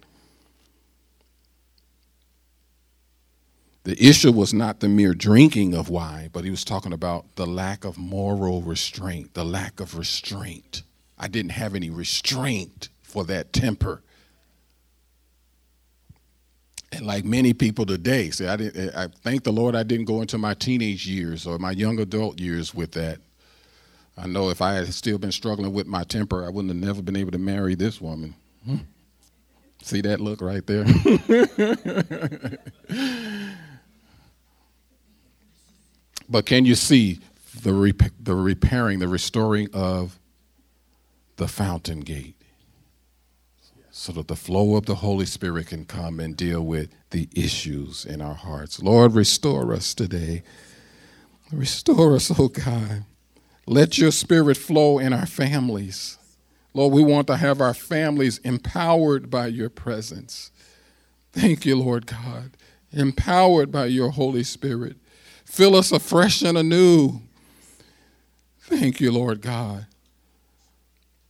The 3.87 4.05
issue 4.05 4.33
was 4.33 4.53
not 4.53 4.81
the 4.81 4.89
mere 4.89 5.13
drinking 5.13 5.73
of 5.73 5.87
wine, 5.87 6.29
but 6.33 6.43
he 6.43 6.49
was 6.49 6.65
talking 6.65 6.91
about 6.91 7.37
the 7.37 7.45
lack 7.45 7.85
of 7.85 7.97
moral 7.97 8.61
restraint, 8.61 9.33
the 9.33 9.45
lack 9.45 9.79
of 9.79 9.97
restraint. 9.97 10.83
I 11.17 11.29
didn't 11.29 11.51
have 11.51 11.73
any 11.73 11.89
restraint 11.89 12.89
for 13.01 13.23
that 13.23 13.53
temper. 13.53 14.03
And 16.91 17.05
like 17.05 17.23
many 17.23 17.53
people 17.53 17.85
today, 17.85 18.29
say, 18.29 18.49
I, 18.49 18.57
didn't, 18.57 18.93
I 18.93 19.07
thank 19.07 19.45
the 19.45 19.53
Lord 19.53 19.73
I 19.73 19.83
didn't 19.83 20.07
go 20.07 20.19
into 20.19 20.37
my 20.37 20.53
teenage 20.53 21.07
years 21.07 21.47
or 21.47 21.57
my 21.57 21.71
young 21.71 21.97
adult 21.97 22.41
years 22.41 22.75
with 22.75 22.91
that. 22.91 23.19
I 24.17 24.27
know 24.27 24.49
if 24.49 24.61
I 24.61 24.73
had 24.73 24.93
still 24.93 25.17
been 25.17 25.31
struggling 25.31 25.71
with 25.71 25.87
my 25.87 26.03
temper, 26.03 26.45
I 26.45 26.49
wouldn't 26.49 26.73
have 26.73 26.83
never 26.83 27.01
been 27.01 27.15
able 27.15 27.31
to 27.31 27.37
marry 27.37 27.73
this 27.73 28.01
woman. 28.01 28.35
Hmm. 28.65 28.79
See 29.81 30.01
that 30.01 30.19
look 30.19 30.41
right 30.41 30.67
there? 30.67 30.83
But 36.29 36.45
can 36.45 36.65
you 36.65 36.75
see 36.75 37.19
the, 37.61 37.73
rep- 37.73 38.11
the 38.19 38.35
repairing, 38.35 38.99
the 38.99 39.07
restoring 39.07 39.69
of 39.73 40.19
the 41.37 41.47
fountain 41.47 42.01
gate? 42.01 42.35
So 43.91 44.11
that 44.13 44.27
the 44.27 44.35
flow 44.35 44.75
of 44.75 44.85
the 44.85 44.95
Holy 44.95 45.25
Spirit 45.25 45.67
can 45.67 45.85
come 45.85 46.19
and 46.19 46.37
deal 46.37 46.61
with 46.61 46.89
the 47.09 47.27
issues 47.33 48.05
in 48.05 48.21
our 48.21 48.35
hearts. 48.35 48.81
Lord, 48.81 49.13
restore 49.13 49.73
us 49.73 49.93
today. 49.95 50.43
Restore 51.51 52.15
us, 52.15 52.31
oh 52.37 52.49
God. 52.49 53.05
Let 53.65 53.97
your 53.97 54.11
spirit 54.11 54.55
flow 54.57 54.99
in 54.99 55.13
our 55.13 55.25
families. 55.25 56.17
Lord, 56.73 56.93
we 56.93 57.03
want 57.03 57.27
to 57.27 57.37
have 57.37 57.59
our 57.59 57.73
families 57.73 58.37
empowered 58.39 59.29
by 59.29 59.47
your 59.47 59.69
presence. 59.69 60.51
Thank 61.33 61.65
you, 61.65 61.75
Lord 61.75 62.05
God. 62.05 62.55
Empowered 62.91 63.71
by 63.71 63.87
your 63.87 64.11
Holy 64.11 64.43
Spirit. 64.43 64.97
Fill 65.47 65.75
us 65.75 65.91
afresh 65.91 66.43
and 66.43 66.55
anew. 66.57 67.21
Thank 68.59 68.99
you, 69.01 69.11
Lord 69.11 69.41
God. 69.41 69.87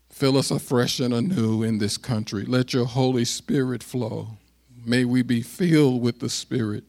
Fill 0.10 0.38
us 0.38 0.52
afresh 0.52 1.00
and 1.00 1.14
anew 1.14 1.64
in 1.64 1.78
this 1.78 1.98
country. 1.98 2.44
Let 2.44 2.74
your 2.74 2.86
Holy 2.86 3.24
Spirit 3.24 3.84
flow. 3.84 4.30
May 4.84 5.06
we 5.06 5.22
be 5.22 5.42
filled 5.42 6.02
with 6.02 6.20
the 6.20 6.30
Spirit. 6.30 6.84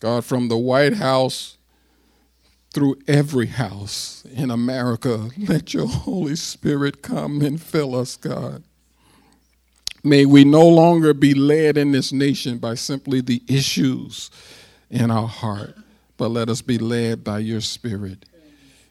God, 0.00 0.24
from 0.24 0.48
the 0.48 0.56
White 0.56 0.94
House 0.94 1.58
through 2.72 2.96
every 3.06 3.46
house 3.46 4.24
in 4.34 4.50
America, 4.50 5.28
let 5.36 5.74
your 5.74 5.86
Holy 5.86 6.34
Spirit 6.34 7.02
come 7.02 7.42
and 7.42 7.62
fill 7.62 7.94
us, 7.94 8.16
God. 8.16 8.64
May 10.02 10.24
we 10.24 10.44
no 10.44 10.66
longer 10.66 11.14
be 11.14 11.34
led 11.34 11.76
in 11.76 11.92
this 11.92 12.10
nation 12.10 12.58
by 12.58 12.74
simply 12.74 13.20
the 13.20 13.42
issues 13.46 14.30
in 14.90 15.10
our 15.10 15.28
heart 15.28 15.76
but 16.16 16.28
let 16.28 16.48
us 16.48 16.62
be 16.62 16.78
led 16.78 17.24
by 17.24 17.38
your 17.38 17.60
Spirit. 17.60 18.24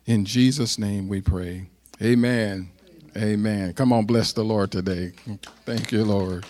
In 0.05 0.26
Jesus' 0.26 0.78
name 0.78 1.07
we 1.07 1.21
pray. 1.21 1.67
Amen. 2.01 2.69
Amen. 3.15 3.74
Come 3.74 3.93
on, 3.93 4.05
bless 4.05 4.34
the 4.34 4.43
Lord 4.43 4.71
today. 4.71 5.13
Thank 5.65 5.91
you, 5.91 6.03
Lord. 6.03 6.45